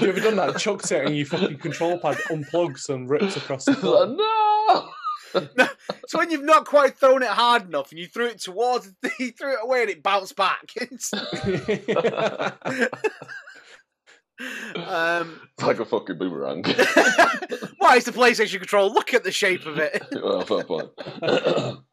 You 0.00 0.08
ever 0.08 0.20
done 0.20 0.36
that? 0.36 0.58
Chucked 0.58 0.90
it 0.92 1.04
and 1.06 1.16
your 1.16 1.26
fucking 1.26 1.58
control 1.58 1.98
pad 1.98 2.16
unplugs 2.30 2.88
and 2.88 3.08
rips 3.08 3.36
across 3.36 3.64
the 3.66 3.74
floor. 3.74 4.06
no. 4.06 4.88
so 6.08 6.18
when 6.18 6.30
you've 6.30 6.44
not 6.44 6.64
quite 6.66 6.96
thrown 6.96 7.22
it 7.22 7.28
hard 7.28 7.66
enough 7.66 7.90
and 7.90 7.98
you 7.98 8.06
threw 8.06 8.26
it 8.26 8.40
towards, 8.40 8.92
you 9.18 9.30
threw 9.32 9.52
it 9.54 9.58
away 9.62 9.82
and 9.82 9.90
it 9.90 10.02
bounced 10.02 10.36
back. 10.36 10.70
It's- 10.80 11.12
um, 14.76 15.40
It's 15.56 15.62
like 15.66 15.78
a 15.78 15.84
fucking 15.84 16.18
boomerang. 16.18 16.64
why 17.78 17.96
is 17.96 18.04
the 18.04 18.12
PlayStation 18.12 18.58
control? 18.58 18.92
Look 18.92 19.14
at 19.14 19.22
the 19.24 19.30
shape 19.32 19.64
of 19.66 19.78
it. 19.78 20.02
well, 20.12 20.40
fair 20.42 20.64
point. 20.64 20.90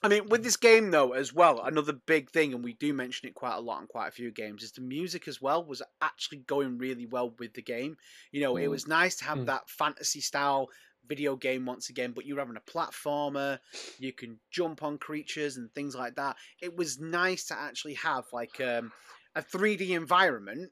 I 0.00 0.06
mean, 0.06 0.28
with 0.28 0.44
this 0.44 0.56
game 0.56 0.92
though, 0.92 1.12
as 1.12 1.34
well, 1.34 1.60
another 1.64 1.92
big 1.92 2.30
thing, 2.30 2.54
and 2.54 2.62
we 2.62 2.72
do 2.74 2.94
mention 2.94 3.28
it 3.28 3.34
quite 3.34 3.56
a 3.56 3.60
lot 3.60 3.80
in 3.80 3.88
quite 3.88 4.06
a 4.06 4.12
few 4.12 4.30
games, 4.30 4.62
is 4.62 4.70
the 4.72 4.80
music 4.80 5.26
as 5.26 5.42
well 5.42 5.64
was 5.64 5.82
actually 6.00 6.38
going 6.38 6.78
really 6.78 7.04
well 7.04 7.34
with 7.38 7.52
the 7.54 7.62
game. 7.62 7.96
You 8.30 8.40
know, 8.42 8.56
it 8.56 8.66
Mm. 8.66 8.70
was 8.70 8.86
nice 8.86 9.16
to 9.16 9.24
have 9.24 9.38
Mm. 9.38 9.46
that 9.46 9.68
fantasy 9.68 10.20
style 10.20 10.68
video 11.06 11.36
game 11.36 11.66
once 11.66 11.88
again, 11.90 12.12
but 12.12 12.26
you're 12.26 12.38
having 12.38 12.56
a 12.56 12.70
platformer, 12.70 13.58
you 13.98 14.12
can 14.12 14.38
jump 14.50 14.82
on 14.82 14.98
creatures 14.98 15.56
and 15.56 15.72
things 15.72 15.94
like 15.94 16.16
that. 16.16 16.36
It 16.60 16.76
was 16.76 16.98
nice 16.98 17.46
to 17.46 17.58
actually 17.58 17.94
have 17.94 18.24
like 18.32 18.60
um, 18.60 18.92
a 19.34 19.42
3D 19.42 19.90
environment, 19.90 20.70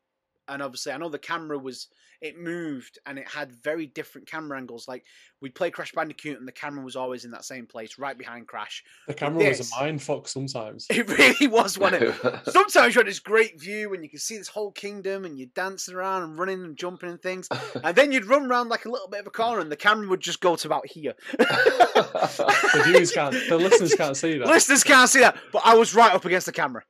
and 0.48 0.62
obviously, 0.62 0.92
I 0.92 0.98
know 0.98 1.08
the 1.08 1.18
camera 1.18 1.58
was 1.58 1.88
it 2.20 2.38
moved 2.38 2.98
and 3.06 3.18
it 3.18 3.28
had 3.28 3.52
very 3.52 3.86
different 3.86 4.26
camera 4.26 4.58
angles. 4.58 4.88
Like 4.88 5.04
we'd 5.40 5.54
play 5.54 5.70
Crash 5.70 5.92
Bandicoot, 5.92 6.38
and 6.38 6.48
the 6.48 6.52
camera 6.52 6.84
was 6.84 6.96
always 6.96 7.24
in 7.24 7.30
that 7.32 7.44
same 7.44 7.66
place, 7.66 7.98
right 7.98 8.16
behind 8.16 8.46
Crash. 8.46 8.84
The 9.06 9.14
camera 9.14 9.48
was 9.48 9.72
a 9.72 9.76
mind 9.76 10.02
fuck 10.02 10.28
sometimes. 10.28 10.86
It 10.96 11.08
really 11.08 11.46
was 11.46 11.78
one 11.78 11.94
of 11.94 12.42
Sometimes 12.48 12.94
you 12.94 13.00
had 13.00 13.06
this 13.06 13.18
great 13.18 13.60
view 13.60 13.92
and 13.92 14.02
you 14.02 14.08
can 14.08 14.18
see 14.18 14.38
this 14.38 14.48
whole 14.48 14.72
kingdom 14.72 15.24
and 15.24 15.38
you're 15.38 15.48
dancing 15.54 15.94
around 15.94 16.22
and 16.22 16.38
running 16.38 16.64
and 16.64 16.76
jumping 16.76 17.10
and 17.10 17.20
things. 17.20 17.48
And 17.82 17.94
then 17.94 18.12
you'd 18.12 18.24
run 18.24 18.46
around 18.46 18.68
like 18.68 18.86
a 18.86 18.90
little 18.90 19.08
bit 19.08 19.20
of 19.20 19.26
a 19.26 19.30
corner 19.30 19.60
and 19.60 19.70
the 19.70 19.76
camera 19.76 20.08
would 20.08 20.20
just 20.20 20.40
go 20.40 20.56
to 20.56 20.66
about 20.66 20.86
here. 20.86 21.14
The 21.36 22.82
viewers 22.86 23.12
can't, 23.12 23.34
the 23.48 23.58
listeners 23.58 23.94
can't 23.94 24.16
see 24.16 24.38
that. 24.38 24.46
Listeners 24.46 24.84
can't 24.84 25.10
see 25.10 25.20
that, 25.20 25.36
but 25.52 25.62
I 25.64 25.74
was 25.74 25.94
right 25.94 26.12
up 26.12 26.24
against 26.24 26.46
the 26.46 26.52
camera. 26.52 26.82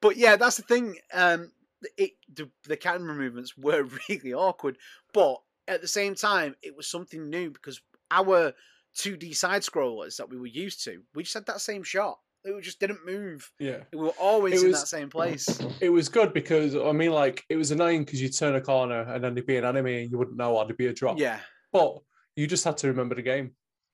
but 0.00 0.16
yeah, 0.16 0.36
that's 0.36 0.56
the 0.56 0.62
thing. 0.62 0.96
Um, 1.12 1.52
it 1.96 2.12
the, 2.32 2.50
the 2.66 2.76
camera 2.76 3.14
movements 3.14 3.56
were 3.56 3.84
really 4.08 4.32
awkward, 4.34 4.78
but 5.12 5.40
at 5.68 5.80
the 5.80 5.88
same 5.88 6.14
time, 6.14 6.54
it 6.62 6.76
was 6.76 6.86
something 6.86 7.30
new 7.30 7.50
because 7.50 7.80
our 8.10 8.52
2D 8.96 9.36
side 9.36 9.62
scrollers 9.62 10.16
that 10.16 10.28
we 10.28 10.36
were 10.36 10.46
used 10.46 10.82
to, 10.84 11.00
we 11.14 11.22
just 11.22 11.34
had 11.34 11.46
that 11.46 11.60
same 11.60 11.82
shot. 11.82 12.18
It 12.42 12.60
just 12.62 12.80
didn't 12.80 13.04
move. 13.04 13.50
Yeah. 13.58 13.80
We 13.92 13.98
were 13.98 14.14
always 14.18 14.62
It 14.62 14.66
in 14.66 14.72
that 14.72 14.88
same 14.88 15.10
place. 15.10 15.60
It 15.80 15.90
was 15.90 16.08
good 16.08 16.32
because 16.32 16.74
I 16.74 16.92
mean, 16.92 17.12
like, 17.12 17.44
it 17.48 17.56
was 17.56 17.70
annoying 17.70 18.04
because 18.04 18.20
you'd 18.20 18.36
turn 18.36 18.54
a 18.56 18.60
corner 18.60 19.02
and 19.02 19.22
then 19.22 19.34
there'd 19.34 19.46
be 19.46 19.58
an 19.58 19.64
enemy 19.64 20.02
and 20.02 20.10
you 20.10 20.18
wouldn't 20.18 20.36
know 20.38 20.56
or 20.56 20.64
there'd 20.64 20.76
be 20.76 20.86
a 20.86 20.92
drop. 20.92 21.18
Yeah, 21.18 21.38
But 21.72 21.98
you 22.36 22.46
just 22.46 22.64
had 22.64 22.78
to 22.78 22.88
remember 22.88 23.14
the 23.14 23.22
game. 23.22 23.52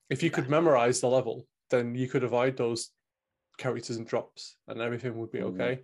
If 0.09 0.23
you 0.23 0.31
could 0.31 0.49
memorize 0.49 1.01
the 1.01 1.07
level, 1.09 1.45
then 1.69 1.93
you 1.93 2.07
could 2.07 2.23
avoid 2.23 2.55
those 2.55 2.89
characters 3.57 3.97
and 3.97 4.07
drops, 4.07 4.55
and 4.67 4.79
everything 4.81 5.17
would 5.17 5.31
be 5.31 5.39
Mhm. 5.39 5.53
okay. 5.61 5.81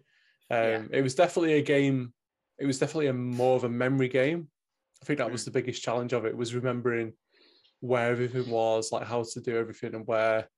Um, 0.50 0.58
Yeah. 0.60 0.84
It 0.92 1.02
was 1.02 1.16
definitely 1.16 1.54
a 1.54 1.62
game. 1.62 2.14
It 2.60 2.66
was 2.66 2.80
definitely 2.80 3.08
a 3.08 3.14
more 3.14 3.56
of 3.56 3.64
a 3.64 3.70
memory 3.70 4.10
game. 4.10 4.50
I 5.02 5.06
think 5.06 5.20
that 5.20 5.32
was 5.32 5.42
Mm. 5.42 5.46
the 5.46 5.52
biggest 5.52 5.84
challenge 5.84 6.14
of 6.14 6.26
it 6.26 6.36
was 6.38 6.56
remembering 6.56 7.14
where 7.82 8.12
everything 8.12 8.50
was, 8.50 8.92
like 8.92 9.06
how 9.08 9.24
to 9.24 9.42
do 9.42 9.58
everything, 9.58 9.96
and 9.96 10.08
where 10.08 10.50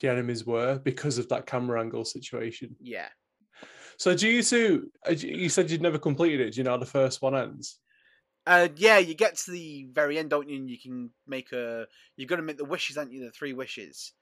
the 0.00 0.08
enemies 0.08 0.46
were 0.46 0.78
because 0.78 1.18
of 1.18 1.28
that 1.28 1.46
camera 1.46 1.80
angle 1.80 2.04
situation. 2.04 2.76
yeah. 2.80 3.08
So, 3.98 4.16
do 4.16 4.28
you 4.28 4.42
two? 4.42 4.90
uh, 5.06 5.10
You 5.10 5.48
said 5.50 5.70
you'd 5.70 5.82
never 5.82 5.98
completed 5.98 6.40
it. 6.40 6.52
Do 6.54 6.60
you 6.60 6.64
know 6.64 6.70
how 6.70 6.76
the 6.78 6.86
first 6.86 7.20
one 7.20 7.36
ends? 7.36 7.80
Uh, 8.46 8.68
yeah, 8.76 8.96
you 8.98 9.14
get 9.14 9.36
to 9.36 9.50
the 9.50 9.84
very 9.92 10.18
end, 10.18 10.30
don't 10.30 10.48
you? 10.48 10.56
And 10.56 10.70
you 10.70 10.78
can 10.78 11.10
make 11.26 11.52
a. 11.52 11.86
You've 12.16 12.28
got 12.28 12.36
to 12.36 12.42
make 12.42 12.56
the 12.56 12.64
wishes, 12.64 12.96
aren't 12.96 13.12
you? 13.12 13.24
The 13.24 13.30
three 13.30 13.52
wishes. 13.52 14.12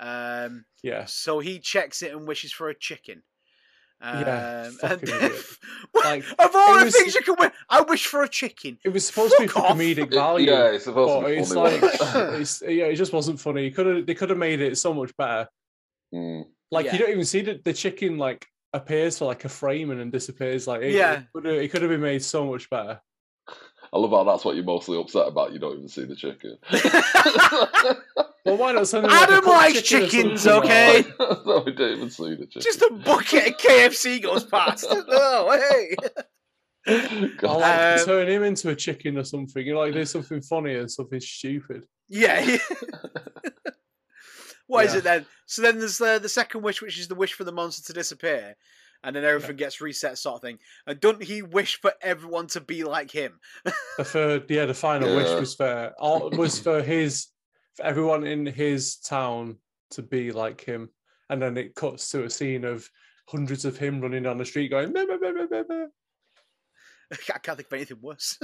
Um, 0.00 0.64
Yes. 0.82 1.14
so 1.14 1.38
he 1.38 1.60
checks 1.60 2.02
it 2.02 2.12
and 2.12 2.26
wishes 2.26 2.52
for 2.52 2.68
a 2.68 2.74
chicken. 2.78 3.22
Um, 4.02 4.20
Yeah, 4.20 4.64
and 4.64 4.74
fucking 4.78 5.08
then- 5.08 5.24
idiot. 5.24 5.42
What? 5.92 6.04
Like, 6.04 6.24
of 6.38 6.50
all 6.54 6.78
the 6.78 6.84
was- 6.84 6.96
things 6.96 7.14
you 7.14 7.22
can 7.22 7.34
win, 7.38 7.50
I 7.68 7.80
wish 7.82 8.06
for 8.06 8.22
a 8.22 8.28
chicken. 8.28 8.78
It 8.84 8.90
was 8.90 9.04
supposed 9.06 9.34
to 9.36 9.42
be 9.42 9.48
for 9.48 9.58
off. 9.60 9.76
comedic 9.76 10.04
It- 10.04 10.14
value. 10.14 10.50
yeah, 10.50 10.66
it's 10.70 10.84
supposed 10.84 11.20
but 11.22 11.28
to 11.28 11.34
be 11.34 11.40
it's 11.40 11.52
funny. 11.52 11.78
like 11.80 11.92
it's 12.40 12.62
yeah, 12.62 12.84
it 12.86 12.96
just 12.96 13.12
wasn't 13.12 13.40
funny. 13.40 13.70
Could 13.70 13.86
have 13.86 14.06
they 14.06 14.14
could 14.14 14.30
have 14.30 14.38
made 14.38 14.60
it 14.60 14.78
so 14.78 14.94
much 14.94 15.14
better. 15.16 15.48
Mm. 16.14 16.44
Like 16.70 16.86
Yeah. 16.86 16.92
you 16.92 16.98
don't 17.00 17.10
even 17.10 17.24
see 17.24 17.40
the, 17.42 17.60
the 17.64 17.72
chicken 17.72 18.16
like 18.18 18.46
appears 18.72 19.18
for 19.18 19.24
like 19.24 19.44
a 19.44 19.48
frame 19.48 19.90
and 19.90 19.98
then 20.00 20.10
disappears. 20.10 20.66
Like 20.66 20.82
it, 20.82 20.92
Yeah. 20.94 21.22
could 21.34 21.44
have, 21.44 21.54
it 21.56 21.70
could 21.72 21.82
have 21.82 21.90
been 21.90 22.00
made 22.00 22.22
so 22.22 22.46
much 22.46 22.70
better. 22.70 23.00
I 23.92 23.98
love 23.98 24.10
how 24.12 24.22
that's 24.22 24.44
what 24.44 24.54
you're 24.54 24.64
mostly 24.64 24.98
upset 25.00 25.26
about. 25.26 25.52
You 25.52 25.58
don't 25.58 25.74
even 25.76 25.88
see 25.88 26.04
the 26.04 26.14
chicken. 26.14 26.56
Well, 28.44 28.56
why 28.56 28.72
not 28.72 28.88
something 28.88 29.10
like 29.10 29.20
a 29.20 29.22
Adam 29.24 29.44
cooked 29.44 29.48
likes 29.48 29.82
chicken 29.82 30.08
chickens, 30.08 30.46
okay? 30.46 31.02
that? 31.02 31.42
no, 31.46 31.62
we 31.66 31.72
don't 31.72 31.96
even 31.96 32.10
see 32.10 32.34
the 32.34 32.46
chicken. 32.46 32.62
Just 32.62 32.82
a 32.82 32.90
bucket 33.04 33.48
of 33.48 33.56
KFC 33.58 34.22
goes 34.22 34.44
past. 34.44 34.86
oh, 34.90 35.58
hey. 35.58 35.96
Or 36.88 37.28
God. 37.36 37.60
like 37.60 38.00
Um, 38.00 38.06
turn 38.06 38.28
him 38.28 38.42
into 38.42 38.70
a 38.70 38.74
chicken 38.74 39.18
or 39.18 39.24
something. 39.24 39.66
You 39.66 39.74
know, 39.74 39.80
like 39.80 39.92
do 39.92 40.04
something 40.04 40.40
funny 40.40 40.76
and 40.76 40.90
something 40.90 41.20
stupid. 41.20 41.84
Yeah. 42.08 42.56
What 44.66 44.86
is 44.86 44.92
Yeah. 44.92 44.98
it 44.98 45.04
then? 45.04 45.26
So 45.46 45.62
then 45.62 45.80
there's 45.80 46.00
uh, 46.00 46.20
the 46.20 46.28
second 46.28 46.62
wish, 46.62 46.80
which 46.80 46.96
is 46.96 47.08
the 47.08 47.16
wish 47.16 47.32
for 47.32 47.42
the 47.42 47.50
monster 47.50 47.82
to 47.88 47.92
disappear, 47.92 48.54
and 49.02 49.16
then 49.16 49.24
everything 49.24 49.56
gets 49.56 49.80
reset, 49.80 50.16
sort 50.16 50.36
of 50.36 50.42
thing. 50.42 50.58
And 50.86 51.00
don't 51.00 51.20
he 51.20 51.42
wish 51.42 51.80
for 51.80 51.92
everyone 52.00 52.46
to 52.48 52.60
be 52.60 52.84
like 52.84 53.10
him? 53.10 53.40
The 53.64 54.04
third, 54.04 54.44
yeah, 54.48 54.66
the 54.66 54.74
final 54.74 55.16
wish 55.16 55.28
was 55.40 55.56
for 55.56 55.92
was 55.98 56.60
for 56.60 56.82
his 56.82 57.26
for 57.26 57.39
everyone 57.82 58.26
in 58.26 58.46
his 58.46 58.96
town 58.96 59.56
to 59.92 60.02
be 60.02 60.32
like 60.32 60.60
him, 60.62 60.88
and 61.28 61.40
then 61.40 61.56
it 61.56 61.74
cuts 61.74 62.10
to 62.10 62.24
a 62.24 62.30
scene 62.30 62.64
of 62.64 62.88
hundreds 63.28 63.64
of 63.64 63.76
him 63.76 64.00
running 64.00 64.22
down 64.24 64.38
the 64.38 64.44
street 64.44 64.68
going. 64.68 64.92
"Meh, 64.92 65.04
meh, 65.04 65.16
meh, 65.20 65.32
meh, 65.32 65.46
meh, 65.50 65.62
meh." 65.68 65.86
I 67.34 67.38
can't 67.38 67.56
think 67.56 67.66
of 67.66 67.72
anything 67.72 67.98
worse. 68.00 68.38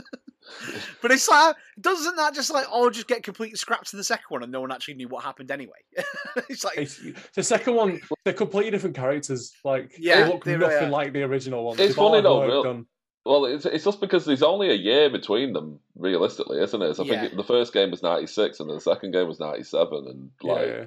but 1.03 1.13
it's 1.13 1.29
like, 1.29 1.55
doesn't 1.81 2.17
that 2.17 2.35
just 2.35 2.51
like 2.53 2.67
all 2.71 2.91
just 2.91 3.07
get 3.07 3.23
completely 3.23 3.57
scrapped 3.57 3.93
in 3.93 3.97
the 3.97 4.05
second 4.05 4.27
one, 4.29 4.43
and 4.43 4.51
no 4.51 4.61
one 4.61 4.73
actually 4.73 4.95
knew 4.95 5.09
what 5.09 5.23
happened 5.25 5.51
anyway? 5.53 5.79
it's 6.49 6.65
like, 6.65 6.77
It's- 6.79 7.01
the 7.35 7.43
second 7.45 7.75
one, 7.75 8.01
they're 8.25 8.35
completely 8.35 8.73
different 8.73 8.97
characters. 8.97 9.53
Like, 9.65 9.93
Yeah, 9.99 10.25
they 10.25 10.33
look 10.33 10.45
they 10.45 10.57
really 10.57 10.73
nothing 10.75 10.89
are. 10.89 10.91
like 10.91 11.13
the 11.13 11.23
original 11.23 11.65
one. 11.65 11.75
It's 11.75 11.79
They've 11.89 11.95
funny 11.95 12.23
though, 12.23 12.45
real- 12.45 12.63
done. 12.65 12.87
Well, 13.27 13.45
it's, 13.47 13.67
it's 13.67 13.85
just 13.85 14.01
because 14.01 14.25
there's 14.25 14.43
only 14.43 14.71
a 14.71 14.75
year 14.75 15.11
between 15.11 15.53
them, 15.53 15.81
realistically, 15.97 16.61
isn't 16.61 16.81
it? 16.83 16.95
So 16.95 17.03
I 17.03 17.07
Yeah. 17.07 17.21
think 17.23 17.37
the 17.37 17.45
first 17.45 17.73
game 17.73 17.91
was 17.91 18.03
'96 18.03 18.61
and 18.61 18.71
the 18.71 18.81
second 18.81 19.11
game 19.13 19.27
was 19.27 19.41
'97, 19.41 20.07
and 20.07 20.31
like 20.43 20.67
yeah. 20.69 20.85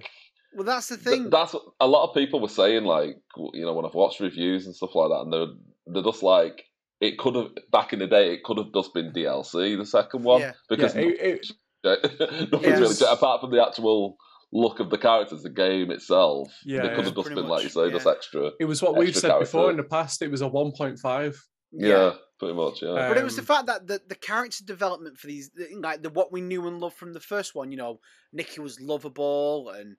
well, 0.56 0.63
that's 0.65 0.88
the 0.88 0.97
th- 0.97 1.08
thing. 1.08 1.30
that's 1.30 1.56
a 1.80 1.88
lot 1.88 2.08
of 2.08 2.15
people 2.15 2.39
were 2.39 2.47
saying, 2.47 2.86
like 2.86 3.17
you 3.54 3.65
know, 3.65 3.73
when 3.73 3.86
I've 3.86 3.93
watched 3.93 4.19
reviews 4.21 4.65
and 4.65 4.75
stuff 4.75 4.95
like 4.95 5.10
that, 5.10 5.21
and 5.21 5.34
they're 5.34 5.47
they're 5.88 6.04
just 6.12 6.23
like 6.23 6.63
it 7.02 7.17
could 7.17 7.36
have 7.36 7.49
back 7.71 7.93
in 7.93 7.99
the 7.99 8.08
day, 8.08 8.34
it 8.34 8.43
could 8.43 8.58
have 8.58 8.73
just 8.73 8.93
been 8.93 9.12
DLC, 9.13 9.78
the 9.78 9.86
second 9.86 10.23
one, 10.23 10.41
Yeah. 10.41 10.54
because 10.69 10.95
Yeah, 10.95 11.02
it- 11.02 11.19
it- 11.21 12.52
nothing's 12.52 12.63
Yes. 12.80 13.02
really 13.02 13.13
apart 13.13 13.41
from 13.41 13.52
the 13.52 13.65
actual 13.65 14.17
look 14.52 14.80
of 14.80 14.89
the 14.89 14.97
characters, 14.97 15.43
the 15.43 15.49
game 15.49 15.91
itself. 15.91 16.52
Yeah, 16.65 16.82
they 16.82 16.88
yeah. 16.89 16.95
could 16.95 17.06
have 17.06 17.15
just 17.15 17.28
Pretty 17.28 17.41
been 17.41 17.49
like 17.49 17.60
you 17.62 17.65
much, 17.67 17.73
say, 17.73 17.91
just 17.91 18.06
yeah. 18.06 18.12
extra. 18.12 18.52
it 18.60 18.65
was 18.65 18.82
what 18.82 18.97
we've 18.97 19.10
Extra 19.10 19.30
said 19.30 19.39
before 19.39 19.71
in 19.71 19.78
the 19.78 19.84
past. 19.84 20.21
It 20.21 20.32
was 20.32 20.41
a 20.41 20.49
1.5. 20.49 21.36
Yeah, 21.71 22.13
pretty 22.39 22.56
much. 22.56 22.82
Yeah. 22.82 23.08
But 23.08 23.17
it 23.17 23.23
was 23.23 23.36
the 23.36 23.41
Um, 23.41 23.45
fact 23.45 23.67
that 23.67 23.88
the, 23.88 24.02
the 24.08 24.15
character 24.15 24.63
development 24.63 25.17
for 25.19 25.28
these, 25.28 25.52
like 25.73 26.02
the 26.02 26.10
what 26.10 26.32
we 26.32 26.41
knew 26.41 26.67
and 26.67 26.80
loved 26.80 26.95
from 26.95 27.13
the 27.13 27.19
first 27.19 27.54
one, 27.54 27.71
you 27.71 27.78
know, 27.78 27.99
Nikki 28.34 28.62
was 28.62 28.80
lovable 28.82 29.69
and 29.69 29.97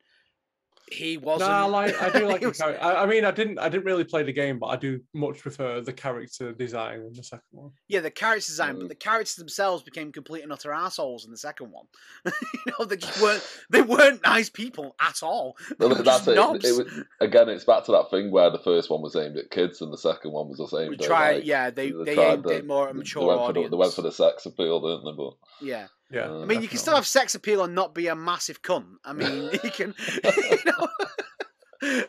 he 0.91 1.19
wasn't. 1.19 1.51
No, 1.51 1.57
I 1.57 1.65
like 1.67 2.03
I 2.03 2.11
do 2.11 2.27
like 2.27 2.39
He 2.41 2.45
the 2.47 2.49
was- 2.49 2.59
character. 2.59 2.83
I, 2.85 3.03
I 3.03 3.07
mean, 3.07 3.25
I 3.25 3.31
didn't 3.31 3.59
I 3.59 3.69
didn't 3.69 3.85
really 3.85 4.05
play 4.05 4.23
the 4.23 4.33
game, 4.33 4.59
but 4.59 4.67
I 4.67 4.77
do 4.77 5.01
much 5.15 5.39
prefer 5.39 5.81
the 5.81 5.93
character 5.93 6.53
design 6.53 7.01
in 7.01 7.13
the 7.13 7.23
second 7.23 7.43
one. 7.53 7.71
Yeah, 7.89 8.01
the 8.01 8.11
character 8.11 8.47
design, 8.49 8.77
but 8.77 8.87
Mm. 8.87 8.89
the 8.89 8.95
characters 8.97 9.37
themselves 9.37 9.83
became 9.83 10.11
complete 10.13 10.43
and 10.43 10.53
utter 10.53 10.73
assholes 10.73 11.25
in 11.25 11.31
the 11.31 11.37
second 11.37 11.71
one. 11.71 11.87
you 12.27 12.73
know, 12.79 12.85
they 12.85 12.97
just 12.97 13.21
weren't 13.23 13.43
they 13.71 13.83
weren't 13.83 14.23
nice 14.25 14.49
people 14.51 14.97
at 15.01 15.23
all. 15.23 15.57
They 15.79 15.87
Well, 15.87 15.95
that's 15.97 16.05
just 16.05 16.29
it. 16.29 16.35
knobs. 16.35 16.65
it 16.69 16.85
was, 16.85 17.05
again, 17.21 17.49
it's 17.49 17.65
back 17.65 17.85
to 17.85 17.93
that 17.93 18.11
thing 18.11 18.31
where 18.31 18.51
the 18.51 18.59
first 18.59 18.91
one 18.91 19.03
was 19.03 19.15
aimed 19.17 19.37
at 19.37 19.51
kids 19.51 19.81
and 19.83 19.93
the 19.93 19.99
second 19.99 20.33
one 20.33 20.49
was 20.49 20.59
just 20.59 20.75
aimed 20.75 20.91
We 20.91 20.97
at 20.97 21.03
tried, 21.03 21.35
like, 21.37 21.47
yeah, 21.47 21.71
they 21.71 21.91
they 21.93 22.05
they 22.05 22.15
tried 22.15 22.33
aimed 22.33 22.45
the- 22.45 22.57
it 22.57 22.67
more 22.67 22.85
at 22.89 22.91
a 22.91 22.93
they 22.95 22.99
mature 22.99 23.27
went 23.27 23.39
the, 23.39 23.45
audience. 23.45 23.71
they 23.71 23.77
went 23.77 23.93
for 23.93 24.03
the 24.03 24.13
sex 24.13 24.45
appeal, 24.47 24.81
didn't 24.81 25.05
they? 25.05 25.17
But 25.17 25.35
yeah, 25.61 25.87
Yeah, 26.11 26.31
I 26.33 26.45
mean, 26.45 26.61
you 26.63 26.69
can 26.69 26.79
still 26.79 26.95
have 26.97 27.07
sex 27.07 27.35
appeal 27.37 27.63
and 27.63 27.75
not 27.75 27.95
be 27.95 28.09
a 28.09 28.17
massive 28.17 28.63
cunt. 28.63 28.87
I 29.05 29.13
mean, 29.13 29.51
you 29.65 29.71
can, 29.71 29.95
you 30.25 30.59
know. 30.67 30.89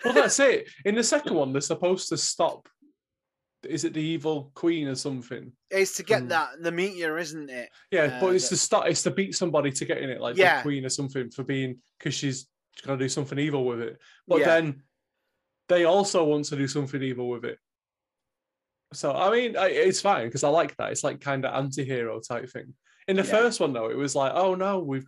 Well, 0.04 0.14
that's 0.14 0.40
it. 0.40 0.68
In 0.86 0.96
the 0.96 1.04
second 1.04 1.36
one, 1.36 1.54
they're 1.54 1.62
supposed 1.62 2.10
to 2.10 2.18
stop. 2.18 2.68
Is 3.64 3.84
it 3.86 3.94
the 3.94 4.02
evil 4.02 4.52
queen 4.56 4.88
or 4.88 4.96
something? 4.96 5.52
It's 5.70 5.96
to 5.98 6.04
get 6.04 6.24
Hmm. 6.24 6.28
that 6.30 6.50
the 6.62 6.72
meteor, 6.72 7.20
isn't 7.20 7.50
it? 7.50 7.70
Yeah, 7.92 8.06
Uh, 8.06 8.20
but 8.20 8.36
it's 8.36 8.50
the- 8.50 8.56
to 8.56 8.62
stop. 8.62 8.88
It's 8.88 9.04
to 9.04 9.12
beat 9.12 9.36
somebody 9.36 9.72
to 9.72 9.86
get 9.86 10.00
in 10.00 10.10
it, 10.10 10.20
like 10.20 10.36
Yeah. 10.36 10.58
the 10.58 10.62
queen 10.64 10.84
or 10.84 10.90
something, 10.90 11.30
for 11.30 11.44
being 11.44 11.80
because 12.00 12.16
she's 12.16 12.48
gonna 12.84 12.98
do 12.98 13.08
something 13.08 13.38
evil 13.38 13.64
with 13.66 13.82
it. 13.82 14.00
But 14.28 14.40
Yeah. 14.40 14.46
then 14.48 14.84
they 15.68 15.86
also 15.86 16.24
want 16.24 16.46
to 16.46 16.56
do 16.56 16.68
something 16.68 17.02
evil 17.04 17.30
with 17.30 17.46
it. 17.46 17.60
So 18.94 19.12
I 19.14 19.30
mean, 19.32 19.56
it's 19.56 20.02
fine 20.02 20.26
because 20.28 20.44
I 20.44 20.50
like 20.50 20.76
that. 20.78 20.92
It's 20.92 21.04
like 21.04 21.22
kind 21.22 21.46
of 21.46 21.54
anti-hero 21.54 22.20
type 22.20 22.50
thing. 22.50 22.74
In 23.12 23.18
the 23.18 23.24
Yeah. 23.24 23.30
first 23.32 23.60
one, 23.60 23.74
though, 23.74 23.90
it 23.90 23.98
was 23.98 24.16
like, 24.16 24.32
oh 24.34 24.56
no, 24.56 24.80
we've 24.80 25.06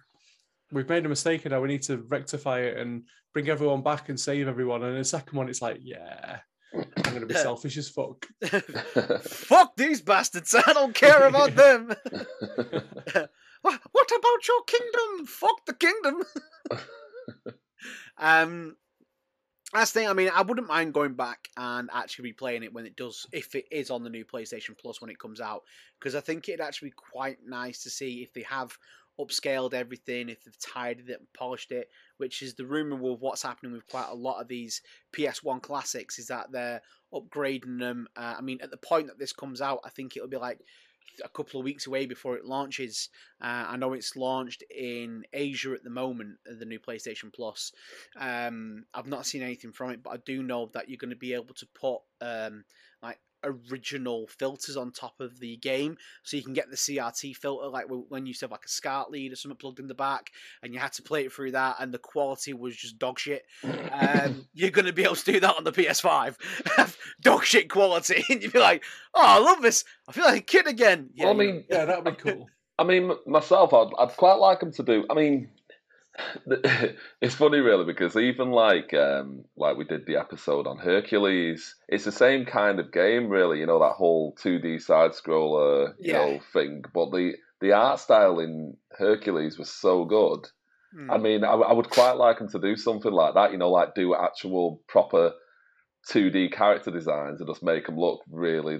we've 0.73 0.89
made 0.89 1.05
a 1.05 1.09
mistake 1.09 1.45
and 1.45 1.53
now 1.53 1.61
we 1.61 1.69
need 1.69 1.83
to 1.83 1.97
rectify 2.09 2.59
it 2.59 2.77
and 2.77 3.03
bring 3.33 3.47
everyone 3.47 3.81
back 3.81 4.09
and 4.09 4.19
save 4.19 4.47
everyone. 4.49 4.83
And 4.83 4.97
the 4.97 5.05
second 5.05 5.37
one, 5.37 5.47
it's 5.47 5.61
like, 5.61 5.77
yeah, 5.81 6.39
I'm 6.73 7.13
gonna 7.13 7.25
be 7.25 7.33
selfish 7.35 7.77
as 7.77 7.87
fuck. 7.89 8.25
Fuck 9.23 9.77
these 9.77 10.01
bastards! 10.01 10.53
I 10.53 10.73
don't 10.73 10.93
care 10.93 11.27
about 11.27 11.55
them. 11.63 11.87
What 13.61 14.11
about 14.19 14.47
your 14.49 14.63
kingdom? 14.67 15.25
Fuck 15.25 15.65
the 15.65 15.73
kingdom. 15.75 16.23
Um, 18.17 18.75
that's 19.73 19.91
the 19.91 20.01
thing. 20.01 20.09
I 20.09 20.13
mean, 20.13 20.29
I 20.33 20.41
wouldn't 20.41 20.67
mind 20.67 20.93
going 20.93 21.13
back 21.13 21.49
and 21.57 21.89
actually 21.93 22.33
replaying 22.33 22.63
it 22.63 22.73
when 22.73 22.85
it 22.85 22.95
does, 22.95 23.25
if 23.31 23.55
it 23.55 23.65
is 23.71 23.89
on 23.89 24.03
the 24.03 24.09
new 24.09 24.25
PlayStation 24.25 24.77
Plus 24.77 25.01
when 25.01 25.09
it 25.09 25.19
comes 25.19 25.41
out, 25.41 25.63
because 25.99 26.15
I 26.15 26.21
think 26.21 26.47
it'd 26.47 26.61
actually 26.61 26.89
be 26.89 26.95
quite 27.11 27.37
nice 27.45 27.83
to 27.83 27.89
see 27.89 28.21
if 28.21 28.33
they 28.33 28.43
have 28.43 28.77
upscaled 29.19 29.73
everything, 29.73 30.29
if 30.29 30.43
they've 30.43 30.59
tidied 30.59 31.09
it 31.09 31.19
and 31.19 31.33
polished 31.33 31.71
it, 31.71 31.89
which 32.17 32.41
is 32.41 32.55
the 32.55 32.65
rumor 32.65 32.95
of 33.11 33.21
what's 33.21 33.43
happening 33.43 33.71
with 33.71 33.87
quite 33.87 34.09
a 34.09 34.15
lot 34.15 34.41
of 34.41 34.47
these 34.47 34.81
PS1 35.15 35.61
classics, 35.61 36.19
is 36.19 36.27
that 36.27 36.51
they're 36.51 36.81
upgrading 37.13 37.79
them. 37.79 38.07
Uh, 38.15 38.35
I 38.37 38.41
mean, 38.41 38.59
at 38.61 38.71
the 38.71 38.77
point 38.77 39.07
that 39.07 39.19
this 39.19 39.33
comes 39.33 39.61
out, 39.61 39.79
I 39.83 39.89
think 39.89 40.15
it'll 40.15 40.29
be 40.29 40.37
like 40.37 40.59
a 41.23 41.29
couple 41.29 41.59
of 41.59 41.63
weeks 41.63 41.87
away 41.87 42.05
before 42.05 42.35
it 42.37 42.45
launches. 42.45 43.09
Uh, 43.41 43.65
I 43.67 43.77
know 43.77 43.93
it's 43.93 44.15
launched 44.15 44.63
in 44.69 45.23
Asia 45.33 45.73
at 45.73 45.83
the 45.83 45.89
moment, 45.89 46.37
the 46.45 46.65
new 46.65 46.79
PlayStation 46.79 47.33
Plus. 47.33 47.71
Um, 48.19 48.85
I've 48.93 49.07
not 49.07 49.25
seen 49.25 49.43
anything 49.43 49.71
from 49.71 49.91
it, 49.91 50.03
but 50.03 50.11
I 50.11 50.17
do 50.25 50.43
know 50.43 50.69
that 50.73 50.89
you're 50.89 50.97
going 50.97 51.09
to 51.09 51.15
be 51.15 51.33
able 51.33 51.53
to 51.55 51.67
put 51.73 51.99
um, 52.21 52.63
like 53.01 53.19
original 53.43 54.27
filters 54.27 54.77
on 54.77 54.91
top 54.91 55.19
of 55.19 55.39
the 55.39 55.57
game, 55.57 55.97
so 56.23 56.37
you 56.37 56.43
can 56.43 56.53
get 56.53 56.69
the 56.69 56.75
CRT 56.75 57.35
filter, 57.35 57.67
like 57.67 57.85
when 57.87 58.25
you 58.25 58.29
used 58.29 58.39
to 58.39 58.45
have 58.45 58.51
like 58.51 58.65
a 58.65 58.69
SCART 58.69 59.11
lead 59.11 59.31
or 59.31 59.35
something 59.35 59.57
plugged 59.57 59.79
in 59.79 59.87
the 59.87 59.93
back, 59.93 60.31
and 60.61 60.73
you 60.73 60.79
had 60.79 60.93
to 60.93 61.01
play 61.01 61.25
it 61.25 61.31
through 61.31 61.51
that, 61.51 61.77
and 61.79 61.93
the 61.93 61.99
quality 61.99 62.53
was 62.53 62.75
just 62.75 62.99
dog 62.99 63.19
shit. 63.19 63.45
Um, 63.63 64.47
you're 64.53 64.71
going 64.71 64.85
to 64.85 64.93
be 64.93 65.03
able 65.03 65.15
to 65.15 65.31
do 65.31 65.39
that 65.39 65.55
on 65.57 65.63
the 65.63 65.71
PS5, 65.71 66.97
dog 67.21 67.43
shit 67.43 67.69
quality, 67.69 68.23
and 68.29 68.41
you'd 68.41 68.53
be 68.53 68.59
like, 68.59 68.83
"Oh, 69.13 69.21
I 69.23 69.39
love 69.39 69.61
this! 69.61 69.83
I 70.07 70.11
feel 70.11 70.25
like 70.25 70.41
a 70.41 70.45
kid 70.45 70.67
again." 70.67 71.09
Yeah, 71.13 71.25
well, 71.25 71.33
I 71.33 71.37
mean, 71.37 71.63
yeah, 71.69 71.85
that'd 71.85 72.03
be 72.03 72.11
cool. 72.11 72.49
I 72.79 72.83
mean, 72.83 73.11
myself, 73.27 73.73
I'd, 73.73 73.89
I'd 73.99 74.17
quite 74.17 74.35
like 74.35 74.59
them 74.59 74.71
to 74.73 74.83
do. 74.83 75.05
I 75.09 75.13
mean, 75.13 75.49
it's 77.21 77.35
funny 77.35 77.59
really 77.59 77.85
because 77.85 78.15
even 78.15 78.51
like 78.51 78.93
um, 78.93 79.45
like 79.57 79.77
we 79.77 79.83
did 79.83 80.05
the 80.05 80.17
episode 80.17 80.67
on 80.67 80.77
Hercules, 80.77 81.75
it's 81.87 82.05
the 82.05 82.11
same 82.11 82.45
kind 82.45 82.79
of 82.79 82.91
game 82.91 83.29
really. 83.29 83.59
You 83.59 83.65
know 83.65 83.79
that 83.79 83.95
whole 83.97 84.35
two 84.39 84.59
D 84.59 84.77
side 84.77 85.11
scroller 85.11 85.93
you 85.99 86.13
yeah. 86.13 86.25
know 86.25 86.39
thing, 86.53 86.83
but 86.93 87.11
the 87.11 87.33
the 87.61 87.71
art 87.71 87.99
style 87.99 88.39
in 88.39 88.77
Hercules 88.91 89.57
was 89.57 89.71
so 89.71 90.05
good. 90.05 90.47
Mm. 90.95 91.11
I 91.11 91.17
mean, 91.17 91.43
I, 91.43 91.53
I 91.53 91.73
would 91.73 91.89
quite 91.89 92.17
like 92.17 92.37
them 92.37 92.49
to 92.49 92.59
do 92.59 92.75
something 92.75 93.11
like 93.11 93.33
that. 93.33 93.51
You 93.51 93.57
know, 93.57 93.71
like 93.71 93.95
do 93.95 94.13
actual 94.13 94.81
proper 94.87 95.31
2D 96.11 96.51
character 96.53 96.91
designs 96.91 97.39
and 97.39 97.49
just 97.49 97.63
make 97.63 97.85
them 97.85 97.97
look 97.97 98.21
really 98.29 98.77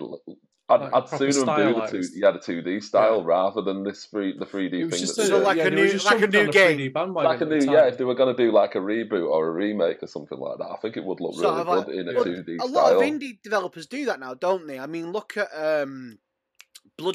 I'd, 0.74 0.92
like 0.92 0.94
I'd 0.94 1.10
sooner 1.10 1.32
do 1.32 1.74
the 1.74 1.88
two, 1.90 2.04
yeah, 2.16 2.32
the 2.32 2.40
two 2.40 2.62
D 2.62 2.82
style 2.82 3.20
yeah. 3.20 3.28
rather 3.28 3.62
than 3.62 3.84
this 3.84 4.06
free 4.06 4.36
the 4.38 4.46
three 4.46 4.70
D 4.70 4.82
thing. 4.90 5.00
Just 5.00 5.18
a, 5.18 5.38
like, 5.38 5.58
yeah, 5.58 5.68
a 5.68 5.70
new, 5.70 5.92
like 6.06 6.22
a 6.22 6.28
new 6.28 6.52
game, 6.52 6.92
like 7.14 7.42
a 7.42 7.46
new 7.46 7.72
yeah. 7.72 7.88
If 7.88 7.98
they 7.98 8.04
were 8.04 8.16
going 8.16 8.36
to 8.36 8.44
do 8.44 8.52
like 8.52 8.76
a 8.76 8.80
reboot 8.80 9.30
or 9.30 9.48
a 9.48 9.52
remake 9.52 10.02
or 10.02 10.08
something 10.08 10.38
like 10.38 10.58
that, 10.58 10.70
I 10.72 10.78
think 10.78 10.98
it 10.98 11.04
would 11.04 11.20
look 11.20 11.36
so 11.36 11.56
really 11.56 11.84
good 11.84 11.96
in 11.96 12.08
a 12.10 12.24
two 12.24 12.44
D 12.44 12.58
style. 12.58 12.68
A 12.68 12.72
lot 12.72 12.94
of 12.94 13.02
indie 13.02 13.42
developers 13.42 13.88
do 13.88 14.06
that 14.06 14.20
now, 14.20 14.34
don't 14.34 14.68
they? 14.68 14.80
I 14.80 14.88
mean, 14.88 15.12
look 15.12 15.38
at 15.38 15.50
um, 15.56 16.18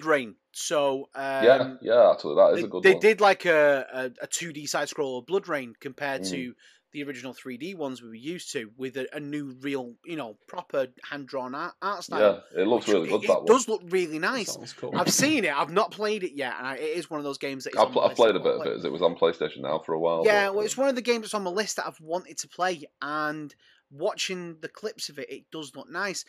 Rayne. 0.05 0.35
So 0.53 1.09
um, 1.14 1.44
yeah, 1.44 1.75
yeah, 1.83 2.11
actually, 2.11 2.35
that 2.35 2.55
is 2.55 2.61
they, 2.61 2.66
a 2.66 2.68
good. 2.68 2.83
They 2.83 2.92
one. 2.94 3.01
did 3.01 3.21
like 3.21 3.44
a 3.44 4.12
a 4.21 4.27
two 4.27 4.53
D 4.53 4.66
side 4.66 4.88
scroll 4.88 5.25
BloodRayne 5.25 5.75
compared 5.79 6.23
mm. 6.23 6.31
to 6.31 6.55
the 6.92 7.03
original 7.03 7.35
3D 7.35 7.77
ones 7.77 8.03
we 8.03 8.09
were 8.09 8.14
used 8.14 8.53
to 8.53 8.70
with 8.77 8.96
a, 8.96 9.07
a 9.14 9.20
new, 9.20 9.57
real, 9.61 9.94
you 10.05 10.16
know, 10.16 10.37
proper 10.46 10.87
hand 11.09 11.27
drawn 11.27 11.55
art, 11.55 11.74
art 11.83 12.05
style. 12.05 12.42
Yeah, 12.55 12.62
it 12.62 12.66
looks 12.66 12.88
really 12.88 13.09
good. 13.09 13.24
It, 13.24 13.31
it 13.31 13.46
does 13.46 13.68
look 13.68 13.83
really 13.88 14.18
nice. 14.18 14.57
Cool. 14.74 14.92
I've 14.96 15.12
seen 15.12 15.44
it. 15.44 15.53
I've 15.53 15.72
not 15.72 15.90
played 15.90 16.24
it 16.24 16.33
yet, 16.33 16.55
and 16.59 16.66
I, 16.66 16.77
it 16.77 16.96
is 16.96 17.11
one 17.11 17.18
of 17.18 17.24
those 17.24 17.38
games 17.38 17.64
that. 17.64 17.79
I've, 17.79 17.96
I've 17.96 18.16
played 18.16 18.37
a 18.37 18.40
bit 18.40 18.55
of 18.55 18.66
it. 18.66 18.77
As 18.79 18.85
It 18.85 18.92
was 18.92 19.03
on 19.03 19.16
PlayStation 19.16 19.62
now 19.62 19.79
for 19.79 19.92
a 19.92 20.01
while. 20.01 20.22
Yeah, 20.24 20.46
but, 20.46 20.57
well, 20.57 20.64
it's 20.64 20.77
one 20.77 20.88
of 20.88 20.94
the 20.94 21.03
games 21.03 21.22
that's 21.22 21.35
on 21.35 21.44
my 21.44 21.51
list 21.51 21.77
that 21.77 21.87
I've 21.87 22.01
wanted 22.01 22.38
to 22.38 22.48
play, 22.48 22.85
and 23.03 23.55
watching 23.90 24.57
the 24.61 24.68
clips 24.68 25.09
of 25.09 25.18
it, 25.18 25.31
it 25.31 25.44
does 25.53 25.77
look 25.77 25.90
nice. 25.90 26.24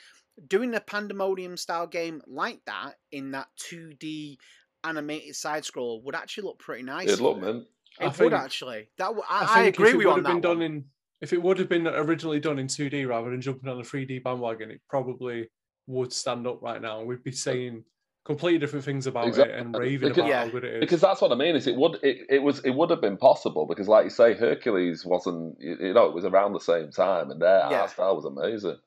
Doing 0.48 0.74
a 0.76 0.80
Pandemonium 0.80 1.58
style 1.58 1.88
game 1.88 2.22
like 2.28 2.62
that 2.66 2.96
in 3.12 3.32
that 3.32 3.48
2D 3.70 4.38
animated 4.84 5.36
side 5.36 5.66
scroll 5.66 6.02
would 6.04 6.16
actually 6.16 6.44
look 6.44 6.60
pretty 6.60 6.84
nice. 6.84 7.08
It'd 7.08 7.20
look 7.20 7.40
mint. 7.40 7.66
It 8.00 8.04
I 8.04 8.08
would 8.08 8.16
think, 8.16 8.34
actually. 8.34 8.88
That 8.98 9.12
I, 9.30 9.46
I, 9.46 9.62
I 9.62 9.64
agree 9.64 9.94
with 9.94 10.04
you 10.04 10.12
on 10.12 10.24
that. 10.24 10.30
Been 10.30 10.42
done 10.42 10.62
in, 10.62 10.86
if 11.22 11.34
it 11.34 11.42
would 11.42 11.60
have 11.60 11.70
been 11.70 11.88
originally 11.88 12.40
done 12.40 12.60
in 12.60 12.68
2D 12.68 13.08
rather 13.08 13.30
than 13.30 13.42
jumping 13.42 13.70
on 13.70 13.78
the 13.78 13.84
3D 13.84 14.24
bandwagon, 14.24 14.72
it 14.72 14.82
probably 14.90 15.50
would 15.88 16.14
stand 16.14 16.48
up 16.48 16.62
right 16.62 16.82
now. 16.82 17.04
We'd 17.04 17.24
be 17.24 17.32
saying 17.32 17.84
completely 18.26 18.60
different 18.60 18.86
things 18.86 19.08
about 19.08 19.28
exactly. 19.28 19.56
it 19.56 19.60
and 19.60 19.76
raving 19.76 20.10
because, 20.10 20.18
about 20.20 20.30
yeah. 20.30 20.46
how 20.46 20.50
good 20.52 20.64
it 20.64 20.76
is. 20.76 20.80
Because 20.80 21.02
that's 21.02 21.20
what 21.20 21.32
I 21.32 21.36
mean. 21.36 21.56
Is 21.56 21.68
it 21.68 21.76
would 21.76 21.98
it, 22.04 22.18
it 22.30 22.44
was 22.44 22.60
it 22.60 22.72
would 22.72 22.92
have 22.92 23.02
been 23.02 23.18
possible 23.18 23.66
because, 23.66 23.88
like 23.88 24.06
you 24.06 24.12
say, 24.12 24.34
Hercules 24.34 25.06
wasn't 25.06 25.58
you 25.60 25.94
know 25.94 26.06
it 26.06 26.14
was 26.14 26.26
around 26.26 26.54
the 26.54 26.60
same 26.60 26.92
time 26.92 27.32
and 27.32 27.42
their 27.42 27.68
yeah. 27.70 27.82
art 27.82 27.90
style 27.90 28.16
was 28.16 28.26
amazing. 28.26 28.78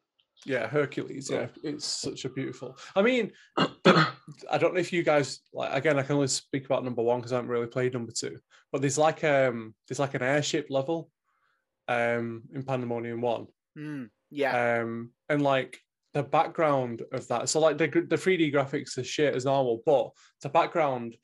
Yeah, 0.44 0.66
Hercules. 0.66 1.30
Yeah, 1.30 1.48
it's 1.62 1.86
such 1.86 2.24
a 2.24 2.28
beautiful. 2.28 2.76
I 2.96 3.02
mean, 3.02 3.32
I 3.56 4.58
don't 4.58 4.74
know 4.74 4.80
if 4.80 4.92
you 4.92 5.02
guys 5.02 5.40
like. 5.52 5.72
Again, 5.72 5.98
I 5.98 6.02
can 6.02 6.16
only 6.16 6.28
speak 6.28 6.64
about 6.64 6.84
number 6.84 7.02
one 7.02 7.20
because 7.20 7.32
I 7.32 7.36
haven't 7.36 7.50
really 7.50 7.66
played 7.66 7.92
number 7.92 8.12
two. 8.12 8.38
But 8.72 8.80
there's 8.80 8.98
like 8.98 9.22
um 9.24 9.74
there's 9.88 9.98
like 9.98 10.14
an 10.14 10.22
airship 10.22 10.66
level, 10.70 11.10
um 11.88 12.42
in 12.52 12.62
Pandemonium 12.64 13.20
One. 13.20 13.46
Mm, 13.78 14.10
yeah. 14.30 14.80
Um 14.80 15.10
and 15.28 15.42
like 15.42 15.78
the 16.14 16.22
background 16.22 17.02
of 17.12 17.28
that. 17.28 17.48
So 17.48 17.60
like 17.60 17.78
the 17.78 17.86
the 17.86 18.16
3D 18.16 18.52
graphics 18.52 18.98
are 18.98 19.04
shit 19.04 19.36
as 19.36 19.44
normal, 19.44 19.82
but 19.86 20.10
the 20.42 20.48
background 20.48 21.16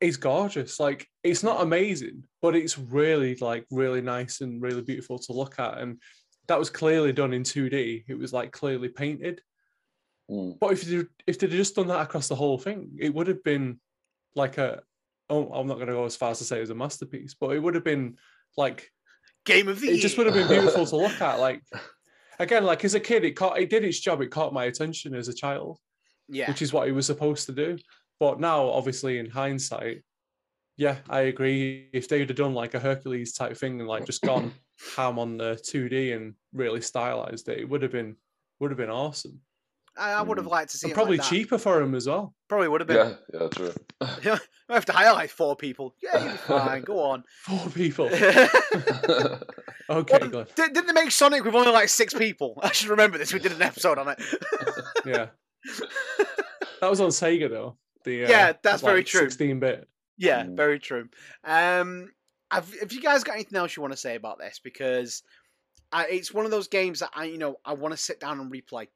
is 0.00 0.16
gorgeous. 0.16 0.80
Like 0.80 1.06
it's 1.22 1.42
not 1.42 1.62
amazing, 1.62 2.24
but 2.40 2.56
it's 2.56 2.78
really 2.78 3.34
like 3.36 3.66
really 3.70 4.00
nice 4.00 4.40
and 4.40 4.62
really 4.62 4.82
beautiful 4.82 5.18
to 5.18 5.32
look 5.32 5.58
at. 5.58 5.78
And 5.78 6.00
that 6.48 6.58
was 6.58 6.70
clearly 6.70 7.12
done 7.12 7.32
in 7.32 7.42
2D. 7.42 8.04
It 8.08 8.18
was 8.18 8.32
like 8.32 8.52
clearly 8.52 8.88
painted. 8.88 9.40
Mm. 10.30 10.58
But 10.58 10.72
if 10.72 10.86
you 10.86 11.08
if 11.26 11.38
they'd 11.38 11.50
just 11.50 11.74
done 11.74 11.88
that 11.88 12.02
across 12.02 12.28
the 12.28 12.34
whole 12.34 12.58
thing, 12.58 12.96
it 12.98 13.14
would 13.14 13.26
have 13.26 13.42
been 13.42 13.80
like 14.34 14.58
a 14.58 14.82
oh, 15.28 15.50
I'm 15.52 15.66
not 15.66 15.76
going 15.76 15.86
to 15.86 15.94
go 15.94 16.04
as 16.04 16.16
far 16.16 16.30
as 16.30 16.38
to 16.38 16.44
say 16.44 16.58
it 16.58 16.62
was 16.62 16.70
a 16.70 16.74
masterpiece, 16.74 17.34
but 17.38 17.50
it 17.50 17.60
would 17.60 17.74
have 17.74 17.84
been 17.84 18.16
like 18.56 18.90
game 19.46 19.68
of 19.68 19.80
the 19.80 19.88
it 19.88 19.92
year. 19.92 20.00
just 20.02 20.18
would 20.18 20.26
have 20.26 20.34
been 20.34 20.48
beautiful 20.48 20.86
to 20.86 20.96
look 20.96 21.20
at. 21.20 21.40
Like 21.40 21.62
again, 22.38 22.64
like 22.64 22.84
as 22.84 22.94
a 22.94 23.00
kid, 23.00 23.24
it 23.24 23.32
caught 23.32 23.58
it 23.58 23.70
did 23.70 23.84
its 23.84 24.00
job. 24.00 24.20
It 24.20 24.30
caught 24.30 24.52
my 24.52 24.64
attention 24.64 25.14
as 25.14 25.28
a 25.28 25.34
child, 25.34 25.78
yeah, 26.28 26.48
which 26.48 26.62
is 26.62 26.72
what 26.72 26.88
it 26.88 26.92
was 26.92 27.06
supposed 27.06 27.46
to 27.46 27.52
do. 27.52 27.78
But 28.18 28.38
now, 28.38 28.68
obviously, 28.68 29.18
in 29.18 29.30
hindsight, 29.30 30.02
yeah, 30.76 30.96
I 31.08 31.20
agree. 31.22 31.88
If 31.92 32.08
they'd 32.08 32.28
have 32.28 32.36
done 32.36 32.54
like 32.54 32.74
a 32.74 32.80
Hercules 32.80 33.32
type 33.32 33.56
thing 33.56 33.80
and 33.80 33.88
like 33.88 34.04
just 34.04 34.22
gone 34.22 34.52
ham 34.96 35.18
on 35.18 35.36
the 35.36 35.54
2D 35.54 36.16
and 36.16 36.34
really 36.52 36.80
stylized 36.80 37.48
it, 37.48 37.58
it 37.58 37.68
would 37.68 37.82
have 37.82 37.92
been 37.92 38.16
would 38.58 38.70
have 38.70 38.78
been 38.78 38.90
awesome. 38.90 39.40
I, 39.96 40.12
I 40.12 40.22
would 40.22 40.38
have 40.38 40.46
hmm. 40.46 40.52
liked 40.52 40.70
to 40.70 40.78
see. 40.78 40.92
probably 40.92 41.18
like 41.18 41.28
cheaper 41.28 41.58
for 41.58 41.80
him 41.80 41.94
as 41.94 42.06
well. 42.06 42.34
Probably 42.48 42.68
would 42.68 42.80
have 42.80 42.88
been. 42.88 43.16
Yeah, 43.32 43.40
yeah, 43.40 43.48
true. 43.48 43.72
I 44.00 44.38
have 44.74 44.84
to 44.86 44.92
highlight 44.92 45.30
four 45.30 45.56
people. 45.56 45.94
Yeah, 46.02 46.22
you'll 46.22 46.32
be 46.32 46.38
fine. 46.46 46.82
Go 46.82 47.00
on. 47.00 47.24
Four 47.42 47.68
people. 47.70 48.06
okay, 48.12 49.40
well, 49.88 50.02
good. 50.04 50.48
Didn't 50.54 50.86
they 50.86 50.92
make 50.92 51.10
Sonic 51.10 51.44
with 51.44 51.54
only 51.54 51.72
like 51.72 51.88
six 51.88 52.14
people? 52.14 52.58
I 52.62 52.72
should 52.72 52.88
remember 52.88 53.18
this. 53.18 53.32
We 53.32 53.40
did 53.40 53.52
an 53.52 53.62
episode 53.62 53.98
on 53.98 54.08
it. 54.08 54.22
yeah. 55.04 55.28
That 56.80 56.88
was 56.88 57.00
on 57.00 57.08
Sega 57.08 57.50
though. 57.50 57.76
The, 58.04 58.24
uh, 58.24 58.30
yeah, 58.30 58.52
that's 58.62 58.82
like 58.82 58.90
very 58.90 59.04
true. 59.04 59.20
Sixteen 59.20 59.60
bit. 59.60 59.88
Yeah, 60.16 60.44
mm. 60.44 60.56
very 60.56 60.78
true. 60.78 61.08
Um, 61.44 62.10
have, 62.50 62.72
have 62.80 62.92
you 62.92 63.00
guys 63.00 63.24
got 63.24 63.34
anything 63.34 63.58
else 63.58 63.76
you 63.76 63.82
want 63.82 63.92
to 63.92 63.98
say 63.98 64.16
about 64.16 64.38
this? 64.38 64.60
Because 64.62 65.22
I, 65.92 66.06
it's 66.06 66.34
one 66.34 66.44
of 66.44 66.50
those 66.50 66.68
games 66.68 67.00
that 67.00 67.10
I, 67.14 67.24
you 67.24 67.38
know, 67.38 67.56
I 67.64 67.74
want 67.74 67.92
to 67.92 67.98
sit 67.98 68.20
down 68.20 68.40
and 68.40 68.52
replay 68.52 68.86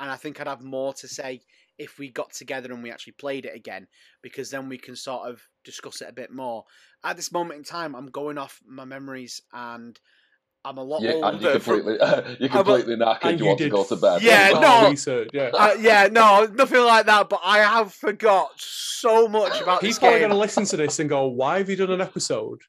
and 0.00 0.10
I 0.10 0.16
think 0.16 0.40
I'd 0.40 0.46
have 0.46 0.62
more 0.62 0.92
to 0.94 1.08
say 1.08 1.40
if 1.78 1.98
we 1.98 2.10
got 2.10 2.32
together 2.32 2.72
and 2.72 2.82
we 2.82 2.90
actually 2.90 3.14
played 3.14 3.44
it 3.44 3.54
again, 3.54 3.86
because 4.22 4.50
then 4.50 4.68
we 4.68 4.78
can 4.78 4.96
sort 4.96 5.28
of 5.28 5.40
discuss 5.64 6.00
it 6.00 6.08
a 6.08 6.12
bit 6.12 6.32
more. 6.32 6.64
At 7.04 7.16
this 7.16 7.32
moment 7.32 7.58
in 7.58 7.64
time, 7.64 7.94
I'm 7.94 8.08
going 8.08 8.38
off 8.38 8.60
my 8.66 8.84
memories 8.84 9.42
and. 9.52 9.98
I'm 10.64 10.76
a 10.76 10.82
lot 10.82 11.02
yeah, 11.02 11.12
older. 11.12 11.28
And 11.32 11.40
you 11.40 11.50
completely, 11.52 12.00
uh, 12.00 12.34
you're 12.40 12.48
completely 12.48 12.94
a, 12.94 12.96
knackered. 12.96 13.32
You, 13.32 13.38
you 13.38 13.44
want 13.44 13.58
did, 13.58 13.64
to 13.66 13.70
go 13.70 13.84
to 13.84 13.96
bed. 13.96 14.22
Yeah, 14.22 14.50
no, 14.60 14.90
research, 14.90 15.30
yeah. 15.32 15.50
Uh, 15.54 15.76
yeah, 15.78 16.08
no, 16.10 16.48
nothing 16.52 16.80
like 16.80 17.06
that. 17.06 17.28
But 17.28 17.40
I 17.44 17.58
have 17.58 17.94
forgot 17.94 18.50
so 18.56 19.28
much 19.28 19.62
about. 19.62 19.80
People 19.80 20.08
are 20.08 20.18
going 20.18 20.30
to 20.30 20.36
listen 20.36 20.64
to 20.66 20.76
this 20.76 20.98
and 20.98 21.08
go, 21.08 21.28
"Why 21.28 21.58
have 21.58 21.70
you 21.70 21.76
done 21.76 21.92
an 21.92 22.00
episode 22.00 22.60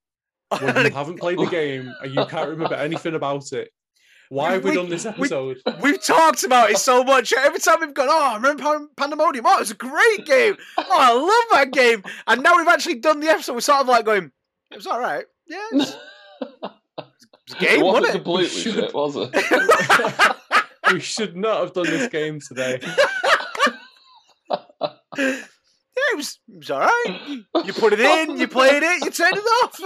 when 0.49 0.85
you 0.85 0.91
haven't 0.93 1.19
played 1.19 1.39
the 1.39 1.45
game 1.45 1.93
and 2.01 2.13
you 2.13 2.25
can't 2.25 2.49
remember 2.49 2.75
anything 2.75 3.15
about 3.15 3.51
it?" 3.53 3.71
Why 4.29 4.51
have 4.53 4.63
we, 4.63 4.69
we 4.69 4.75
done 4.75 4.89
this 4.89 5.07
episode? 5.07 5.57
We, 5.81 5.91
have 5.91 6.03
talked 6.03 6.43
about 6.43 6.69
it 6.69 6.77
so 6.77 7.03
much. 7.03 7.33
Every 7.33 7.59
time 7.59 7.79
we've 7.81 7.95
gone, 7.95 8.09
oh, 8.11 8.31
I 8.31 8.35
remember 8.35 8.87
Pandemonium. 8.95 9.43
Oh, 9.47 9.57
it 9.57 9.61
was 9.61 9.71
a 9.71 9.75
great 9.75 10.23
game. 10.25 10.55
Oh, 10.77 10.85
I 10.87 11.13
love 11.13 11.45
that 11.51 11.73
game. 11.73 12.03
And 12.27 12.43
now 12.43 12.55
we've 12.55 12.67
actually 12.67 12.95
done 12.95 13.21
the 13.21 13.27
episode. 13.27 13.53
We're 13.53 13.61
sort 13.61 13.81
of 13.81 13.87
like 13.87 14.05
going, 14.05 14.31
it 14.69 14.75
was 14.75 14.85
all 14.85 14.99
right. 14.99 15.25
Yeah. 15.47 15.65
It 15.71 15.75
was, 15.77 15.97
it 16.41 16.47
was 16.97 17.55
a 17.55 17.59
game, 17.59 17.79
it 17.79 17.83
wasn't 17.83 18.03
wasn't 18.03 18.13
completely 18.23 18.45
it? 18.45 18.73
shit, 18.75 18.93
was 18.93 19.15
it? 19.17 20.35
we 20.93 20.99
should 20.99 21.35
not 21.35 21.61
have 21.61 21.73
done 21.73 21.85
this 21.85 22.07
game 22.09 22.39
today. 22.39 22.79
yeah, 24.47 24.57
it 25.17 26.17
was, 26.17 26.39
it 26.47 26.57
was 26.57 26.69
all 26.69 26.81
right. 26.81 27.19
You, 27.27 27.45
you 27.65 27.73
put 27.73 27.93
it 27.93 27.99
in, 27.99 28.37
you 28.37 28.47
played 28.47 28.83
it, 28.83 29.03
you 29.03 29.09
turned 29.09 29.37
it 29.37 29.39
off. 29.63 29.81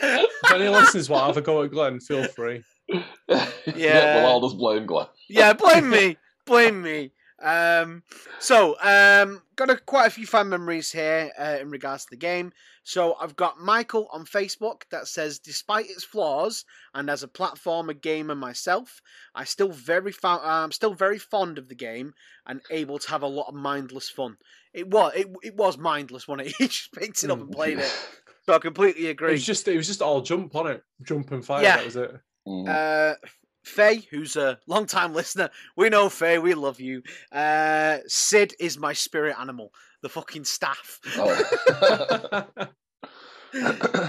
If 0.00 0.52
any 0.52 0.68
listeners 0.68 1.08
want 1.08 1.22
to 1.22 1.26
have 1.26 1.36
a 1.36 1.42
go 1.42 1.62
at 1.62 1.70
Glenn, 1.70 2.00
feel 2.00 2.24
free. 2.28 2.64
Yeah. 2.88 4.16
well, 4.16 4.26
I'll 4.26 4.40
just 4.40 4.56
blame 4.58 4.86
Glenn. 4.86 5.06
yeah, 5.28 5.52
blame 5.52 5.90
me. 5.90 6.16
Blame 6.46 6.82
me. 6.82 7.12
Um, 7.40 8.02
so, 8.40 8.76
um, 8.80 9.42
got 9.54 9.70
a, 9.70 9.76
quite 9.76 10.06
a 10.06 10.10
few 10.10 10.26
fun 10.26 10.48
memories 10.48 10.90
here 10.90 11.30
uh, 11.38 11.58
in 11.60 11.70
regards 11.70 12.04
to 12.04 12.10
the 12.10 12.16
game. 12.16 12.52
So, 12.82 13.14
I've 13.20 13.36
got 13.36 13.60
Michael 13.60 14.08
on 14.12 14.24
Facebook 14.24 14.82
that 14.90 15.06
says, 15.06 15.38
despite 15.38 15.88
its 15.88 16.02
flaws, 16.02 16.64
and 16.94 17.08
as 17.08 17.22
a 17.22 17.28
platformer 17.28 17.98
gamer 18.00 18.34
myself, 18.34 19.00
I 19.34 19.44
still 19.44 19.68
very 19.68 20.10
fo- 20.10 20.40
I'm 20.42 20.72
still 20.72 20.94
very 20.94 21.18
fond 21.18 21.58
of 21.58 21.68
the 21.68 21.74
game 21.76 22.14
and 22.46 22.60
able 22.70 22.98
to 22.98 23.10
have 23.10 23.22
a 23.22 23.28
lot 23.28 23.48
of 23.48 23.54
mindless 23.54 24.08
fun. 24.08 24.38
It 24.72 24.88
was 24.88 25.12
it, 25.14 25.28
it 25.42 25.54
was 25.54 25.78
mindless 25.78 26.26
when 26.26 26.40
it. 26.40 26.54
He 26.58 26.66
just 26.68 26.92
picked 26.92 27.22
it 27.22 27.30
up 27.30 27.40
and 27.40 27.52
played 27.52 27.78
it. 27.78 28.08
So 28.48 28.54
I 28.54 28.58
completely 28.60 29.08
agree. 29.08 29.08
It 29.08 29.10
agree. 29.10 29.32
was 29.32 29.44
just 29.44 29.68
it 29.68 29.76
was 29.76 29.86
just 29.86 30.00
all 30.00 30.22
jump 30.22 30.56
on 30.56 30.68
it, 30.68 30.82
jump 31.02 31.32
and 31.32 31.44
fire. 31.44 31.62
Yeah. 31.62 31.76
That 31.76 31.84
was 31.84 31.96
it. 31.96 32.12
Mm. 32.48 32.66
Uh, 32.66 33.14
Faye, 33.62 34.06
who's 34.10 34.36
a 34.36 34.58
long 34.66 34.86
time 34.86 35.12
listener, 35.12 35.50
we 35.76 35.90
know 35.90 36.08
Faye, 36.08 36.38
we 36.38 36.54
love 36.54 36.80
you. 36.80 37.02
Uh, 37.30 37.98
Sid 38.06 38.54
is 38.58 38.78
my 38.78 38.94
spirit 38.94 39.36
animal, 39.38 39.70
the 40.00 40.08
fucking 40.08 40.44
staff. 40.44 40.98
Oh. 41.16 42.46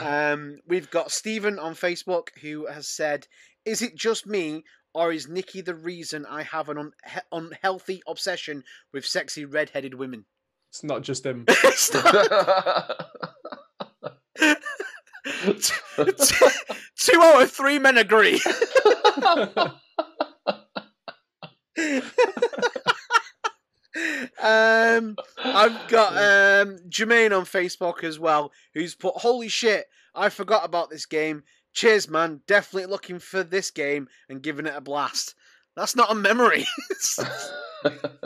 Um, 0.03 0.59
we've 0.67 0.89
got 0.91 1.11
Stephen 1.11 1.59
on 1.59 1.73
Facebook 1.73 2.27
who 2.41 2.65
has 2.67 2.87
said, 2.89 3.25
"Is 3.65 3.81
it 3.81 3.95
just 3.95 4.27
me, 4.27 4.63
or 4.93 5.13
is 5.13 5.29
Nikki 5.29 5.61
the 5.61 5.75
reason 5.75 6.25
I 6.25 6.43
have 6.43 6.67
an 6.67 6.75
unha- 6.77 7.21
unhealthy 7.31 8.01
obsession 8.05 8.63
with 8.93 9.05
sexy 9.05 9.45
red-headed 9.45 9.93
women?" 9.93 10.25
it's 10.69 10.83
not 10.83 11.03
just 11.03 11.25
him. 11.25 11.45
It's 11.47 11.93
not- 11.93 13.09
Two 16.97 17.21
out 17.21 17.41
of 17.41 17.51
three 17.51 17.79
men 17.79 17.97
agree. 17.97 18.41
um, 24.41 25.15
I've 25.37 25.87
got 25.87 26.13
um, 26.13 26.77
Jermaine 26.89 27.35
on 27.37 27.45
Facebook 27.45 28.03
as 28.03 28.19
well, 28.19 28.51
who's 28.73 28.95
put, 28.95 29.15
"Holy 29.15 29.47
shit, 29.47 29.85
I 30.15 30.29
forgot 30.29 30.65
about 30.65 30.89
this 30.89 31.05
game. 31.05 31.43
Cheers, 31.73 32.09
man. 32.09 32.41
Definitely 32.47 32.89
looking 32.91 33.19
for 33.19 33.43
this 33.43 33.71
game 33.71 34.07
and 34.29 34.41
giving 34.41 34.65
it 34.65 34.75
a 34.75 34.81
blast." 34.81 35.35
That's 35.75 35.95
not 35.95 36.11
a 36.11 36.15
memory. 36.15 36.65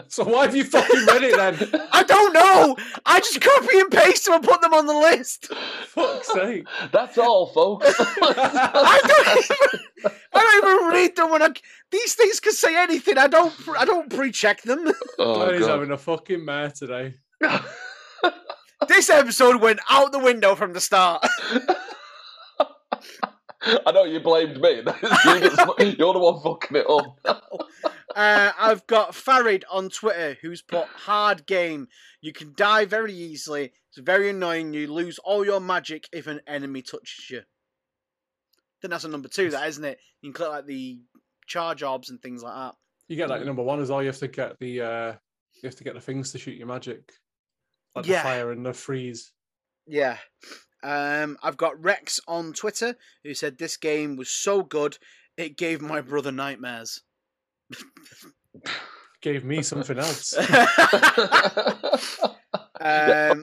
so 0.07 0.23
why 0.23 0.45
have 0.45 0.55
you 0.55 0.63
fucking 0.63 1.05
read 1.05 1.23
it 1.23 1.35
then? 1.35 1.81
I 1.91 2.03
don't 2.03 2.33
know. 2.33 2.75
I 3.05 3.19
just 3.19 3.39
copy 3.41 3.79
and 3.79 3.91
paste 3.91 4.25
them 4.25 4.35
and 4.35 4.43
put 4.43 4.61
them 4.61 4.73
on 4.73 4.85
the 4.87 4.93
list. 4.93 5.47
Fuck's 5.87 6.31
sake. 6.33 6.65
That's 6.91 7.17
all, 7.17 7.47
folks. 7.47 7.93
I 7.99 9.01
don't 9.07 9.27
even, 9.27 10.11
I 10.33 10.39
don't 10.39 10.57
even 10.79 10.87
read 10.93 11.15
them 11.15 11.29
when 11.31 11.41
I. 11.43 11.49
These 11.91 12.15
things 12.15 12.39
can 12.39 12.53
say 12.53 12.75
anything. 12.81 13.17
I 13.17 13.27
don't. 13.27 13.53
I 13.77 13.85
don't 13.85 14.09
pre-check 14.09 14.61
them. 14.63 14.91
oh, 15.19 15.35
Glenn 15.35 15.55
is 15.61 15.67
having 15.67 15.91
a 15.91 15.97
fucking 15.97 16.43
mare 16.43 16.71
today. 16.71 17.13
This 18.87 19.09
episode 19.09 19.61
went 19.61 19.79
out 19.89 20.11
the 20.11 20.19
window 20.19 20.55
from 20.55 20.73
the 20.73 20.81
start. 20.81 21.25
I 23.85 23.91
know 23.93 24.03
you 24.03 24.19
blamed 24.19 24.59
me. 24.59 24.71
You 24.71 24.83
just- 24.83 25.97
You're 25.97 26.13
the 26.13 26.19
one 26.19 26.41
fucking 26.41 26.75
it 26.77 26.85
up. 26.89 27.15
Uh, 28.15 28.51
I've 28.59 28.85
got 28.87 29.15
Farid 29.15 29.65
on 29.71 29.89
Twitter 29.89 30.37
who's 30.41 30.61
put 30.61 30.85
hard 30.87 31.45
game. 31.45 31.87
You 32.21 32.33
can 32.33 32.53
die 32.55 32.85
very 32.85 33.13
easily. 33.13 33.71
It's 33.89 33.97
very 33.99 34.29
annoying. 34.29 34.73
You 34.73 34.91
lose 34.91 35.19
all 35.19 35.45
your 35.45 35.59
magic 35.59 36.07
if 36.11 36.27
an 36.27 36.41
enemy 36.47 36.81
touches 36.81 37.29
you. 37.29 37.41
Then 38.81 38.91
that's 38.91 39.03
a 39.03 39.09
number 39.09 39.29
two, 39.29 39.49
that 39.51 39.67
isn't 39.69 39.85
it? 39.85 39.99
You 40.21 40.29
can 40.29 40.33
click 40.33 40.49
like 40.49 40.65
the 40.65 40.99
charge 41.47 41.83
orbs 41.83 42.09
and 42.09 42.21
things 42.21 42.43
like 42.43 42.53
that. 42.55 42.75
You 43.07 43.15
get 43.17 43.29
like 43.29 43.45
number 43.45 43.63
one 43.63 43.81
as 43.81 43.89
well. 43.89 44.01
You 44.01 44.07
have 44.07 44.17
to 44.19 44.27
get 44.27 44.59
the 44.59 44.81
uh 44.81 45.13
you 45.61 45.67
have 45.67 45.75
to 45.75 45.83
get 45.83 45.93
the 45.93 46.01
things 46.01 46.31
to 46.31 46.37
shoot 46.39 46.57
your 46.57 46.67
magic. 46.67 47.13
Like 47.95 48.05
Yeah. 48.05 48.17
the 48.17 48.23
fire 48.23 48.51
and 48.51 48.65
the 48.65 48.73
freeze. 48.73 49.31
Yeah. 49.87 50.17
Um, 50.81 51.37
I've 51.41 51.55
got 51.57 51.81
Rex 51.81 52.19
on 52.27 52.51
Twitter 52.53 52.95
who 53.23 53.33
said 53.33 53.57
this 53.57 53.77
game 53.77 54.17
was 54.17 54.29
so 54.29 54.63
good 54.63 54.97
it 55.37 55.57
gave 55.57 55.81
my 55.81 56.01
brother 56.01 56.31
nightmares. 56.31 57.01
Gave 59.23 59.43
me 59.45 59.61
something 59.63 59.97
else. 59.97 60.37
um, 60.37 60.45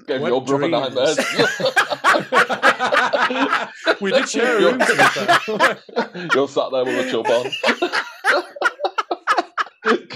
Gave 0.06 0.20
Wet 0.20 0.30
your 0.30 0.44
brother 0.44 0.68
dreams. 0.68 0.94
nightmares. 0.94 1.18
we 4.00 4.12
did 4.12 4.28
share 4.28 4.58
a 4.58 4.60
room 4.60 4.78
to 4.78 4.86
be 4.86 4.92
fair. 4.92 5.38
You're 6.34 6.46
sat 6.48 6.70
there 6.70 6.84
with 6.84 7.06
a 7.06 7.10
chub 7.10 7.26
on. 7.26 7.50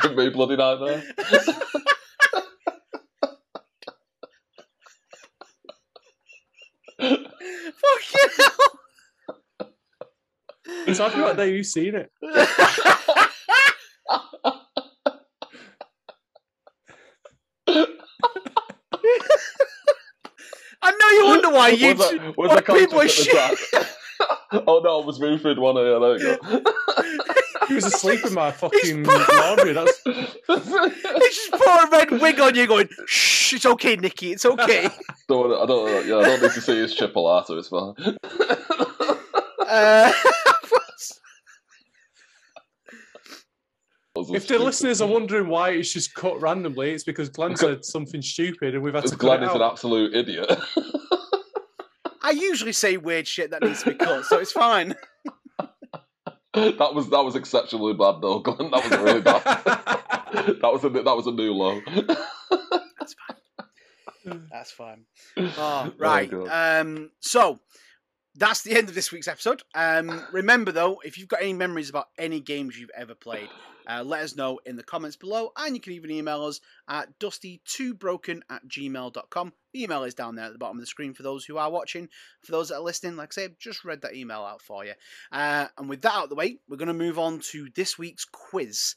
Give 0.03 0.15
me 0.17 0.27
a 0.27 0.31
bloody 0.31 0.57
nightmare. 0.57 1.03
fucking 6.99 8.31
hell. 8.37 8.51
So 10.95 11.07
I 11.07 11.11
feel 11.11 11.35
like 11.35 11.51
you've 11.51 11.67
seen 11.67 11.95
it. 11.95 12.11
I 20.83 20.91
know 21.55 21.67
you 21.67 21.87
why 21.87 21.93
Was 21.93 22.13
you. 22.13 22.19
that- 22.19 22.37
was 22.37 22.49
why 22.49 22.55
that 22.55 22.67
people 22.67 22.99
are 22.99 23.03
conscious 23.03 23.29
at 23.35 23.51
the 23.51 23.79
time? 23.79 23.87
oh 24.67 24.81
no, 24.85 25.01
it 25.01 25.07
was 25.07 25.21
Ruford 25.21 25.59
one. 25.59 25.77
Yeah, 25.77 25.99
there 25.99 26.19
you 26.19 26.39
go. 26.41 26.63
He 27.69 27.75
was 27.75 27.87
asleep 27.87 28.25
in 28.27 28.35
my 28.35 28.53
fucking 28.53 29.05
laundry. 29.05 29.73
That's 29.73 30.03
They 30.05 30.13
just 30.21 31.51
put 31.51 31.67
a 31.67 31.89
red 31.91 32.11
wig 32.11 32.39
on 32.39 32.55
you, 32.55 32.67
going, 32.67 32.91
"Shh, 33.07 33.55
it's 33.55 33.65
okay, 33.65 33.97
Nikki, 33.97 34.33
it's 34.33 34.45
okay." 34.45 34.91
don't, 35.29 35.51
I 35.51 35.65
don't. 35.65 36.07
Yeah, 36.07 36.17
I 36.17 36.25
don't 36.25 36.43
need 36.43 36.53
to 36.53 36.61
see 36.61 36.77
his 36.77 36.95
chipolato. 36.95 37.59
It's 37.59 37.69
fine. 37.69 37.95
Uh, 39.67 40.13
if 44.17 44.47
the 44.47 44.59
listeners 44.59 45.01
are 45.01 45.09
wondering 45.09 45.49
why 45.49 45.71
it's 45.71 45.93
just 45.93 46.15
cut 46.15 46.41
randomly, 46.41 46.93
it's 46.93 47.03
because 47.03 47.29
Glenn 47.29 47.57
said 47.57 47.85
something 47.85 48.23
stupid 48.23 48.75
and 48.75 48.83
we've 48.83 48.95
had 48.95 49.05
to 49.05 49.11
cut 49.11 49.19
Glenn 49.19 49.43
it 49.43 49.47
is 49.47 49.55
an 49.55 49.63
absolute 49.63 50.15
idiot. 50.15 50.51
I 52.25 52.31
usually 52.31 52.73
say 52.73 52.97
weird 52.97 53.29
shit 53.29 53.51
that 53.51 53.63
needs 53.63 53.83
to 53.83 53.91
be 53.91 53.97
cut, 53.97 54.25
so 54.25 54.39
it's 54.39 54.51
fine. 54.51 54.95
that 56.55 56.95
was 56.95 57.11
that 57.11 57.23
was 57.23 57.37
exceptionally 57.37 57.93
bad 57.93 58.23
though, 58.23 58.39
Glenn. 58.39 58.71
That 58.71 58.91
was 58.91 58.99
really 58.99 59.21
bad. 59.21 59.43
that 60.63 60.71
was 60.73 60.85
a 60.85 60.89
that 60.89 61.17
was 61.17 61.27
a 61.27 61.33
new 61.33 61.53
low. 61.53 61.83
That's 61.87 63.15
fine. 63.15 64.49
That's 64.51 64.71
fine. 64.73 65.05
Oh, 65.37 65.93
right. 65.99 66.31
God. 66.31 66.81
um, 66.81 67.11
so 67.21 67.61
that's 68.35 68.63
the 68.63 68.75
end 68.75 68.89
of 68.89 68.95
this 68.95 69.13
week's 69.13 69.29
episode. 69.29 69.63
Um, 69.75 70.25
remember 70.33 70.73
though, 70.73 71.03
if 71.05 71.19
you've 71.19 71.29
got 71.29 71.43
any 71.43 71.53
memories 71.53 71.91
about 71.91 72.07
any 72.19 72.41
games 72.41 72.79
you've 72.79 72.91
ever 72.97 73.15
played, 73.15 73.51
uh, 73.89 74.03
let 74.05 74.23
us 74.23 74.37
know 74.37 74.61
in 74.65 74.77
the 74.77 74.83
comments 74.83 75.17
below, 75.17 75.53
and 75.57 75.75
you 75.75 75.81
can 75.81 75.93
even 75.93 76.11
email 76.11 76.45
us 76.45 76.61
at 76.89 77.19
dusty2broken 77.19 78.41
at 78.51 78.67
gmail.com. 78.67 79.53
The 79.73 79.83
email 79.83 80.05
is 80.05 80.15
down 80.15 80.37
there 80.37 80.47
at 80.47 80.53
the 80.53 80.59
bottom 80.59 80.79
of 80.79 80.83
the 80.83 80.87
screen 80.87 81.15
for 81.15 81.23
those 81.23 81.45
who 81.45 81.57
are 81.57 81.71
watching. 81.71 82.09
For 82.43 82.53
those 82.53 82.69
that 82.69 82.77
are 82.77 82.83
listening, 82.83 83.17
like 83.17 83.33
I 83.33 83.35
say, 83.35 83.45
I've 83.45 83.59
just 83.59 83.85
read 83.85 84.03
that 84.03 84.15
email 84.15 84.43
out 84.43 84.63
for 84.63 84.85
you. 84.85 84.93
Uh, 85.33 85.69
and 85.79 85.89
with 85.89 86.03
that 86.03 86.15
out 86.15 86.25
of 86.25 86.31
the 86.31 86.37
way, 86.37 86.59
we're 86.69 86.77
going 86.77 86.89
to 86.89 86.95
move 86.95 87.19
on 87.19 87.41
to 87.51 87.69
this 87.75 87.99
week's 87.99 88.25
quiz. 88.25 88.95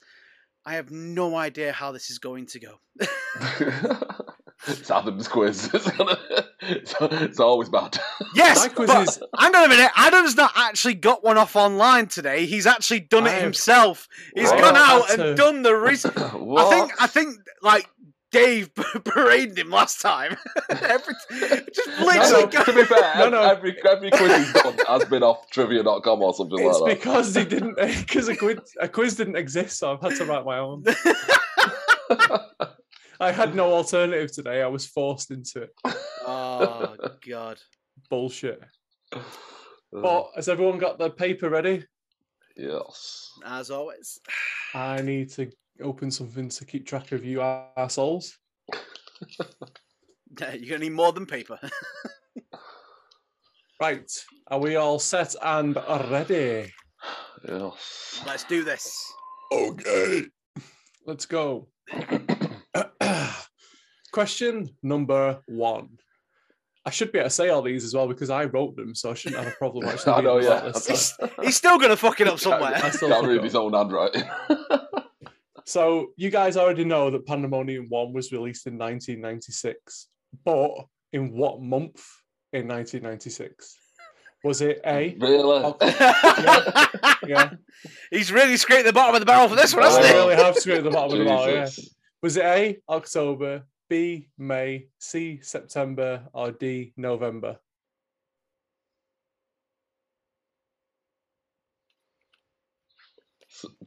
I 0.66 0.74
have 0.74 0.92
no 0.92 1.36
idea 1.36 1.72
how 1.72 1.92
this 1.92 2.10
is 2.10 2.20
going 2.20 2.46
to 2.48 2.60
go. 2.60 2.80
it's 4.68 4.92
Adam's 4.92 5.28
quiz. 5.28 5.70
It's, 5.78 5.92
gonna, 5.92 6.18
it's, 6.62 6.96
it's 7.02 7.40
always 7.40 7.70
bad. 7.70 7.98
Yes, 8.36 8.68
but 8.76 8.90
is- 9.08 9.20
hang 9.40 9.56
on 9.56 9.66
a 9.66 9.70
minute. 9.70 9.92
Adam's 9.96 10.36
not 10.36 10.52
actually 10.56 10.96
got 10.96 11.24
one 11.24 11.38
off 11.38 11.56
online 11.56 12.08
today. 12.08 12.46
He's 12.46 12.66
actually 12.66 13.02
done 13.02 13.26
I 13.26 13.30
it 13.30 13.34
have- 13.34 13.42
himself. 13.44 14.08
He's 14.36 14.50
Right. 14.50 14.62
gone 14.62 14.76
out 14.76 15.10
and 15.12 15.18
to- 15.20 15.36
done 15.36 15.62
the 15.62 15.76
research. 15.76 16.14
I 16.18 16.70
think. 16.70 16.92
I 17.02 17.08
think 17.08 17.36
like 17.62 17.88
Dave 18.32 18.72
paraded 19.06 19.58
him 19.58 19.70
last 19.70 20.02
time. 20.02 20.36
Every, 20.70 21.14
just 21.74 21.88
No, 22.00 22.06
literally. 22.06 22.44
no, 22.44 22.48
go- 22.48 22.64
to 22.64 22.74
be 22.74 22.84
fair, 22.84 23.14
No, 23.20 23.30
no. 23.30 23.42
every 23.44 23.78
every 23.90 24.12
quiz 24.12 24.36
he's 24.36 24.54
done 24.54 24.78
has 24.88 25.06
been 25.06 25.24
off 25.24 25.50
trivia.com 25.52 26.22
or 26.22 26.34
something 26.34 26.60
It's 26.60 26.80
like 26.80 26.90
that. 26.96 27.00
because 27.00 27.36
he 27.36 27.46
didn't 27.46 27.76
because 27.78 28.28
a 28.28 28.36
quiz 28.36 28.58
a 28.82 28.88
quiz 28.90 29.16
didn't 29.16 29.38
exist, 29.38 29.78
so 29.80 29.94
I've 29.94 30.02
had 30.02 30.18
to 30.18 30.26
write 30.26 30.44
my 30.44 30.58
own. 30.60 30.84
I 33.20 33.32
had 33.32 33.56
no 33.56 33.74
alternative 33.74 34.32
today. 34.32 34.62
I 34.62 34.68
was 34.68 34.86
forced 34.86 35.32
into 35.32 35.64
it. 35.64 35.72
oh 36.26 36.96
God. 37.28 37.58
Bullshit. 38.10 38.62
Uh, 39.12 39.22
but 39.92 40.30
has 40.36 40.50
everyone 40.50 40.78
got 40.78 40.98
the 41.00 41.10
paper 41.10 41.50
ready? 41.50 41.86
yes. 42.56 43.32
As 43.46 43.72
always. 43.72 44.20
I 44.74 45.02
need 45.02 45.30
to 45.32 45.50
open 45.82 46.12
something 46.12 46.50
to 46.50 46.66
keep 46.66 46.86
track 46.86 47.12
of 47.12 47.24
you 47.26 47.42
assholes. 47.42 48.38
You're 50.40 50.70
gonna 50.70 50.80
need 50.80 50.92
more 50.92 51.14
than 51.14 51.26
paper. 51.26 51.60
Right. 53.80 54.12
Are 54.48 54.60
we 54.60 54.76
all 54.76 54.98
set 54.98 55.36
and 55.40 55.76
ready? 56.10 56.74
Yes. 57.48 58.24
Let's 58.26 58.44
do 58.44 58.64
this. 58.64 59.14
Okay. 59.52 60.24
Let's 61.06 61.28
go. 61.28 61.68
Question 64.12 64.70
number 64.84 65.40
one. 65.48 65.90
I 66.86 66.90
should 66.90 67.12
be 67.12 67.20
able 67.20 67.28
to 67.30 67.36
say 67.36 67.50
all 67.50 67.62
these 67.62 67.84
as 67.84 67.94
well 67.94 68.08
because 68.08 68.30
I 68.30 68.46
wrote 68.46 68.78
them, 68.78 68.96
so 68.96 69.12
I 69.12 69.14
shouldn't 69.14 69.44
have 69.44 69.52
a 69.54 69.56
problem 69.58 69.86
actually. 69.90 70.14
I 70.14 70.22
know, 70.22 70.40
yeah. 70.40 70.62
this 70.74 70.88
He's, 70.88 71.18
he's 71.44 71.56
still 71.58 71.78
gonna 71.78 71.98
fuck 71.98 72.22
it 72.22 72.28
up 72.28 72.40
somewhere. 72.40 72.74
I 72.76 72.90
still 72.92 73.10
Can't 73.10 73.28
read 73.28 73.40
up. 73.40 73.44
his 73.44 73.56
own 73.56 73.74
handwriting. 73.74 74.24
So 75.66 76.12
you 76.16 76.30
guys 76.30 76.56
already 76.56 76.86
know 76.86 77.10
that 77.10 77.26
Pandemonium 77.28 77.88
1 77.90 78.14
was 78.14 78.32
released 78.32 78.68
in 78.68 78.78
1996, 78.78 80.08
but 80.46 80.72
in 81.12 81.34
what 81.34 81.62
month 81.62 82.02
in 82.54 82.70
1996? 82.70 83.76
Was 84.46 84.62
it 84.62 84.80
A? 84.86 85.18
really? 85.20 85.62
Oh, 85.66 85.76
yeah. 87.28 87.50
He's 88.12 88.32
really 88.32 88.56
scraped 88.56 88.86
the 88.86 88.94
bottom 88.94 89.16
of 89.16 89.20
the 89.20 89.26
barrel 89.26 89.50
for 89.50 89.58
this 89.58 89.74
one, 89.74 89.84
I 89.84 89.88
hasn't 89.88 90.06
Oh. 90.06 90.08
he? 90.08 90.14
really 90.14 90.36
have 90.42 90.56
screwed 90.56 90.86
the 90.86 90.90
bottom 90.90 91.12
of 91.20 91.20
the 91.20 91.26
bottle, 91.26 91.54
yeah. 91.54 91.68
Was 92.22 92.36
it 92.36 92.46
A, 92.46 92.78
October, 92.90 93.64
B, 93.90 94.30
May, 94.38 94.88
C, 94.98 95.40
September, 95.42 96.28
or 96.34 96.52
D, 96.52 96.94
November? 96.98 97.60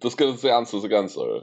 Just 0.01 0.17
give 0.17 0.29
us 0.35 0.43
the 0.43 0.53
answers 0.53 0.85
again, 0.85 1.09
sorry. 1.09 1.43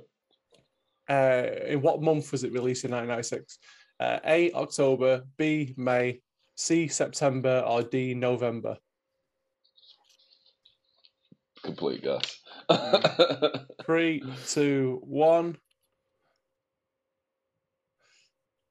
Uh, 1.10 1.44
in 1.68 1.82
what 1.82 2.02
month 2.02 2.32
was 2.32 2.44
it 2.44 2.54
released 2.54 2.86
in 2.86 2.92
1996? 2.92 3.60
Uh, 4.00 4.20
A, 4.26 4.52
October, 4.54 5.24
B, 5.38 5.74
May, 5.78 6.22
C, 6.56 6.88
September, 6.88 7.64
or 7.68 7.84
D, 7.84 8.14
November? 8.14 8.78
Complete 11.64 12.04
guess. 12.04 12.40
Three, 13.86 14.24
two, 14.48 15.02
one. 15.04 15.58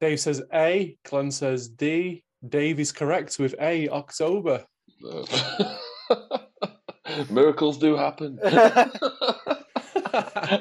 Dave 0.01 0.21
says 0.21 0.43
A. 0.53 0.97
Glenn 1.05 1.31
says 1.31 1.69
D. 1.69 2.23
Dave 2.47 2.79
is 2.79 2.93
correct 2.93 3.39
with 3.39 3.55
A. 3.61 3.89
October. 3.89 4.65
Miracles 7.31 7.79
do 7.79 7.97
happen. 7.97 8.37
that 8.43 8.93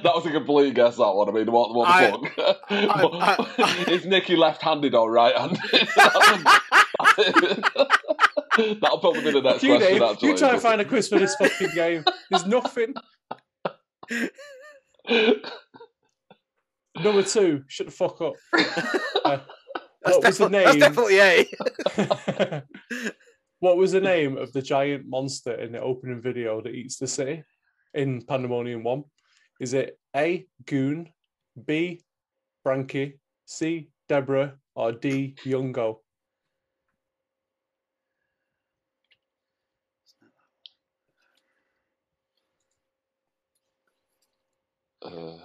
was 0.04 0.26
a 0.26 0.32
complete 0.32 0.74
guess. 0.74 0.96
That 0.98 1.12
one. 1.12 1.30
I 1.30 1.32
mean, 1.32 1.52
what, 1.52 1.74
what 1.76 1.88
the 1.88 1.94
I- 1.94 2.12
fuck? 2.12 2.32
I- 2.70 3.54
I- 3.88 3.92
Is 3.92 4.06
Nikki 4.06 4.36
left-handed 4.36 4.94
or 4.96 5.12
right-handed? 5.12 5.60
That'll 8.82 9.00
probably 9.00 9.22
be 9.24 9.32
the 9.32 9.42
next 9.42 9.64
you, 9.64 9.76
question. 9.76 10.00
Dave, 10.00 10.18
you 10.22 10.38
try 10.38 10.54
and 10.54 10.62
find 10.62 10.80
a 10.82 10.86
quiz 10.86 11.10
for 11.10 11.20
this 11.20 11.36
fucking 11.36 11.72
game. 11.76 12.06
There's 12.30 12.46
nothing. 12.46 12.94
Number 17.02 17.24
two, 17.24 17.64
shut 17.68 17.88
the 17.88 17.92
fuck 17.92 18.22
up. 18.22 18.34
Uh, 19.26 19.40
That's, 20.04 20.18
what 20.18 20.26
was 20.28 20.38
the 20.38 20.50
defi- 20.50 20.64
that's 20.64 20.76
name? 20.76 20.80
definitely 20.80 21.20
A. 21.20 22.62
what 23.60 23.76
was 23.76 23.92
the 23.92 24.00
name 24.00 24.38
of 24.38 24.54
the 24.54 24.62
giant 24.62 25.08
monster 25.08 25.54
in 25.56 25.72
the 25.72 25.82
opening 25.82 26.22
video 26.22 26.62
that 26.62 26.76
eats 26.76 26.98
the 26.98 27.08
city 27.08 27.44
in 27.96 28.22
Pandemonium 28.22 28.84
1? 28.84 29.04
Is 29.60 29.74
it 29.74 29.98
A, 30.16 30.46
Goon, 30.68 31.10
B, 31.66 32.04
Frankie, 32.62 33.20
C, 33.46 33.90
Deborah, 34.08 34.54
or 34.76 34.92
D, 34.92 35.36
Yungo? 35.44 35.98
Uh, 45.02 45.38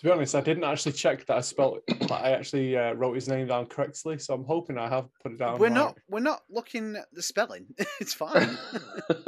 To 0.00 0.06
be 0.06 0.12
honest, 0.12 0.34
I 0.34 0.40
didn't 0.40 0.64
actually 0.64 0.92
check 0.92 1.26
that 1.26 1.36
I 1.36 1.40
spelled 1.42 1.80
that 1.86 2.10
I 2.10 2.30
actually 2.30 2.74
uh, 2.74 2.94
wrote 2.94 3.14
his 3.14 3.28
name 3.28 3.46
down 3.48 3.66
correctly, 3.66 4.18
so 4.18 4.32
I'm 4.32 4.44
hoping 4.44 4.78
I 4.78 4.88
have 4.88 5.08
put 5.22 5.32
it 5.32 5.38
down. 5.38 5.58
We're 5.58 5.66
right. 5.66 5.74
not. 5.74 5.98
We're 6.08 6.20
not 6.20 6.40
looking 6.48 6.96
at 6.96 7.04
the 7.12 7.22
spelling. 7.22 7.66
it's 8.00 8.14
fine. 8.14 8.56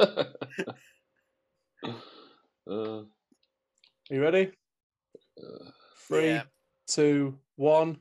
uh, 1.83 1.93
Are 2.67 3.05
you 4.09 4.21
ready? 4.21 4.51
uh, 5.37 5.69
Three, 6.07 6.27
Yeah. 6.27 6.43
two, 6.87 7.37
one. 7.55 7.97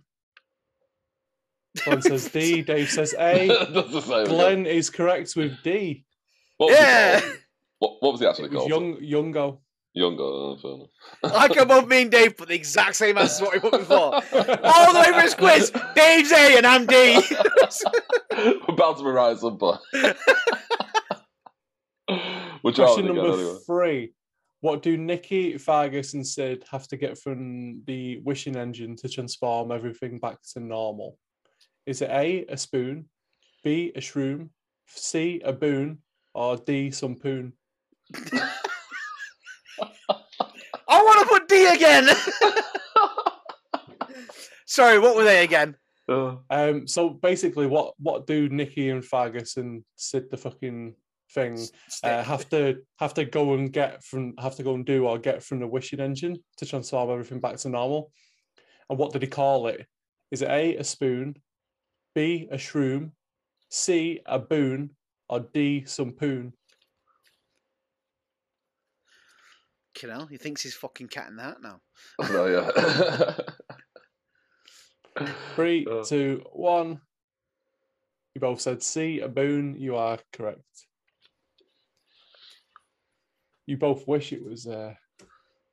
Glenn 1.85 2.01
says 2.03 2.31
D. 2.31 2.63
Dave 2.73 2.91
says 2.91 3.15
A. 3.19 3.49
that's 3.49 3.93
the 3.93 4.01
same. 4.01 4.13
again. 4.25 4.27
Glenn 4.35 4.67
is 4.67 4.89
correct 4.91 5.35
with 5.37 5.63
D. 5.63 6.05
What 6.57 6.71
was 6.71 6.79
Yeah. 6.79 7.19
It 7.19 7.39
what, 7.79 7.97
what 8.01 8.13
was 8.13 8.21
he 8.21 8.27
actually 8.27 8.47
It 8.47 8.53
called? 8.53 8.69
young, 8.69 8.97
Yungo. 8.97 9.59
Younger. 9.95 10.23
uh, 10.23 10.57
fair 10.57 10.71
enough. 10.73 10.89
Like 11.23 11.57
above 11.57 11.87
me 11.87 12.03
and 12.03 12.11
Dave 12.11 12.37
put 12.37 12.49
the 12.49 12.55
exact 12.55 12.97
same 12.97 13.19
answer 13.19 13.35
as 13.35 13.43
what 13.43 13.53
we 13.53 13.61
put 13.61 13.81
before. 13.81 14.15
All 14.65 14.93
the 14.93 15.01
way 15.01 15.13
for 15.13 15.21
his 15.21 15.35
quiz. 15.35 15.71
Dave's 15.95 16.33
A 16.33 16.57
and 16.57 16.67
I'm 16.67 16.87
D. 16.87 17.21
We're 18.33 18.75
about 18.75 18.97
to 18.99 19.05
be 19.05 19.11
right 19.11 19.33
at 19.33 19.39
some 19.39 19.59
point. 19.59 19.81
Which 22.63 22.77
Question 22.77 23.05
again, 23.05 23.17
number 23.17 23.33
anyway. 23.35 23.59
three. 23.67 24.13
What 24.61 24.83
do 24.83 24.97
Nikki, 24.97 25.59
Fargus, 25.59 26.15
and 26.15 26.27
Sid 26.27 26.65
have 26.71 26.87
to 26.89 26.97
get 26.97 27.19
from 27.19 27.83
the 27.87 28.19
wishing 28.19 28.57
engine 28.57 28.95
to 28.97 29.09
transform 29.09 29.73
everything 29.73 30.19
back 30.19 30.39
to 30.53 30.61
normal? 30.61 31.19
Is 31.85 32.01
it 32.01 32.11
A, 32.11 32.47
a 32.49 32.57
spoon, 32.57 33.07
B, 33.65 33.93
a 33.97 34.01
shroom, 34.01 34.51
C, 34.87 35.43
a 35.45 35.53
boon, 35.53 35.99
or 36.33 36.57
D, 36.57 36.93
some 36.93 37.17
poon? 37.17 37.53
I 39.81 41.03
want 41.03 41.21
to 41.21 41.27
put 41.29 41.49
D 41.49 41.67
again. 41.67 42.09
Sorry, 44.67 44.99
what 44.99 45.17
were 45.17 45.25
they 45.25 45.45
again? 45.45 45.77
Uh, 46.09 46.37
Um, 46.51 46.87
so 46.87 47.11
basically, 47.11 47.67
what 47.67 47.95
what 47.99 48.27
do 48.27 48.49
Nikki 48.49 48.91
and 48.91 49.05
Fargus 49.05 49.57
and 49.57 49.85
Sid 49.97 50.31
the 50.31 50.37
fucking 50.37 50.95
thing 51.33 51.59
uh, 52.03 52.23
have 52.23 52.49
to 52.51 52.83
have 52.99 53.15
to 53.15 53.25
go 53.25 53.55
and 53.55 53.73
get 53.73 54.05
from 54.05 54.35
have 54.39 54.57
to 54.57 54.63
go 54.63 54.75
and 54.75 54.85
do 54.85 55.07
or 55.07 55.19
get 55.19 55.43
from 55.43 55.61
the 55.61 55.67
wishing 55.67 56.01
engine 56.01 56.37
to 56.59 56.67
transform 56.67 57.11
everything 57.11 57.41
back 57.41 57.57
to 57.59 57.69
normal? 57.69 58.13
And 58.91 58.99
what 58.99 59.13
did 59.13 59.23
he 59.23 59.29
call 59.29 59.69
it? 59.69 59.87
Is 60.31 60.43
it 60.43 60.51
A 60.51 60.77
a 60.77 60.85
spoon, 60.85 61.37
B 62.15 62.49
a 62.51 62.57
shroom, 62.57 63.13
C 63.71 64.21
a 64.27 64.39
boon, 64.39 64.91
or 65.29 65.41
D 65.41 65.85
some 65.87 66.13
poon? 66.13 66.53
Kinnell, 69.95 70.29
he 70.31 70.37
thinks 70.39 70.63
he's 70.63 70.75
fucking 70.75 71.09
cat 71.09 71.29
in 71.29 71.37
the 71.37 71.43
hat 71.43 71.59
now. 71.63 71.81
no, 72.31 72.47
yeah. 72.47 73.35
Three, 75.55 75.87
Uh. 75.91 76.03
two, 76.05 76.43
one. 76.53 77.01
You 78.35 78.41
both 78.41 78.61
said 78.61 78.83
C 78.83 79.21
a 79.21 79.29
boon. 79.29 79.77
You 79.79 79.97
are 79.97 80.19
correct. 80.33 80.63
You 83.67 83.77
both 83.77 84.09
wish 84.09 84.33
it 84.33 84.43
was 84.45 84.67
uh, 84.67 84.95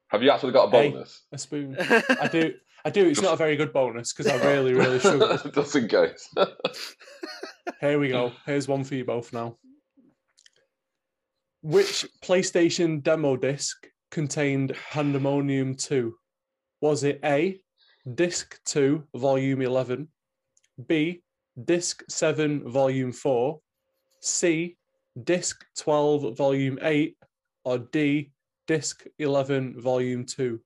Have 0.10 0.22
you 0.24 0.30
actually 0.32 0.52
got 0.52 0.66
a 0.68 0.72
bonus? 0.72 1.24
a 1.32 1.38
spoon. 1.38 1.76
I 1.80 2.28
do. 2.32 2.54
I 2.86 2.90
do. 2.90 3.08
It's 3.08 3.22
not 3.22 3.34
a 3.34 3.38
very 3.38 3.56
good 3.56 3.72
bonus 3.74 4.14
because 4.14 4.32
I 4.32 4.36
really, 4.46 4.74
really 4.74 5.00
struggled. 5.00 5.54
Just 5.54 5.76
in 5.76 5.88
case. 5.88 6.30
Here 7.82 7.98
we 8.00 8.10
go. 8.10 8.34
Here's 8.46 8.68
one 8.68 8.84
for 8.84 8.96
you 8.96 9.06
both 9.06 9.32
now. 9.34 9.58
Which 11.62 12.06
PlayStation 12.24 13.02
demo 13.04 13.36
disc 13.38 13.88
contained 14.12 14.76
Pandemonium 14.92 15.76
2? 15.76 16.16
Was 16.82 17.04
it 17.04 17.20
A, 17.24 17.60
Disc 18.16 18.60
2, 18.66 19.04
Volume 19.16 19.62
11, 19.62 20.08
B, 20.88 21.22
Disc 21.66 22.04
7, 22.10 22.70
Volume 22.70 23.12
4, 23.12 23.60
C, 24.22 24.78
Disc 25.24 25.66
12, 25.78 26.38
Volume 26.38 26.80
8, 26.82 27.18
or 27.66 27.80
D, 27.80 28.32
Disc 28.68 29.06
11, 29.18 29.82
Volume 29.82 30.26
2? 30.26 30.60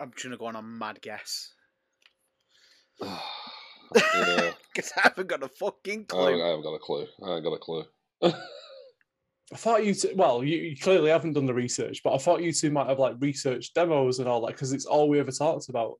I'm 0.00 0.12
trying 0.14 0.32
to 0.32 0.38
go 0.38 0.46
on 0.46 0.56
a 0.56 0.62
mad 0.62 1.00
guess 1.00 1.52
oh, 3.02 3.22
yeah. 3.94 4.52
Because 4.78 4.92
I 4.96 5.00
haven't 5.08 5.26
got 5.26 5.42
a 5.42 5.48
fucking 5.48 6.06
I, 6.10 6.12
clue. 6.12 6.42
I 6.42 6.48
haven't 6.48 6.62
got 6.62 6.74
a 6.74 6.78
clue. 6.78 7.06
I 7.24 7.28
haven't 7.28 7.42
got 7.42 7.52
a 7.52 7.58
clue. 7.58 7.84
I 8.22 9.56
thought 9.56 9.84
you, 9.84 9.94
two, 9.94 10.12
well, 10.14 10.44
you, 10.44 10.58
you 10.58 10.76
clearly 10.76 11.10
haven't 11.10 11.32
done 11.32 11.46
the 11.46 11.54
research, 11.54 12.02
but 12.04 12.14
I 12.14 12.18
thought 12.18 12.42
you 12.42 12.52
two 12.52 12.70
might 12.70 12.88
have 12.88 13.00
like 13.00 13.16
researched 13.18 13.74
demos 13.74 14.20
and 14.20 14.28
all 14.28 14.42
that 14.42 14.52
because 14.52 14.72
it's 14.72 14.84
all 14.84 15.08
we 15.08 15.18
ever 15.18 15.32
talked 15.32 15.68
about. 15.68 15.98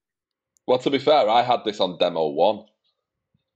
Well, 0.67 0.79
to 0.79 0.91
be 0.91 0.99
fair, 0.99 1.29
I 1.29 1.43
had 1.43 1.65
this 1.65 1.81
on 1.81 1.99
demo 1.99 2.29
one. 2.29 2.67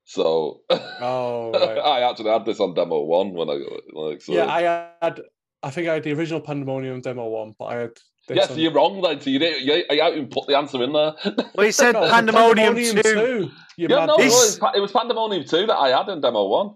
So 0.05 0.63
Oh, 0.71 1.53
right. 1.53 1.79
I 1.79 2.11
actually 2.11 2.31
had 2.31 2.45
this 2.45 2.59
on 2.59 2.75
demo 2.75 3.03
one 3.03 3.33
when 3.35 3.49
I 3.49 3.61
like 3.93 4.23
so 4.23 4.33
Yeah, 4.33 4.47
I 4.47 4.91
had. 5.01 5.21
I 5.63 5.71
think 5.71 5.87
I 5.87 5.95
had 5.95 6.03
the 6.03 6.13
original 6.13 6.41
Pandemonium 6.41 7.03
demo 7.03 7.29
one, 7.29 7.55
but 7.57 7.67
I 7.67 7.77
had 7.77 7.93
This 8.29 8.37
Yes, 8.37 8.51
one. 8.51 8.59
you're 8.61 8.73
wrong 8.73 9.01
then. 9.03 9.21
So 9.21 9.31
you 9.31 9.39
didn't. 9.39 9.63
You, 9.63 9.85
you 9.91 10.01
haven't 10.03 10.19
even 10.19 10.29
put 10.31 10.47
the 10.47 10.57
answer 10.57 10.83
in 10.83 10.93
there. 10.93 11.15
Well, 11.55 11.67
he 11.67 11.73
said 11.73 11.93
No, 11.95 12.09
Pandemonium, 12.09 12.75
Pandemonium 12.77 13.03
2. 13.03 13.51
You 13.77 13.89
yeah, 13.89 13.97
mad 13.97 14.07
no, 14.07 14.15
it. 14.15 14.19
This- 14.23 14.61
was, 14.61 14.75
it 14.77 14.81
was 14.81 14.93
Pandemonium 14.93 15.45
two 15.45 15.67
that 15.67 15.77
I 15.77 15.89
had 15.89 16.09
in 16.09 16.21
demo 16.21 16.47
one. 16.47 16.75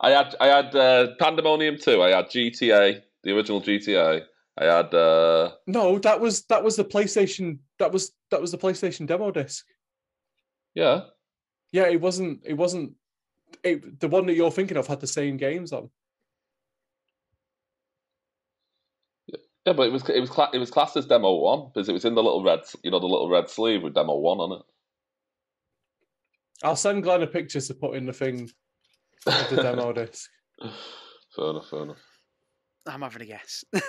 I 0.00 0.10
had 0.10 0.34
I 0.40 0.46
had 0.46 0.74
uh, 0.74 1.08
Pandemonium 1.18 1.78
two. 1.78 2.02
I 2.02 2.10
had 2.10 2.26
GTA, 2.26 3.02
the 3.22 3.32
original 3.36 3.60
GTA. 3.60 4.22
I 4.58 4.64
had 4.64 4.92
uh, 4.94 5.52
No, 5.66 5.98
that 6.00 6.20
was 6.20 6.42
that 6.46 6.62
was 6.62 6.76
the 6.76 6.84
PlayStation. 6.84 7.58
That 7.78 7.92
was 7.92 8.12
that 8.30 8.40
was 8.40 8.50
the 8.52 8.58
PlayStation 8.58 9.06
demo 9.06 9.30
disc. 9.30 9.64
yeah, 10.74 11.02
Yeah, 11.72 11.84
it 11.88 12.00
wasn't. 12.00 12.40
It 12.44 12.54
wasn't. 12.54 12.92
It, 13.62 14.00
the 14.00 14.08
one 14.08 14.26
that 14.26 14.34
you're 14.34 14.50
thinking 14.50 14.76
of 14.76 14.86
had 14.86 15.00
the 15.00 15.06
same 15.06 15.36
games 15.36 15.72
on. 15.72 15.90
Yeah, 19.66 19.72
but 19.72 19.86
it 19.86 19.92
was 19.92 20.08
it 20.08 20.20
was 20.20 20.30
cla- 20.30 20.50
it 20.52 20.58
was 20.58 20.70
classed 20.70 20.96
as 20.96 21.06
demo 21.06 21.34
one 21.34 21.70
because 21.72 21.88
it 21.88 21.92
was 21.92 22.04
in 22.04 22.14
the 22.14 22.22
little 22.22 22.42
red 22.42 22.60
you 22.82 22.90
know 22.90 22.98
the 23.00 23.06
little 23.06 23.28
red 23.30 23.48
sleeve 23.48 23.82
with 23.82 23.94
demo 23.94 24.16
one 24.16 24.38
on 24.38 24.52
it. 24.52 24.62
I'll 26.64 26.76
send 26.76 27.02
Glenn 27.02 27.22
a 27.22 27.26
picture 27.26 27.60
to 27.60 27.74
put 27.74 27.96
in 27.96 28.06
the 28.06 28.12
thing 28.12 28.50
of 29.26 29.50
the 29.50 29.56
demo 29.62 29.92
disc. 30.02 30.30
Fair 31.34 31.50
enough, 31.50 31.68
fair 31.68 31.82
enough. 31.82 32.02
I'm 32.86 33.02
having 33.02 33.22
a 33.22 33.26
guess. 33.26 33.64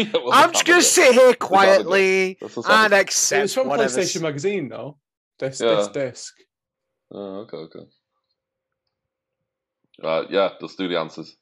Yeah, 0.00 0.04
it 0.14 0.22
I'm 0.32 0.52
just 0.52 0.64
going 0.64 0.80
to 0.80 0.86
Pandemonium. 0.86 1.10
sit 1.10 1.12
here 1.14 1.34
quietly 1.34 2.38
That's 2.40 2.56
and 2.58 2.66
happening. 2.66 2.98
It 2.98 3.02
accept 3.02 3.42
was 3.42 3.54
from 3.54 3.66
whatever. 3.68 3.88
PlayStation 3.98 4.22
Magazine, 4.22 4.68
though. 4.68 4.98
This 5.40 5.60
Yeah. 5.60 5.74
this 5.74 5.88
disc. 5.88 6.34
Oh, 7.10 7.40
okay, 7.40 7.56
okay. 7.56 7.86
Right, 10.00 10.30
yeah, 10.30 10.50
let's 10.60 10.76
do 10.76 10.86
the 10.86 10.98
answers. 11.00 11.36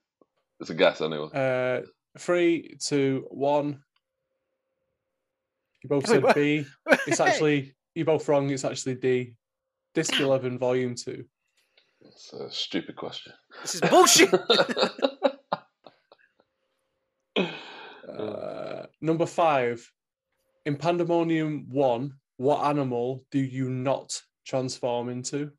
It's 0.60 0.70
a 0.70 0.74
guess 0.74 1.02
anyway. 1.02 1.28
Uh, 1.34 1.82
three, 2.18 2.76
two, 2.80 3.26
one. 3.30 3.80
You 5.82 5.88
both 5.88 6.08
Wait, 6.08 6.14
said 6.14 6.22
what? 6.22 6.34
B. 6.34 6.64
It's 7.06 7.20
actually 7.20 7.74
you're 7.94 8.06
both 8.06 8.28
wrong. 8.28 8.50
It's 8.50 8.64
actually 8.64 8.96
D. 8.96 9.34
Disc 9.94 10.18
eleven, 10.20 10.58
volume 10.58 10.94
two. 10.94 11.24
It's 12.00 12.32
a 12.32 12.50
stupid 12.50 12.96
question. 12.96 13.32
This 13.62 13.76
is 13.76 13.80
bullshit. 13.82 14.30
Uh, 18.08 18.86
number 19.00 19.26
five. 19.26 19.86
In 20.64 20.76
Pandemonium 20.76 21.66
one, 21.68 22.14
what 22.38 22.64
animal 22.64 23.24
do 23.30 23.38
you 23.38 23.68
not 23.68 24.20
transform 24.46 25.08
into? 25.08 25.50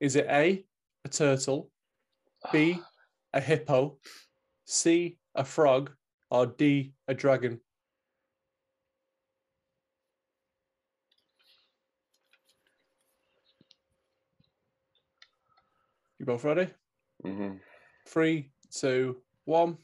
Is 0.00 0.16
it 0.16 0.26
A, 0.28 0.64
a 1.04 1.08
turtle, 1.08 1.70
B, 2.52 2.78
a 3.32 3.40
hippo, 3.40 3.98
C, 4.64 5.18
a 5.34 5.44
frog, 5.44 5.90
or 6.30 6.46
D, 6.46 6.92
a 7.08 7.14
dragon? 7.14 7.60
You 16.18 16.26
both 16.26 16.44
ready? 16.44 16.68
hmm 17.24 17.54
Three, 18.08 18.50
two, 18.70 19.22
one. 19.44 19.78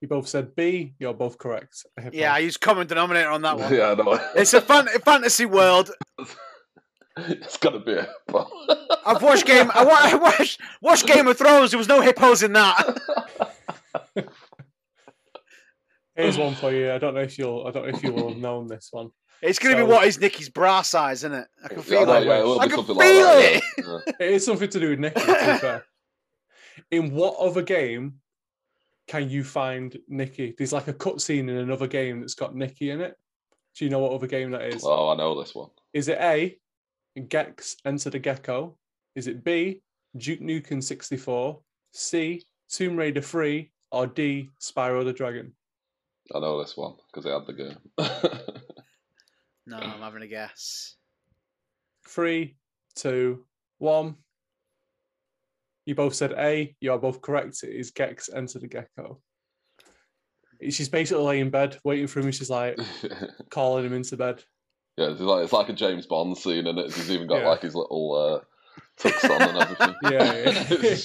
You 0.00 0.08
both 0.08 0.28
said 0.28 0.56
B. 0.56 0.94
You're 0.98 1.14
both 1.14 1.38
correct. 1.38 1.84
A 1.98 2.02
hippo. 2.02 2.16
yeah, 2.16 2.32
I 2.34 2.38
used 2.38 2.60
common 2.60 2.86
denominator 2.86 3.30
on 3.30 3.42
that 3.42 3.58
one. 3.58 3.72
Yeah, 3.74 3.90
I 3.90 3.94
know. 3.94 4.18
It's 4.34 4.54
a 4.54 4.60
fan- 4.60 4.88
fantasy 5.04 5.44
world. 5.46 5.90
it's 7.16 7.58
got 7.58 7.70
to 7.70 7.80
be 7.80 7.94
a 7.94 8.02
hippo. 8.28 8.50
I've 9.06 9.22
watched 9.22 9.46
game. 9.46 9.70
I, 9.74 9.84
wa- 9.84 9.98
I 9.98 10.14
watched 10.16 10.60
watched 10.80 11.06
Game 11.06 11.26
of 11.26 11.36
Thrones. 11.38 11.70
There 11.70 11.78
was 11.78 11.88
no 11.88 12.00
hippos 12.00 12.42
in 12.42 12.52
that. 12.54 12.98
Here's 16.16 16.36
one 16.38 16.54
for 16.54 16.72
you. 16.72 16.92
I 16.92 16.98
don't 16.98 17.14
know 17.14 17.20
if 17.20 17.38
you'll. 17.38 17.66
I 17.66 17.70
don't 17.70 17.88
know 17.88 17.96
if 17.96 18.02
you 18.02 18.12
will 18.12 18.28
have 18.30 18.38
known 18.38 18.66
this 18.66 18.88
one. 18.90 19.10
It's 19.42 19.58
going 19.58 19.74
to 19.74 19.82
be 19.82 19.90
what 19.90 20.06
is 20.06 20.20
Nikki's 20.20 20.50
bra 20.50 20.82
size, 20.82 21.24
isn't 21.24 21.32
it? 21.32 21.48
I 21.64 21.68
can 21.68 21.82
feel 21.82 22.00
I 22.00 22.04
know, 22.04 22.14
it. 22.20 22.26
yeah, 22.26 22.44
it 22.44 22.58
I 22.58 22.68
can 22.68 22.84
feel 22.84 22.94
like 22.94 23.06
it. 23.08 23.62
yeah. 23.78 23.98
It 24.20 24.30
is 24.32 24.44
something 24.44 24.68
to 24.68 24.80
do 24.80 24.90
with 24.90 24.98
Nikki. 24.98 25.20
To 25.20 25.26
be 25.26 25.58
fair. 25.58 25.84
In 26.90 27.12
what 27.14 27.36
other 27.38 27.62
game 27.62 28.16
can 29.08 29.30
you 29.30 29.42
find 29.44 29.96
Nikki? 30.08 30.54
There's 30.58 30.72
like 30.74 30.88
a 30.88 30.92
cutscene 30.92 31.48
in 31.48 31.56
another 31.56 31.86
game 31.86 32.20
that's 32.20 32.34
got 32.34 32.54
Nikki 32.54 32.90
in 32.90 33.00
it. 33.00 33.16
Do 33.76 33.84
you 33.84 33.90
know 33.90 34.00
what 34.00 34.12
other 34.12 34.26
game 34.26 34.50
that 34.50 34.62
is? 34.62 34.82
Oh, 34.84 35.08
I 35.08 35.16
know 35.16 35.40
this 35.40 35.54
one. 35.54 35.70
Is 35.94 36.08
it 36.08 36.18
A, 36.20 36.58
Gex 37.28 37.76
Enter 37.86 38.10
the 38.10 38.18
Gecko? 38.18 38.76
Is 39.14 39.26
it 39.26 39.44
B, 39.44 39.82
Duke 40.16 40.40
Nukem 40.40 40.82
64? 40.82 41.60
C, 41.92 42.42
Tomb 42.68 42.96
Raider 42.96 43.20
3? 43.20 43.70
Or 43.92 44.06
D, 44.06 44.48
Spyro 44.60 45.04
the 45.04 45.12
Dragon? 45.12 45.52
I 46.34 46.38
know 46.38 46.60
this 46.60 46.76
one 46.76 46.94
because 47.12 47.26
I 47.26 47.34
had 47.34 47.46
the 47.46 47.52
game. 47.52 47.76
No, 49.66 49.76
I'm 49.76 50.00
having 50.00 50.22
a 50.22 50.26
guess. 50.26 50.96
Three, 52.08 52.56
two, 52.96 53.44
one. 53.78 54.16
You 55.86 55.94
both 55.94 56.14
said 56.14 56.32
A. 56.32 56.74
You 56.80 56.90
are 56.92 56.98
both 56.98 57.20
correct. 57.20 57.62
It 57.62 57.76
is 57.76 57.92
Gex 57.92 58.28
Enter 58.34 58.58
the 58.58 58.66
Gecko. 58.66 59.20
She's 60.70 60.88
basically 60.88 61.22
laying 61.22 61.42
in 61.42 61.50
bed 61.50 61.78
waiting 61.84 62.08
for 62.08 62.18
him. 62.18 62.26
and 62.26 62.34
She's 62.34 62.50
like 62.50 62.78
calling 63.50 63.84
him 63.86 63.92
into 63.92 64.16
bed. 64.16 64.42
yeah, 64.96 65.10
it's 65.12 65.20
like 65.20 65.44
it's 65.44 65.52
like 65.52 65.68
a 65.68 65.72
James 65.74 66.06
Bond 66.06 66.36
scene, 66.36 66.66
and 66.66 66.78
it? 66.78 66.86
he's 66.92 67.10
even 67.12 67.28
got 67.28 67.42
Yeah. 67.42 67.48
like 67.50 67.62
his 67.62 67.76
little 67.76 68.12
uh, 68.42 68.44
tux 68.98 69.30
on 69.30 69.42
and 69.42 69.58
everything. 69.58 69.94
Yeah, 70.10 70.34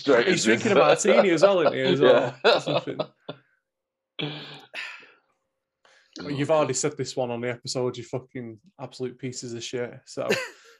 yeah. 0.08 0.24
He's 0.30 0.44
drinking 0.44 0.72
a 0.72 0.76
martini 0.76 1.30
as 1.30 1.44
well, 1.44 1.62
isn't 1.62 1.74
he? 1.74 1.82
As 1.82 2.02
well. 2.02 2.36
Yeah. 4.20 4.32
Well, 6.22 6.32
You've 6.32 6.50
already 6.50 6.74
said 6.74 6.96
this 6.96 7.18
one 7.18 7.30
on 7.30 7.42
the 7.42 7.50
episode, 7.50 7.98
you 7.98 8.04
fucking 8.06 8.58
absolute 8.80 9.20
pieces 9.20 9.54
of 9.54 9.62
shit. 9.62 10.00
So, 10.06 10.30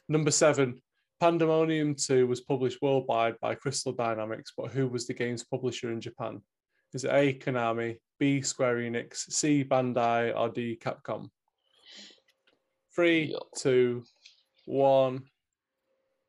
number 0.08 0.32
seven, 0.32 0.82
Pandemonium 1.20 1.96
2 1.96 2.26
was 2.26 2.40
published 2.40 2.82
worldwide 2.82 3.38
by 3.42 3.56
Crystal 3.56 3.92
Dynamics, 3.92 4.54
but 4.56 4.72
who 4.72 4.88
was 4.88 5.08
the 5.08 5.14
game's 5.14 5.44
publisher 5.44 5.92
in 5.92 6.00
Japan? 6.00 6.42
Is 6.94 7.04
it 7.04 7.12
A, 7.12 7.34
Konami, 7.34 7.98
B, 8.18 8.42
Square 8.42 8.78
Enix, 8.78 9.30
C, 9.30 9.66
Bandai, 9.66 10.34
or 10.34 10.48
D, 10.48 10.80
Capcom? 10.82 11.30
Three, 12.96 13.36
two, 13.58 14.04
one. 14.66 15.24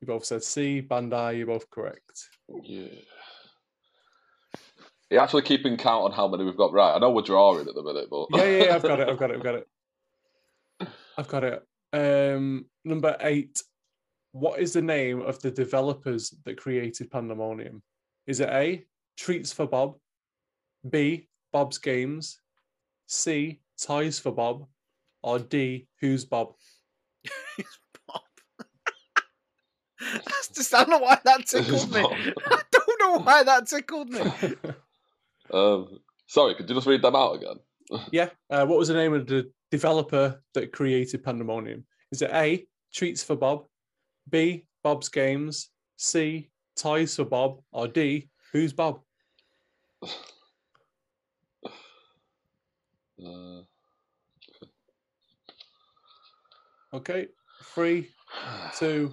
You 0.00 0.06
both 0.06 0.24
said 0.24 0.42
C, 0.42 0.82
Bandai, 0.82 1.38
you're 1.38 1.46
both 1.46 1.70
correct. 1.70 2.28
Yeah. 2.62 2.88
You're 5.10 5.22
actually 5.22 5.42
keeping 5.42 5.76
count 5.76 6.04
on 6.04 6.12
how 6.12 6.28
many 6.28 6.44
we've 6.44 6.56
got 6.56 6.72
right. 6.72 6.94
I 6.94 6.98
know 6.98 7.10
we're 7.10 7.22
drawing 7.22 7.68
at 7.68 7.74
the 7.74 7.82
minute, 7.82 8.08
but 8.10 8.26
Yeah, 8.32 8.44
yeah, 8.44 8.64
yeah, 8.64 8.74
I've 8.74 8.82
got 8.82 9.00
it, 9.00 9.08
I've 9.08 9.18
got 9.18 9.30
it, 9.30 9.36
I've 9.36 9.42
got 9.42 9.54
it. 9.54 9.68
I've 11.16 11.28
got 11.28 11.44
it. 11.44 11.66
Um, 11.92 12.66
number 12.84 13.16
eight. 13.20 13.62
What 14.32 14.60
is 14.60 14.74
the 14.74 14.82
name 14.82 15.22
of 15.22 15.40
the 15.40 15.50
developers 15.50 16.34
that 16.44 16.58
created 16.58 17.10
Pandemonium? 17.10 17.82
Is 18.26 18.40
it 18.40 18.50
A, 18.50 18.84
Treats 19.16 19.50
for 19.50 19.66
Bob, 19.66 19.96
B, 20.90 21.28
Bob's 21.54 21.78
Games, 21.78 22.40
C, 23.06 23.60
Ties 23.80 24.18
for 24.18 24.32
Bob, 24.32 24.66
or 25.22 25.38
D, 25.38 25.88
Who's 26.00 26.26
Bob? 26.26 26.52
Bob. 30.12 30.22
That's 30.26 30.48
just, 30.48 30.74
I 30.74 30.84
don't 30.84 30.90
know 30.90 30.98
why 30.98 31.18
that 31.24 31.46
tickled 31.46 31.92
me. 31.92 32.02
Bob. 32.02 32.12
I 32.46 32.62
don't 32.70 33.00
know 33.00 33.18
why 33.18 33.42
that 33.42 33.66
tickled 33.68 34.10
me. 34.10 34.20
um, 35.52 36.00
sorry, 36.26 36.54
could 36.54 36.68
you 36.68 36.74
just 36.74 36.86
read 36.86 37.02
them 37.02 37.16
out 37.16 37.36
again? 37.36 37.56
yeah. 38.10 38.30
Uh, 38.50 38.66
what 38.66 38.78
was 38.78 38.88
the 38.88 38.94
name 38.94 39.14
of 39.14 39.26
the 39.26 39.50
developer 39.70 40.42
that 40.54 40.72
created 40.72 41.24
Pandemonium? 41.24 41.84
Is 42.12 42.22
it 42.22 42.30
A, 42.32 42.66
Treats 42.92 43.22
for 43.22 43.36
Bob, 43.36 43.66
B, 44.30 44.64
Bob's 44.82 45.08
Games, 45.08 45.70
C, 45.96 46.50
Toys 46.76 47.16
for 47.16 47.24
Bob, 47.24 47.60
or 47.72 47.88
D, 47.88 48.28
Who's 48.52 48.72
Bob? 48.72 49.00
Uh, 53.18 53.62
Okay. 56.96 57.26
Three, 57.74 58.08
two, 58.78 59.12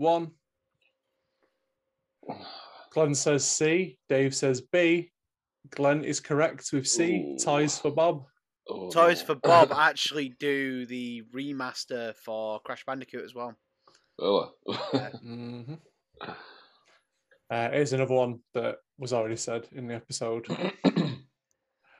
one. 0.00 0.32
Glenn 2.92 3.14
says 3.14 3.44
C. 3.44 3.98
Dave 4.08 4.34
says 4.34 4.60
B. 4.60 5.12
Glenn 5.70 6.04
is 6.04 6.20
correct 6.20 6.70
with 6.72 6.88
C. 6.88 7.34
Ooh. 7.34 7.38
Toys 7.38 7.78
for 7.78 7.90
Bob. 7.90 8.24
oh, 8.68 8.90
Toys 8.90 9.22
for 9.22 9.34
Bob 9.36 9.72
actually 9.76 10.30
do 10.40 10.86
the 10.86 11.22
remaster 11.34 12.14
for 12.16 12.60
Crash 12.60 12.84
Bandicoot 12.84 13.24
as 13.24 13.34
well. 13.34 13.54
Really? 14.18 14.48
Mhm. 15.24 15.78
Uh, 17.50 17.68
here's 17.70 17.92
another 17.92 18.14
one 18.14 18.38
that 18.54 18.76
was 18.98 19.12
already 19.12 19.36
said 19.36 19.66
in 19.72 19.86
the 19.86 19.94
episode. 19.94 20.46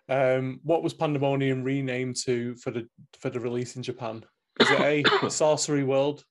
Um, 0.09 0.59
what 0.65 0.83
was 0.83 0.93
Pandemonium 0.93 1.63
renamed 1.63 2.17
to 2.25 2.57
for 2.57 2.73
the 2.73 2.89
for 3.21 3.31
the 3.31 3.39
release 3.39 3.77
in 3.77 3.83
Japan? 3.85 4.25
Is 4.59 4.69
it 4.69 4.81
A. 4.81 5.31
Sorcery 5.31 5.85
World, 5.85 6.25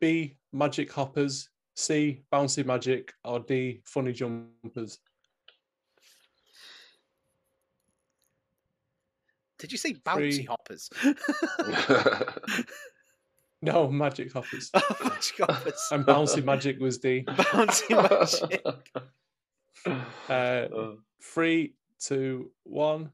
B. 0.00 0.36
Magic 0.52 0.92
Hoppers, 0.92 1.48
C. 1.74 2.22
Bouncy 2.32 2.64
Magic, 2.64 3.12
or 3.24 3.40
D. 3.40 3.80
Funny 3.84 4.12
Jumpers? 4.12 4.98
Did 9.58 9.72
you 9.72 9.78
say 9.78 9.94
bouncy 9.94 10.36
Three. 10.36 10.44
hoppers? 10.44 10.90
No, 13.64 13.90
magic 13.90 14.30
hoppers. 14.30 14.70
oh, 14.74 14.96
magic 15.02 15.38
hoppers. 15.38 15.88
And 15.90 16.04
bouncy 16.04 16.44
magic 16.44 16.78
was 16.78 16.98
D. 16.98 17.24
bouncy 17.28 17.96
magic. 17.96 18.62
Uh, 20.28 20.96
three, 21.22 21.72
two, 21.98 22.50
one. 22.64 23.10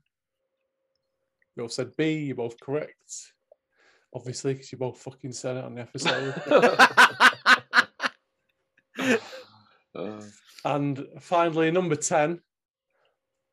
You 1.54 1.62
both 1.62 1.72
said 1.72 1.96
B. 1.96 2.18
You're 2.18 2.34
both 2.34 2.58
correct. 2.58 3.32
Obviously, 4.14 4.54
because 4.54 4.72
you 4.72 4.78
both 4.78 4.98
fucking 4.98 5.32
said 5.32 5.56
it 5.56 5.64
on 5.64 5.74
the 5.74 5.82
episode. 5.82 6.34
uh, 9.94 10.20
and 10.64 11.06
finally, 11.20 11.70
number 11.70 11.96
10. 11.96 12.40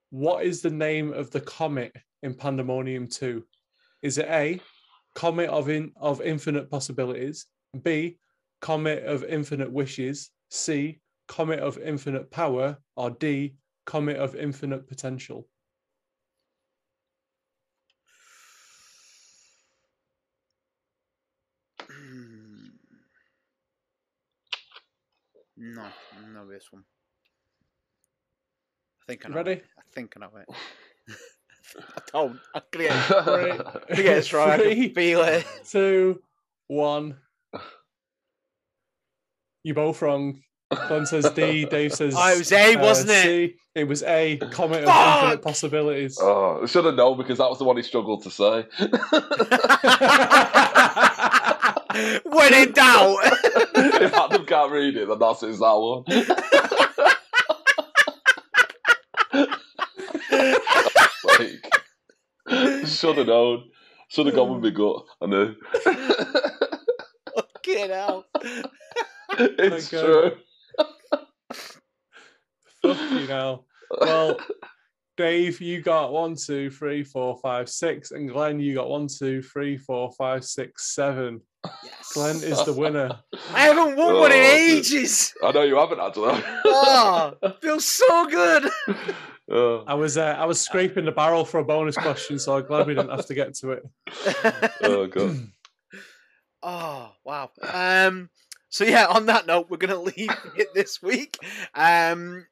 What 0.10 0.46
is 0.46 0.62
the 0.62 0.70
name 0.70 1.14
of 1.14 1.32
the 1.32 1.42
comet 1.42 1.96
in 2.24 2.34
Pandemonium 2.34 3.08
2? 3.08 3.44
Is 4.02 4.18
it 4.18 4.28
A, 4.30 4.60
Comet 5.16 5.50
of, 5.50 5.70
in, 5.70 5.92
of 6.00 6.22
Infinite 6.22 6.70
Possibilities? 6.72 7.46
B, 7.84 8.18
Comet 8.62 9.04
of 9.04 9.24
Infinite 9.24 9.72
Wishes? 9.72 10.30
C, 10.50 11.02
Comet 11.28 11.60
of 11.60 11.78
Infinite 11.78 12.32
Power? 12.32 12.78
Or 12.96 13.12
D, 13.12 13.56
Comet 13.86 14.18
of 14.18 14.36
Infinite 14.36 14.88
Potential? 14.88 15.48
No, 25.58 25.84
no, 26.34 26.48
this 26.48 26.68
one. 26.72 26.84
I 29.02 29.12
think 29.12 29.26
I 29.26 29.30
You 29.30 29.34
know 29.34 29.38
ready? 29.38 29.52
It. 29.54 29.66
I 29.78 29.82
think 29.94 30.14
I 30.16 30.20
know 30.20 30.30
it. 30.38 30.48
I 31.96 32.02
don't. 32.14 32.40
I'm 32.56 32.62
gonna 32.72 32.86
get 32.88 32.96
it. 32.96 33.68
I'm 33.90 33.96
get 33.96 34.18
it 34.18 34.34
right. 34.34 34.60
I 34.60 34.64
Three. 34.64 34.76
can 34.88 34.96
feel 34.96 35.22
it. 35.24 35.46
Two, 35.70 36.22
one. 36.68 37.18
You 39.64 39.74
both 39.74 40.02
wrong. 40.02 40.42
Glenn 40.88 41.06
says 41.06 41.30
D, 41.32 41.66
Dave 41.66 41.94
says 41.94 42.14
Oh, 42.18 42.34
it 42.34 42.38
was 42.40 42.52
A, 42.52 42.76
uh, 42.76 42.82
wasn't 42.82 43.12
it? 43.12 43.24
C. 43.24 43.56
It 43.76 43.86
was 43.86 44.04
A, 44.04 44.38
Comet 44.52 44.80
of 44.84 44.86
Fuck! 44.86 45.24
Infinite 45.24 45.42
Possibilities. 45.42 46.18
oh, 46.22 46.62
I 46.64 46.66
should 46.66 46.84
have 46.86 46.96
known 46.96 47.18
because 47.18 47.38
that 47.38 47.50
was 47.50 47.58
the 47.60 47.64
one 47.64 47.78
he 47.78 47.84
struggled 47.84 48.24
to 48.24 48.30
say. 48.32 48.66
When 52.24 52.54
in 52.54 52.72
doubt. 52.72 53.18
if 53.76 54.14
Adam 54.14 54.46
can't 54.46 54.72
read 54.72 54.98
it, 54.98 55.08
then 55.08 55.20
that's 55.20 55.42
his 55.42 55.60
that 55.60 55.76
one. 55.76 56.04
like, 61.24 62.88
should 62.88 63.18
have 63.18 63.28
known. 63.28 63.70
Should 64.10 64.28
have 64.28 64.36
gone 64.36 64.54
with 64.54 64.64
my 64.64 64.70
gut. 64.70 65.04
I 65.22 65.26
know. 65.26 65.56
Fucking 67.36 67.90
hell. 67.90 68.26
it's 69.32 69.90
God. 69.90 70.06
true. 70.06 70.32
Fuck 72.82 73.12
you 73.12 73.28
know. 73.28 73.66
Well, 74.00 74.38
Dave, 75.18 75.60
you 75.62 75.82
got 75.82 76.14
one, 76.14 76.36
two, 76.36 76.70
three, 76.70 77.04
four, 77.04 77.38
five, 77.38 77.70
six, 77.70 78.12
and 78.12 78.30
Glenn, 78.30 78.60
you 78.60 78.76
got 78.76 78.90
one, 78.90 79.08
two, 79.08 79.42
three, 79.42 79.78
four, 79.78 80.12
five, 80.12 80.46
six, 80.46 80.94
seven. 80.94 81.42
Yes. 81.84 82.14
Glenn 82.14 82.36
is 82.38 82.64
the 82.66 82.74
winner. 82.74 83.20
I 83.54 83.62
haven't 83.62 83.96
won 83.98 84.16
one 84.16 84.32
in 84.32 84.38
Oh, 84.38 84.56
ages. 84.56 85.34
I 85.44 85.52
know 85.52 85.64
you 85.64 85.76
haven't 85.78 86.00
had 86.00 86.14
to. 86.16 86.22
Oh, 86.66 87.34
feels 87.62 87.86
so 87.86 88.26
good. 88.28 88.70
Oh, 89.50 89.84
I 89.88 89.94
was 89.94 90.18
uh, 90.18 90.36
I 90.38 90.46
was 90.46 90.60
scraping 90.60 91.06
the 91.06 91.12
barrel 91.12 91.46
for 91.46 91.60
a 91.60 91.64
bonus 91.66 91.96
question, 91.98 92.38
so 92.40 92.58
I'm 92.58 92.66
glad 92.66 92.88
we 92.88 92.94
didn't 92.96 93.12
have 93.12 93.26
to 93.28 93.34
get 93.34 93.54
to 93.56 93.72
it. 93.72 93.84
oh 94.84 95.08
god. 95.08 95.48
Oh 96.64 97.12
wow. 97.24 97.52
Um. 97.62 98.30
So 98.70 98.84
yeah, 98.84 99.06
on 99.06 99.28
that 99.28 99.46
note, 99.46 99.68
we're 99.70 99.78
gonna 99.78 100.02
leave 100.18 100.32
it 100.58 100.74
this 100.74 101.02
week. 101.02 101.38
Um. 101.76 102.48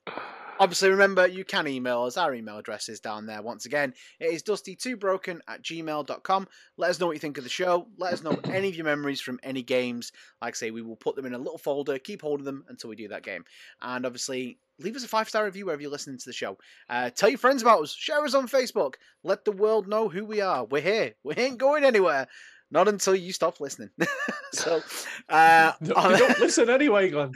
Obviously, 0.60 0.90
remember 0.90 1.28
you 1.28 1.44
can 1.44 1.68
email 1.68 2.04
us. 2.04 2.18
Our 2.18 2.34
email 2.34 2.58
address 2.58 2.88
is 2.90 3.00
down 3.00 3.26
there. 3.26 3.42
Once 3.42 3.66
again, 3.66 3.94
it 4.20 4.34
is 4.34 4.44
dusty2broken 4.44 5.40
at 5.48 5.62
gmail.com. 5.64 6.48
Let 6.78 6.90
us 6.90 7.00
know 7.00 7.08
what 7.08 7.14
you 7.14 7.20
think 7.20 7.38
of 7.38 7.44
the 7.44 7.50
show. 7.50 7.88
Let 7.98 8.14
us 8.14 8.24
know 8.24 8.40
any 8.46 8.70
of 8.70 8.76
your 8.76 8.86
memories 8.86 9.22
from 9.22 9.40
any 9.44 9.64
games. 9.64 10.12
Like 10.42 10.56
I 10.56 10.58
say, 10.58 10.72
we 10.72 10.82
will 10.82 10.96
put 10.96 11.16
them 11.16 11.26
in 11.26 11.34
a 11.34 11.38
little 11.38 11.58
folder, 11.58 12.00
keep 12.00 12.22
hold 12.22 12.40
of 12.40 12.46
them 12.46 12.64
until 12.70 12.90
we 12.90 12.96
do 12.96 13.10
that 13.10 13.24
game. 13.24 13.44
And 13.82 14.06
obviously, 14.06 14.60
leave 14.80 14.96
us 14.96 15.04
a 15.04 15.08
five 15.08 15.28
star 15.30 15.46
review 15.46 15.66
wherever 15.66 15.82
you're 15.82 15.92
listening 15.92 16.18
to 16.20 16.26
the 16.30 16.34
show. 16.34 16.58
Uh, 16.90 17.10
tell 17.10 17.30
your 17.30 17.38
friends 17.38 17.62
about 17.62 17.82
us. 17.82 17.94
Share 17.94 18.24
us 18.24 18.34
on 18.34 18.48
Facebook. 18.48 18.96
Let 19.24 19.46
the 19.46 19.52
world 19.52 19.88
know 19.88 20.10
who 20.10 20.24
we 20.26 20.42
are. 20.42 20.64
We're 20.66 20.82
here. 20.82 21.16
We 21.24 21.36
ain't 21.36 21.58
going 21.58 21.84
anywhere. 21.84 22.28
Not 22.72 22.88
until 22.88 23.16
you 23.16 23.32
stop 23.32 23.60
listening. 23.60 23.90
so, 24.54 24.82
uh, 25.30 25.74
No, 25.82 25.94
on- 25.96 26.12
you 26.12 26.18
don't 26.18 26.40
listen 26.40 26.70
anyway, 26.70 27.10
Glenn. 27.10 27.32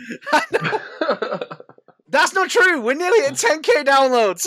That's 2.19 2.33
not 2.33 2.49
true. 2.49 2.81
We're 2.81 2.95
nearly 2.95 3.25
at 3.25 3.33
10k 3.33 3.85
downloads. 3.85 4.45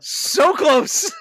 so 0.00 0.52
close. 0.54 1.12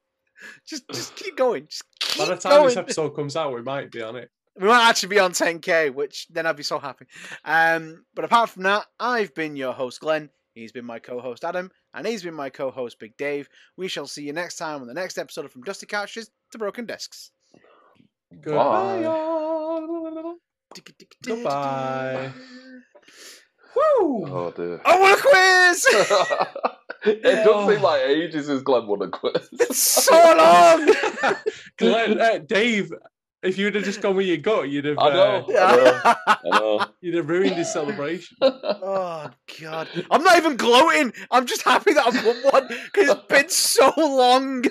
just, 0.66 0.88
just 0.90 1.14
keep 1.16 1.36
going. 1.36 1.66
Just 1.68 1.84
keep 2.00 2.18
By 2.18 2.34
the 2.34 2.36
time 2.40 2.52
going. 2.52 2.66
this 2.68 2.76
episode 2.76 3.10
comes 3.10 3.36
out, 3.36 3.54
we 3.54 3.62
might 3.62 3.90
be 3.90 4.02
on 4.02 4.16
it. 4.16 4.30
We 4.58 4.68
might 4.68 4.88
actually 4.88 5.08
be 5.10 5.18
on 5.18 5.32
10k, 5.32 5.92
which 5.92 6.28
then 6.30 6.46
I'd 6.46 6.56
be 6.56 6.62
so 6.62 6.78
happy. 6.78 7.06
Um, 7.44 8.04
but 8.14 8.24
apart 8.24 8.50
from 8.50 8.62
that, 8.62 8.86
I've 9.00 9.34
been 9.34 9.56
your 9.56 9.72
host, 9.72 10.00
Glenn. 10.00 10.30
He's 10.54 10.70
been 10.70 10.84
my 10.84 11.00
co-host, 11.00 11.44
Adam, 11.44 11.72
and 11.92 12.06
he's 12.06 12.22
been 12.22 12.34
my 12.34 12.48
co-host, 12.48 13.00
Big 13.00 13.16
Dave. 13.16 13.48
We 13.76 13.88
shall 13.88 14.06
see 14.06 14.22
you 14.22 14.32
next 14.32 14.56
time 14.56 14.80
on 14.80 14.86
the 14.86 14.94
next 14.94 15.18
episode 15.18 15.44
of 15.44 15.50
From 15.50 15.62
Dusty 15.62 15.86
Couches 15.86 16.30
to 16.52 16.58
Broken 16.58 16.86
Discs. 16.86 17.32
Goodbye. 18.40 19.00
y'all. 19.00 20.36
Goodbye. 21.24 22.32
Woo! 23.76 24.26
oh 24.28 24.52
dear. 24.56 24.80
I 24.84 24.98
want 24.98 25.18
a 25.18 25.22
quiz! 25.22 25.86
it 27.22 27.44
does 27.44 27.68
seem 27.68 27.82
like 27.82 28.02
ages 28.02 28.46
since 28.46 28.62
Glenn 28.62 28.86
won 28.86 29.02
a 29.02 29.08
quiz. 29.08 29.48
it's 29.52 29.78
so 29.78 30.12
long! 30.14 31.36
Glenn, 31.78 32.20
uh, 32.20 32.38
Dave, 32.38 32.92
if 33.42 33.58
you'd 33.58 33.74
have 33.74 33.84
just 33.84 34.00
gone 34.00 34.16
with 34.16 34.26
your 34.26 34.38
gut, 34.38 34.68
you'd 34.70 34.86
have 34.86 34.98
I 34.98 35.10
know. 35.10 35.46
uh, 35.48 35.52
I 35.60 35.76
know. 35.76 36.14
I 36.26 36.58
know. 36.58 36.86
you'd 37.00 37.14
have 37.16 37.28
ruined 37.28 37.56
his 37.56 37.72
celebration. 37.72 38.36
oh, 38.40 39.30
God. 39.60 39.88
I'm 40.10 40.22
not 40.22 40.38
even 40.38 40.56
gloating. 40.56 41.12
I'm 41.30 41.46
just 41.46 41.62
happy 41.62 41.92
that 41.92 42.06
I've 42.06 42.24
won 42.24 42.36
one 42.52 42.68
because 42.68 43.10
it's 43.10 43.26
been 43.26 43.48
so 43.50 43.92
long. 43.98 44.64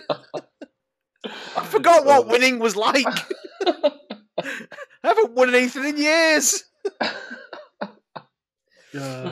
I 1.56 1.66
forgot 1.66 2.06
what 2.06 2.28
winning 2.28 2.60
was 2.60 2.76
like. 2.76 3.06
I 3.66 3.92
haven't 5.04 5.34
won 5.34 5.54
anything 5.54 5.86
in 5.86 5.98
years. 5.98 6.64
Yeah. 8.94 9.32